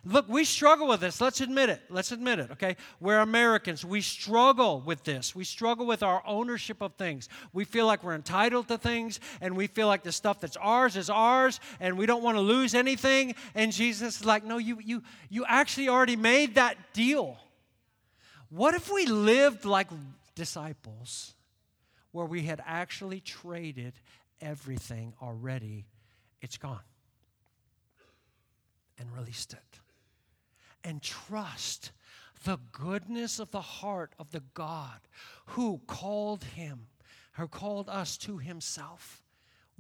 Look, 0.05 0.29
we 0.29 0.45
struggle 0.45 0.89
with 0.89 1.01
this. 1.01 1.21
Let's 1.21 1.41
admit 1.41 1.69
it. 1.69 1.81
Let's 1.89 2.11
admit 2.11 2.41
it, 2.41 2.51
okay? 2.53 2.77
We're 2.99 3.21
Americans. 3.21 3.85
We 3.85 4.01
struggle 4.01 4.81
with 4.81 5.05
this. 5.05 5.33
We 5.33 5.45
struggle 5.45 5.87
with 5.87 6.03
our 6.03 6.21
ownership 6.27 6.83
of 6.83 6.95
things. 6.95 7.29
We 7.53 7.65
feel 7.65 7.87
like 7.87 8.03
we're 8.03 8.17
entitled 8.17 8.67
to 8.69 8.79
things, 8.79 9.21
and 9.41 9.57
we 9.57 9.69
feel 9.69 9.87
like 9.87 10.03
the 10.03 10.11
stuff 10.11 10.41
that's 10.41 10.57
ours 10.57 10.97
is 10.97 11.09
ours, 11.09 11.61
and 11.79 11.97
we 11.97 12.07
don't 12.07 12.25
want 12.25 12.37
to 12.37 12.41
lose 12.41 12.75
anything. 12.75 13.37
And 13.55 13.71
Jesus 13.71 14.21
is 14.21 14.25
like, 14.25 14.45
no, 14.45 14.59
you, 14.59 14.81
you, 14.83 15.05
you 15.31 15.45
actually 15.47 15.89
already 15.89 16.17
made 16.17 16.57
that 16.57 16.77
deal. 16.93 17.37
What 18.49 18.75
if 18.75 18.93
we 18.93 19.07
lived 19.07 19.65
like 19.65 19.87
disciples 20.35 21.35
where 22.11 22.27
we 22.27 22.43
had 22.43 22.61
actually 22.67 23.21
traded 23.21 23.93
everything 24.41 25.15
already? 25.23 25.87
It's 26.41 26.59
gone. 26.59 26.81
And 28.99 29.09
released 29.17 29.53
it 29.53 29.82
and 30.85 31.03
trust 31.03 31.93
the 32.45 32.59
goodness 32.73 33.39
of 33.39 33.51
the 33.51 33.61
heart 33.61 34.15
of 34.19 34.31
the 34.31 34.43
God 34.55 35.01
who 35.47 35.81
called 35.87 36.45
him, 36.45 36.87
who 37.33 37.49
called 37.49 37.89
us 37.89 38.17
to 38.19 38.39
himself 38.39 39.23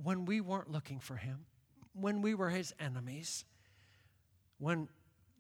when 0.03 0.25
we 0.25 0.41
weren't 0.41 0.71
looking 0.71 0.99
for 0.99 1.17
him, 1.17 1.47
when 1.93 2.23
we 2.23 2.35
were 2.35 2.51
his 2.51 2.73
enemies. 2.79 3.45
When 4.59 4.89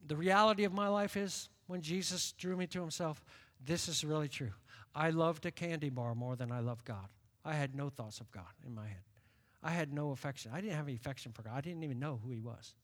the 0.06 0.16
reality 0.16 0.64
of 0.64 0.72
my 0.72 0.88
life 0.88 1.16
is 1.16 1.48
when 1.66 1.80
Jesus 1.80 2.32
drew 2.32 2.56
me 2.56 2.66
to 2.68 2.80
himself, 2.80 3.22
this 3.64 3.88
is 3.88 4.04
really 4.04 4.28
true. 4.28 4.52
I 4.94 5.10
loved 5.10 5.46
a 5.46 5.50
candy 5.50 5.90
bar 5.90 6.14
more 6.14 6.36
than 6.36 6.50
I 6.50 6.60
loved 6.60 6.84
God. 6.84 7.08
I 7.44 7.54
had 7.54 7.74
no 7.74 7.88
thoughts 7.88 8.20
of 8.20 8.30
God 8.30 8.52
in 8.66 8.74
my 8.74 8.86
head. 8.86 9.02
I 9.62 9.70
had 9.70 9.92
no 9.92 10.10
affection. 10.10 10.50
I 10.52 10.60
didn't 10.60 10.76
have 10.76 10.86
any 10.86 10.96
affection 10.96 11.32
for 11.32 11.42
God. 11.42 11.52
I 11.54 11.60
didn't 11.60 11.84
even 11.84 11.98
know 11.98 12.20
who 12.22 12.30
he 12.30 12.40
was. 12.40 12.74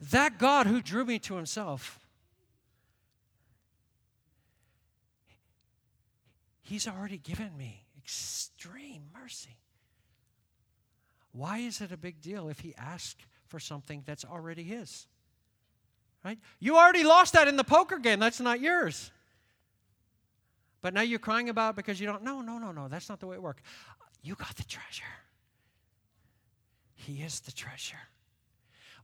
That 0.00 0.38
God 0.38 0.66
who 0.66 0.80
drew 0.80 1.04
me 1.04 1.18
to 1.20 1.36
himself, 1.36 2.00
he's 6.62 6.88
already 6.88 7.18
given 7.18 7.56
me 7.56 7.84
extreme 7.98 9.02
mercy. 9.12 9.58
Why 11.32 11.58
is 11.58 11.80
it 11.80 11.92
a 11.92 11.98
big 11.98 12.20
deal 12.20 12.48
if 12.48 12.60
he 12.60 12.74
asks 12.76 13.22
for 13.46 13.60
something 13.60 14.02
that's 14.06 14.24
already 14.24 14.62
his? 14.62 15.06
Right? 16.24 16.38
You 16.58 16.76
already 16.76 17.04
lost 17.04 17.34
that 17.34 17.46
in 17.46 17.56
the 17.56 17.64
poker 17.64 17.98
game. 17.98 18.20
That's 18.20 18.40
not 18.40 18.60
yours. 18.60 19.10
But 20.82 20.94
now 20.94 21.02
you're 21.02 21.18
crying 21.18 21.50
about 21.50 21.76
because 21.76 22.00
you 22.00 22.06
don't. 22.06 22.22
No, 22.22 22.40
no, 22.40 22.58
no, 22.58 22.72
no. 22.72 22.88
That's 22.88 23.08
not 23.08 23.20
the 23.20 23.26
way 23.26 23.36
it 23.36 23.42
works. 23.42 23.62
You 24.22 24.34
got 24.34 24.56
the 24.56 24.64
treasure. 24.64 25.04
He 26.94 27.22
is 27.22 27.40
the 27.40 27.52
treasure 27.52 27.98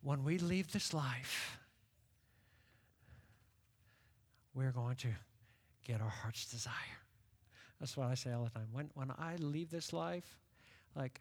when 0.07 0.23
we 0.23 0.39
leave 0.39 0.71
this 0.71 0.95
life, 0.95 1.59
we're 4.55 4.71
going 4.71 4.95
to 4.95 5.09
get 5.85 6.01
our 6.01 6.09
heart's 6.09 6.45
desire. 6.45 6.73
That's 7.81 7.97
what 7.97 8.07
I 8.07 8.15
say 8.15 8.31
all 8.31 8.45
the 8.45 8.51
time. 8.51 8.69
When, 8.71 8.89
when 8.95 9.11
I 9.19 9.35
leave 9.41 9.69
this 9.69 9.93
life, 9.93 10.39
like, 10.95 11.21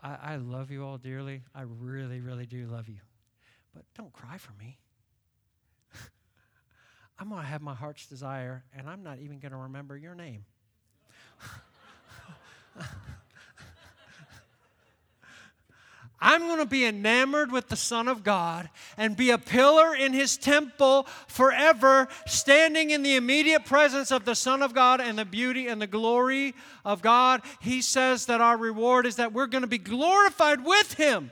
I, 0.00 0.18
I 0.22 0.36
love 0.36 0.70
you 0.70 0.84
all 0.84 0.98
dearly. 0.98 1.42
I 1.52 1.62
really, 1.62 2.20
really 2.20 2.46
do 2.46 2.66
love 2.66 2.88
you. 2.88 3.00
But 3.74 3.82
don't 3.96 4.12
cry 4.12 4.38
for 4.38 4.52
me. 4.52 4.78
I'm 7.18 7.28
going 7.28 7.40
to 7.40 7.48
have 7.48 7.60
my 7.60 7.74
heart's 7.74 8.06
desire, 8.06 8.62
and 8.72 8.88
I'm 8.88 9.02
not 9.02 9.18
even 9.18 9.40
going 9.40 9.50
to 9.50 9.58
remember 9.58 9.96
your 9.96 10.14
name. 10.14 10.44
I'm 16.20 16.42
going 16.42 16.58
to 16.58 16.66
be 16.66 16.86
enamored 16.86 17.52
with 17.52 17.68
the 17.68 17.76
Son 17.76 18.08
of 18.08 18.24
God 18.24 18.70
and 18.96 19.16
be 19.16 19.30
a 19.30 19.38
pillar 19.38 19.94
in 19.94 20.14
His 20.14 20.38
temple 20.38 21.06
forever, 21.26 22.08
standing 22.26 22.90
in 22.90 23.02
the 23.02 23.16
immediate 23.16 23.66
presence 23.66 24.10
of 24.10 24.24
the 24.24 24.34
Son 24.34 24.62
of 24.62 24.72
God 24.72 25.00
and 25.00 25.18
the 25.18 25.26
beauty 25.26 25.66
and 25.68 25.80
the 25.80 25.86
glory 25.86 26.54
of 26.84 27.02
God. 27.02 27.42
He 27.60 27.82
says 27.82 28.26
that 28.26 28.40
our 28.40 28.56
reward 28.56 29.04
is 29.04 29.16
that 29.16 29.34
we're 29.34 29.46
going 29.46 29.62
to 29.62 29.68
be 29.68 29.78
glorified 29.78 30.64
with 30.64 30.94
Him. 30.94 31.30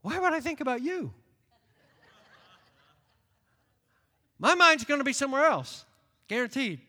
Why 0.00 0.18
would 0.18 0.32
I 0.32 0.40
think 0.40 0.60
about 0.60 0.82
you? 0.82 1.12
My 4.38 4.54
mind's 4.54 4.84
going 4.84 5.00
to 5.00 5.04
be 5.04 5.12
somewhere 5.12 5.44
else, 5.44 5.84
guaranteed. 6.28 6.80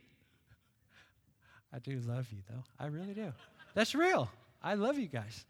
I 1.74 1.80
do 1.80 2.00
love 2.06 2.28
you, 2.32 2.40
though. 2.50 2.64
I 2.80 2.88
really 2.88 3.14
do. 3.14 3.34
That's 3.74 3.94
real. 3.94 4.30
I 4.66 4.74
love 4.74 4.98
you 4.98 5.08
guys. 5.08 5.46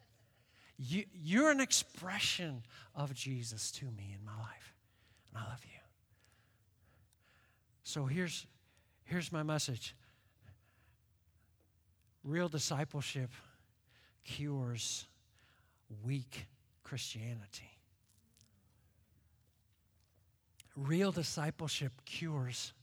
You, 0.78 1.06
you're 1.14 1.50
an 1.50 1.62
expression 1.62 2.64
of 2.94 3.14
Jesus 3.14 3.72
to 3.72 3.86
me 3.86 4.14
in 4.14 4.26
my 4.26 4.38
life, 4.38 4.76
and 5.30 5.42
I 5.42 5.50
love 5.50 5.64
you. 5.64 5.80
So 7.84 8.06
here's, 8.06 8.46
here's 9.06 9.32
my 9.32 9.42
message 9.42 9.96
real 12.26 12.50
discipleship 12.50 13.30
cures 14.26 15.06
weak 16.04 16.48
Christianity. 16.84 17.72
Real 20.76 21.14
discipleship 21.14 21.94
cures 22.06 22.74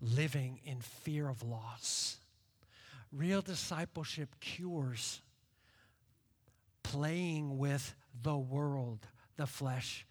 living 0.00 0.58
in 0.64 0.80
fear 0.80 1.28
of 1.28 1.44
loss. 1.44 2.16
Real 3.12 3.40
discipleship 3.40 4.34
cures 4.40 5.20
playing 6.92 7.58
with 7.58 7.94
the 8.22 8.36
world, 8.36 9.06
the 9.36 9.46
flesh, 9.46 10.06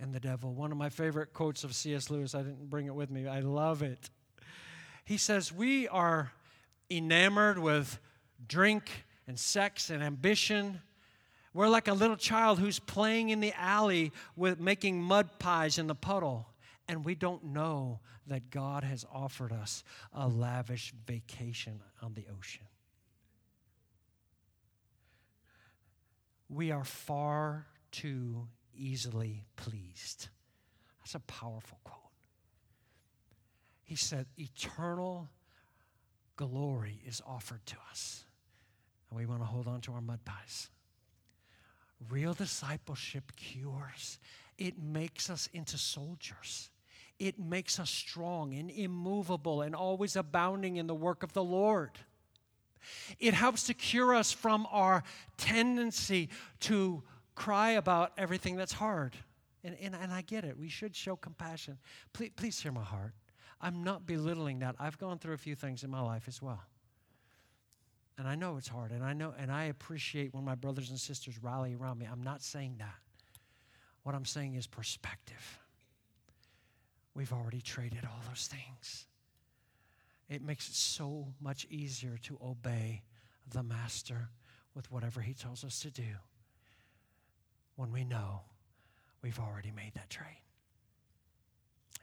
and 0.00 0.14
the 0.14 0.20
devil. 0.20 0.54
One 0.54 0.72
of 0.72 0.78
my 0.78 0.88
favorite 0.88 1.32
quotes 1.34 1.64
of 1.64 1.74
C.S. 1.74 2.10
Lewis, 2.10 2.34
I 2.34 2.42
didn't 2.42 2.70
bring 2.70 2.86
it 2.86 2.94
with 2.94 3.10
me, 3.10 3.26
I 3.26 3.40
love 3.40 3.82
it. 3.82 4.08
He 5.04 5.16
says, 5.16 5.52
We 5.52 5.86
are 5.88 6.32
enamored 6.90 7.58
with 7.58 7.98
drink 8.46 9.04
and 9.26 9.38
sex 9.38 9.90
and 9.90 10.02
ambition. 10.02 10.80
We're 11.52 11.68
like 11.68 11.88
a 11.88 11.94
little 11.94 12.16
child 12.16 12.58
who's 12.58 12.78
playing 12.78 13.28
in 13.30 13.40
the 13.40 13.52
alley 13.58 14.12
with 14.36 14.60
making 14.60 15.02
mud 15.02 15.38
pies 15.38 15.78
in 15.78 15.88
the 15.88 15.94
puddle, 15.94 16.48
and 16.88 17.04
we 17.04 17.14
don't 17.14 17.44
know 17.44 18.00
that 18.26 18.50
God 18.50 18.84
has 18.84 19.04
offered 19.12 19.52
us 19.52 19.82
a 20.12 20.28
lavish 20.28 20.94
vacation 21.06 21.80
on 22.02 22.14
the 22.14 22.26
ocean. 22.38 22.64
We 26.48 26.70
are 26.70 26.84
far 26.84 27.66
too 27.90 28.48
easily 28.74 29.44
pleased. 29.56 30.28
That's 31.00 31.14
a 31.14 31.20
powerful 31.20 31.78
quote. 31.84 31.98
He 33.84 33.96
said, 33.96 34.26
Eternal 34.36 35.28
glory 36.36 37.00
is 37.06 37.22
offered 37.26 37.64
to 37.66 37.76
us. 37.90 38.24
And 39.10 39.18
we 39.18 39.26
want 39.26 39.40
to 39.40 39.46
hold 39.46 39.66
on 39.66 39.80
to 39.82 39.92
our 39.92 40.00
mud 40.00 40.24
pies. 40.24 40.68
Real 42.10 42.34
discipleship 42.34 43.32
cures, 43.36 44.18
it 44.56 44.78
makes 44.78 45.30
us 45.30 45.48
into 45.52 45.76
soldiers. 45.76 46.70
It 47.18 47.38
makes 47.40 47.80
us 47.80 47.90
strong 47.90 48.54
and 48.54 48.70
immovable 48.70 49.62
and 49.62 49.74
always 49.74 50.14
abounding 50.14 50.76
in 50.76 50.86
the 50.86 50.94
work 50.94 51.24
of 51.24 51.32
the 51.32 51.42
Lord. 51.42 51.90
It 53.18 53.34
helps 53.34 53.64
to 53.64 53.74
cure 53.74 54.14
us 54.14 54.32
from 54.32 54.66
our 54.70 55.02
tendency 55.36 56.28
to 56.60 57.02
cry 57.34 57.72
about 57.72 58.12
everything 58.18 58.56
that's 58.56 58.72
hard. 58.72 59.16
And, 59.64 59.76
and, 59.80 59.94
and 59.94 60.12
I 60.12 60.22
get 60.22 60.44
it. 60.44 60.56
We 60.58 60.68
should 60.68 60.94
show 60.94 61.16
compassion. 61.16 61.78
Please, 62.12 62.30
please 62.36 62.60
hear 62.60 62.72
my 62.72 62.82
heart. 62.82 63.12
I'm 63.60 63.82
not 63.82 64.06
belittling 64.06 64.60
that. 64.60 64.76
I've 64.78 64.98
gone 64.98 65.18
through 65.18 65.34
a 65.34 65.38
few 65.38 65.54
things 65.54 65.82
in 65.82 65.90
my 65.90 66.00
life 66.00 66.24
as 66.28 66.40
well. 66.40 66.62
And 68.16 68.26
I 68.26 68.34
know 68.34 68.56
it's 68.56 68.68
hard. 68.68 68.92
And 68.92 69.04
I 69.04 69.12
know 69.12 69.34
and 69.36 69.50
I 69.50 69.64
appreciate 69.64 70.32
when 70.32 70.44
my 70.44 70.54
brothers 70.54 70.90
and 70.90 70.98
sisters 70.98 71.42
rally 71.42 71.74
around 71.74 71.98
me. 71.98 72.06
I'm 72.10 72.22
not 72.22 72.42
saying 72.42 72.76
that. 72.78 72.94
What 74.04 74.14
I'm 74.14 74.24
saying 74.24 74.54
is 74.54 74.66
perspective. 74.66 75.58
We've 77.14 77.32
already 77.32 77.60
traded 77.60 78.04
all 78.04 78.20
those 78.28 78.46
things 78.46 79.07
it 80.28 80.42
makes 80.42 80.68
it 80.68 80.74
so 80.74 81.28
much 81.40 81.66
easier 81.70 82.18
to 82.24 82.38
obey 82.44 83.02
the 83.50 83.62
Master 83.62 84.28
with 84.74 84.90
whatever 84.90 85.20
He 85.20 85.34
tells 85.34 85.64
us 85.64 85.80
to 85.80 85.90
do 85.90 86.02
when 87.76 87.92
we 87.92 88.04
know 88.04 88.42
we've 89.22 89.38
already 89.38 89.70
made 89.70 89.92
that 89.94 90.10
trade. 90.10 90.42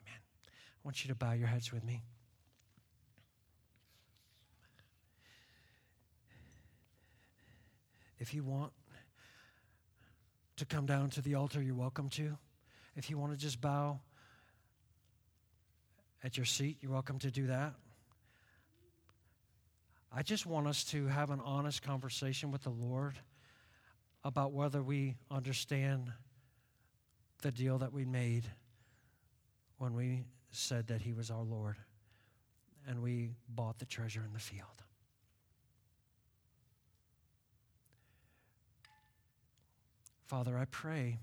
Amen. 0.02 0.20
I 0.48 0.80
want 0.84 1.04
you 1.04 1.10
to 1.10 1.16
bow 1.16 1.34
your 1.34 1.48
heads 1.48 1.72
with 1.72 1.84
me. 1.84 2.02
If 8.18 8.34
you 8.34 8.44
want 8.44 8.72
to 10.58 10.66
come 10.66 10.86
down 10.86 11.10
to 11.12 11.22
the 11.22 11.36
altar, 11.36 11.62
you're 11.62 11.76
welcome 11.76 12.10
to. 12.12 12.38
If 12.96 13.10
you 13.10 13.18
want 13.18 13.34
to 13.34 13.38
just 13.38 13.60
bow 13.60 14.00
at 16.24 16.38
your 16.38 16.46
seat, 16.46 16.78
you're 16.82 16.94
welcome 16.94 17.20
to 17.20 17.30
do 17.30 17.48
that. 17.48 17.74
I 20.12 20.24
just 20.24 20.46
want 20.46 20.68
us 20.68 20.84
to 20.86 21.08
have 21.08 21.30
an 21.30 21.42
honest 21.44 21.82
conversation 21.82 22.52
with 22.52 22.64
the 22.64 22.70
Lord 22.70 23.20
about 24.24 24.54
whether 24.54 24.82
we 24.82 25.16
understand 25.30 26.12
the 27.42 27.52
deal 27.52 27.78
that 27.78 27.94
we 27.94 28.06
made 28.06 28.46
when 29.78 29.94
we 29.94 30.24
said 30.52 30.88
that 30.88 31.02
He 31.02 31.14
was 31.14 31.30
our 31.30 31.44
Lord 31.44 31.76
and 32.88 33.02
we 33.02 33.32
bought 33.50 33.78
the 33.80 33.86
treasure 33.86 34.24
in 34.26 34.34
the 34.34 34.40
field. 34.40 34.84
Father, 40.26 40.58
I 40.58 40.66
pray 40.66 41.20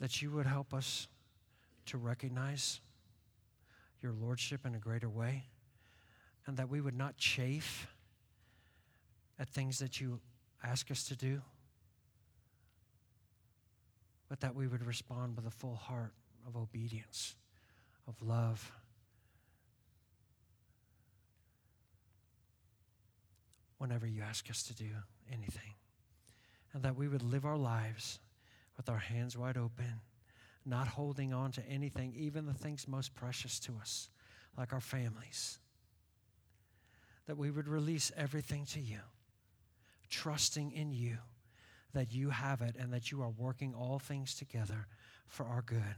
that 0.00 0.20
you 0.20 0.30
would 0.32 0.46
help 0.46 0.74
us 0.74 1.08
to 1.86 1.96
recognize 1.96 2.80
your 4.02 4.12
lordship 4.12 4.66
in 4.66 4.74
a 4.74 4.78
greater 4.78 5.08
way 5.08 5.44
and 6.46 6.56
that 6.56 6.68
we 6.68 6.80
would 6.80 6.96
not 6.96 7.16
chafe 7.16 7.88
at 9.38 9.48
things 9.48 9.78
that 9.78 10.00
you 10.00 10.20
ask 10.62 10.90
us 10.90 11.04
to 11.08 11.16
do, 11.16 11.42
but 14.28 14.40
that 14.40 14.54
we 14.54 14.66
would 14.66 14.84
respond 14.86 15.36
with 15.36 15.46
a 15.46 15.50
full 15.50 15.74
heart 15.74 16.12
of 16.46 16.56
obedience, 16.56 17.34
of 18.08 18.20
love. 18.22 18.72
Whenever 23.78 24.06
you 24.06 24.22
ask 24.22 24.48
us 24.48 24.62
to 24.62 24.74
do 24.74 24.88
anything, 25.30 25.74
and 26.72 26.82
that 26.82 26.96
we 26.96 27.08
would 27.08 27.22
live 27.22 27.44
our 27.44 27.56
lives 27.58 28.20
with 28.76 28.88
our 28.88 28.98
hands 28.98 29.36
wide 29.36 29.56
open, 29.56 30.00
not 30.64 30.88
holding 30.88 31.32
on 31.32 31.52
to 31.52 31.68
anything, 31.68 32.14
even 32.16 32.46
the 32.46 32.54
things 32.54 32.88
most 32.88 33.14
precious 33.14 33.58
to 33.60 33.72
us, 33.80 34.08
like 34.56 34.72
our 34.72 34.80
families. 34.80 35.58
That 37.26 37.36
we 37.36 37.50
would 37.50 37.68
release 37.68 38.12
everything 38.16 38.66
to 38.66 38.80
you 38.80 39.00
trusting 40.08 40.72
in 40.72 40.92
you 40.92 41.18
that 41.94 42.12
you 42.12 42.30
have 42.30 42.60
it 42.60 42.76
and 42.78 42.92
that 42.92 43.10
you 43.10 43.22
are 43.22 43.30
working 43.30 43.74
all 43.74 43.98
things 43.98 44.34
together 44.34 44.86
for 45.26 45.46
our 45.46 45.62
good 45.62 45.96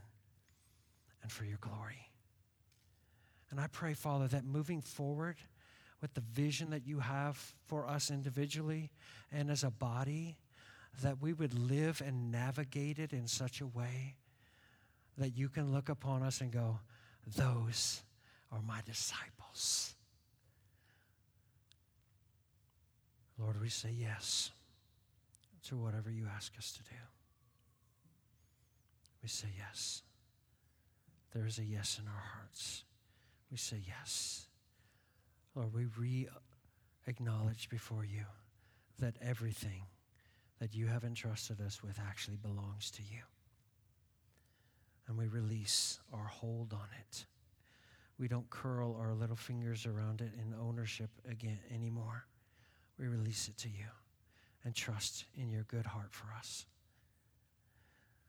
and 1.22 1.32
for 1.32 1.44
your 1.44 1.58
glory. 1.60 2.10
And 3.50 3.60
I 3.60 3.66
pray, 3.66 3.94
Father, 3.94 4.28
that 4.28 4.44
moving 4.44 4.80
forward 4.80 5.36
with 6.00 6.14
the 6.14 6.20
vision 6.20 6.70
that 6.70 6.86
you 6.86 7.00
have 7.00 7.36
for 7.66 7.86
us 7.86 8.10
individually 8.10 8.90
and 9.32 9.50
as 9.50 9.64
a 9.64 9.70
body, 9.70 10.36
that 11.02 11.20
we 11.20 11.32
would 11.32 11.58
live 11.58 12.00
and 12.04 12.30
navigate 12.30 12.98
it 12.98 13.12
in 13.12 13.26
such 13.26 13.60
a 13.60 13.66
way 13.66 14.14
that 15.16 15.36
you 15.36 15.48
can 15.48 15.72
look 15.72 15.88
upon 15.88 16.22
us 16.22 16.40
and 16.40 16.52
go, 16.52 16.78
Those 17.36 18.02
are 18.52 18.62
my 18.62 18.80
disciples. 18.86 19.94
Lord, 23.38 23.60
we 23.60 23.68
say 23.68 23.94
yes 23.96 24.50
to 25.68 25.76
whatever 25.76 26.10
you 26.10 26.26
ask 26.34 26.52
us 26.58 26.72
to 26.72 26.82
do. 26.82 26.96
We 29.22 29.28
say 29.28 29.48
yes. 29.56 30.02
There 31.32 31.46
is 31.46 31.58
a 31.58 31.64
yes 31.64 32.00
in 32.02 32.08
our 32.08 32.22
hearts. 32.34 32.84
We 33.50 33.56
say 33.56 33.80
yes. 33.86 34.46
Lord, 35.54 35.72
we 35.72 35.86
re 35.98 36.28
acknowledge 37.06 37.68
before 37.68 38.04
you 38.04 38.24
that 38.98 39.16
everything 39.22 39.82
that 40.58 40.74
you 40.74 40.86
have 40.86 41.04
entrusted 41.04 41.60
us 41.60 41.82
with 41.82 41.98
actually 42.00 42.36
belongs 42.36 42.90
to 42.90 43.02
you. 43.02 43.20
And 45.06 45.16
we 45.16 45.26
release 45.26 46.00
our 46.12 46.26
hold 46.26 46.72
on 46.72 46.88
it. 47.00 47.24
We 48.18 48.26
don't 48.26 48.50
curl 48.50 48.96
our 49.00 49.14
little 49.14 49.36
fingers 49.36 49.86
around 49.86 50.20
it 50.20 50.32
in 50.34 50.54
ownership 50.60 51.10
again 51.30 51.60
anymore 51.72 52.26
we 52.98 53.06
release 53.06 53.48
it 53.48 53.56
to 53.58 53.68
you 53.68 53.86
and 54.64 54.74
trust 54.74 55.24
in 55.36 55.50
your 55.50 55.62
good 55.64 55.86
heart 55.86 56.12
for 56.12 56.26
us. 56.36 56.66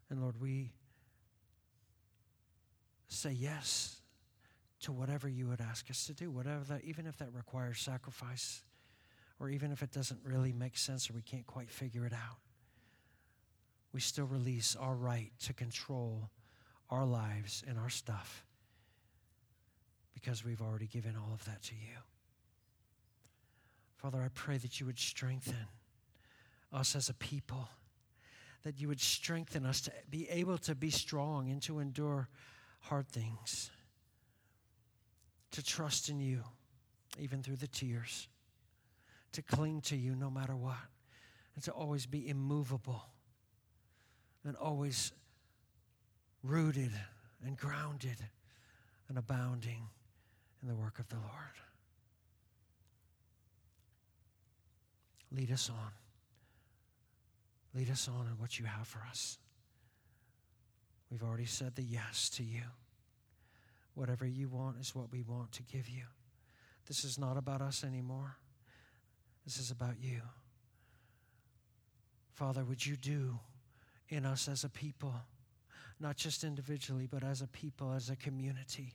And 0.10 0.22
Lord, 0.22 0.40
we 0.40 0.72
say 3.08 3.32
yes 3.32 3.98
to 4.82 4.92
whatever 4.92 5.28
you 5.28 5.48
would 5.48 5.62
ask 5.62 5.90
us 5.90 6.06
to 6.08 6.14
do, 6.14 6.32
whatever 6.32 6.64
that, 6.66 6.84
even 6.84 7.06
if 7.06 7.18
that 7.18 7.34
requires 7.34 7.80
sacrifice, 7.80 8.62
or 9.40 9.50
even 9.50 9.72
if 9.72 9.82
it 9.82 9.92
doesn't 9.92 10.20
really 10.24 10.54
make 10.54 10.78
sense 10.78 11.10
or 11.10 11.14
we 11.14 11.22
can't 11.22 11.48
quite 11.48 11.70
figure 11.70 12.06
it 12.06 12.14
out. 12.14 12.38
We 13.94 14.00
still 14.00 14.26
release 14.26 14.76
our 14.76 14.96
right 14.96 15.32
to 15.46 15.54
control 15.54 16.30
our 16.90 17.06
lives 17.06 17.64
and 17.68 17.78
our 17.78 17.90
stuff 17.90 18.46
because 20.14 20.44
we've 20.44 20.62
already 20.62 20.88
given 20.88 21.16
all 21.16 21.34
of 21.34 21.44
that 21.46 21.62
to 21.64 21.76
you. 21.76 21.98
Father, 24.00 24.22
I 24.24 24.30
pray 24.34 24.58
that 24.58 24.80
you 24.80 24.86
would 24.86 24.98
strengthen 24.98 25.68
us 26.72 26.96
as 26.96 27.10
a 27.10 27.14
people, 27.14 27.68
that 28.64 28.80
you 28.80 28.88
would 28.88 29.02
strengthen 29.02 29.66
us 29.66 29.82
to 29.82 29.92
be 30.10 30.30
able 30.30 30.58
to 30.60 30.74
be 30.74 30.90
strong 30.90 31.50
and 31.50 31.62
to 31.64 31.80
endure 31.80 32.30
hard 32.80 33.10
things, 33.10 33.72
to 35.52 35.62
trust 35.62 36.08
in 36.08 36.22
you, 36.22 36.44
even 37.18 37.44
through 37.44 37.58
the 37.58 37.68
tears, 37.68 38.30
to 39.34 39.42
cling 39.42 39.82
to 39.82 39.98
you 39.98 40.16
no 40.16 40.30
matter 40.30 40.56
what, 40.56 40.78
and 41.56 41.64
to 41.66 41.72
always 41.72 42.06
be 42.06 42.30
immovable 42.30 43.04
and 44.46 44.56
always 44.56 45.12
rooted 46.42 46.94
and 47.46 47.58
grounded 47.58 48.18
and 49.10 49.18
abounding 49.18 49.90
in 50.62 50.70
the 50.70 50.76
work 50.76 51.00
of 51.00 51.10
the 51.10 51.18
Lord. 51.18 51.69
Lead 55.32 55.52
us 55.52 55.70
on. 55.70 55.92
Lead 57.74 57.90
us 57.92 58.08
on 58.08 58.26
in 58.28 58.40
what 58.40 58.60
you 58.60 58.66
have 58.66 58.88
for 58.88 59.00
us. 59.10 59.38
We've 61.12 61.24
already 61.24 61.46
said 61.46 61.76
the 61.76 61.84
yes 61.84 62.30
to 62.32 62.44
you. 62.44 62.64
Whatever 63.94 64.26
you 64.26 64.48
want 64.48 64.78
is 64.80 64.96
what 64.96 65.12
we 65.12 65.22
want 65.22 65.52
to 65.54 65.64
give 65.64 65.90
you. 65.90 66.04
This 66.88 67.04
is 67.04 67.20
not 67.20 67.38
about 67.38 67.62
us 67.62 67.84
anymore. 67.84 68.38
This 69.46 69.60
is 69.60 69.72
about 69.72 69.96
you. 70.00 70.22
Father, 72.34 72.64
would 72.64 72.86
you 72.86 72.96
do 72.96 73.38
in 74.08 74.26
us 74.26 74.48
as 74.48 74.64
a 74.64 74.70
people, 74.70 75.14
not 76.00 76.16
just 76.16 76.44
individually, 76.44 77.08
but 77.10 77.24
as 77.24 77.42
a 77.42 77.48
people, 77.48 77.92
as 77.92 78.10
a 78.10 78.16
community? 78.16 78.94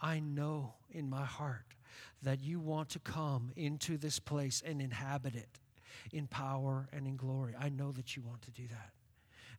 I 0.00 0.20
know 0.20 0.74
in 0.90 1.08
my 1.08 1.24
heart 1.24 1.74
that 2.22 2.40
you 2.40 2.60
want 2.60 2.88
to 2.90 2.98
come 2.98 3.52
into 3.56 3.96
this 3.96 4.18
place 4.18 4.62
and 4.64 4.80
inhabit 4.80 5.34
it 5.34 5.60
in 6.12 6.26
power 6.26 6.88
and 6.92 7.06
in 7.06 7.16
glory. 7.16 7.54
I 7.58 7.68
know 7.68 7.92
that 7.92 8.16
you 8.16 8.22
want 8.22 8.42
to 8.42 8.50
do 8.50 8.66
that, 8.68 8.92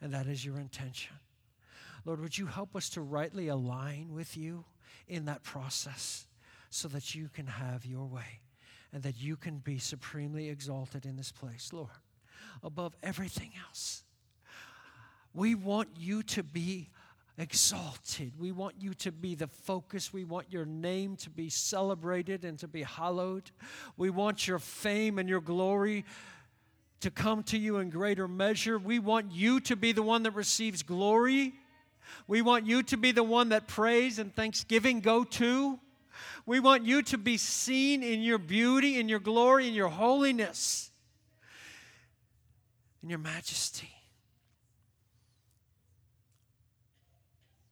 and 0.01 0.13
that 0.13 0.27
is 0.27 0.45
your 0.45 0.59
intention. 0.59 1.15
Lord, 2.05 2.21
would 2.21 2.38
you 2.38 2.45
help 2.45 2.75
us 2.75 2.89
to 2.91 3.01
rightly 3.01 3.47
align 3.47 4.13
with 4.13 4.38
you 4.38 4.65
in 5.07 5.25
that 5.25 5.43
process 5.43 6.27
so 6.69 6.88
that 6.89 7.13
you 7.15 7.30
can 7.30 7.47
have 7.47 7.86
your 7.86 8.05
way 8.05 8.41
and 8.93 9.03
that 9.03 9.19
you 9.19 9.36
can 9.36 9.57
be 9.57 9.77
supremely 9.77 10.49
exalted 10.49 11.05
in 11.05 11.15
this 11.15 11.32
place, 11.32 11.71
Lord, 11.73 11.89
above 12.63 12.95
everything 13.03 13.51
else? 13.67 14.03
We 15.34 15.55
want 15.55 15.89
you 15.97 16.23
to 16.23 16.43
be 16.43 16.89
exalted. 17.40 18.34
We 18.38 18.52
want 18.52 18.76
you 18.80 18.94
to 18.96 19.12
be 19.12 19.34
the 19.34 19.48
focus. 19.48 20.12
We 20.12 20.26
want 20.26 20.52
your 20.52 20.66
name 20.66 21.16
to 21.18 21.30
be 21.30 21.50
celebrated 21.50 22.44
and 22.44 22.60
to 22.60 22.68
be 22.68 22.84
hallowed. 22.84 23.50
We 23.98 24.10
want 24.10 24.48
your 24.48 24.60
fame 24.60 25.18
and 25.18 25.30
your 25.30 25.42
glory 25.42 26.06
to 27.00 27.10
come 27.10 27.44
to 27.44 27.58
you 27.58 27.78
in 27.78 27.90
greater 27.90 28.28
measure. 28.28 28.78
We 28.78 29.00
want 29.00 29.32
you 29.32 29.62
to 29.62 29.76
be 29.76 29.94
the 29.94 30.04
one 30.04 30.24
that 30.24 30.36
receives 30.36 30.84
glory. 30.84 31.54
We 32.28 32.42
want 32.42 32.66
you 32.66 32.84
to 32.84 32.98
be 32.98 33.12
the 33.12 33.24
one 33.24 33.50
that 33.50 33.68
praise 33.68 34.20
and 34.20 34.36
thanksgiving 34.36 35.00
go 35.00 35.24
to. 35.24 35.80
We 36.46 36.60
want 36.60 36.86
you 36.86 37.02
to 37.04 37.18
be 37.18 37.38
seen 37.38 38.04
in 38.04 38.22
your 38.22 38.38
beauty, 38.38 39.00
in 39.00 39.08
your 39.08 39.20
glory, 39.20 39.68
in 39.68 39.74
your 39.74 39.90
holiness, 39.90 40.92
in 43.02 43.10
your 43.10 43.20
majesty. 43.20 43.99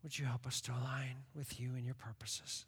Would 0.07 0.17
you 0.17 0.25
help 0.25 0.47
us 0.47 0.61
to 0.61 0.71
align 0.71 1.25
with 1.35 1.59
you 1.59 1.71
and 1.75 1.83
your 1.83 1.93
purposes? 1.93 2.65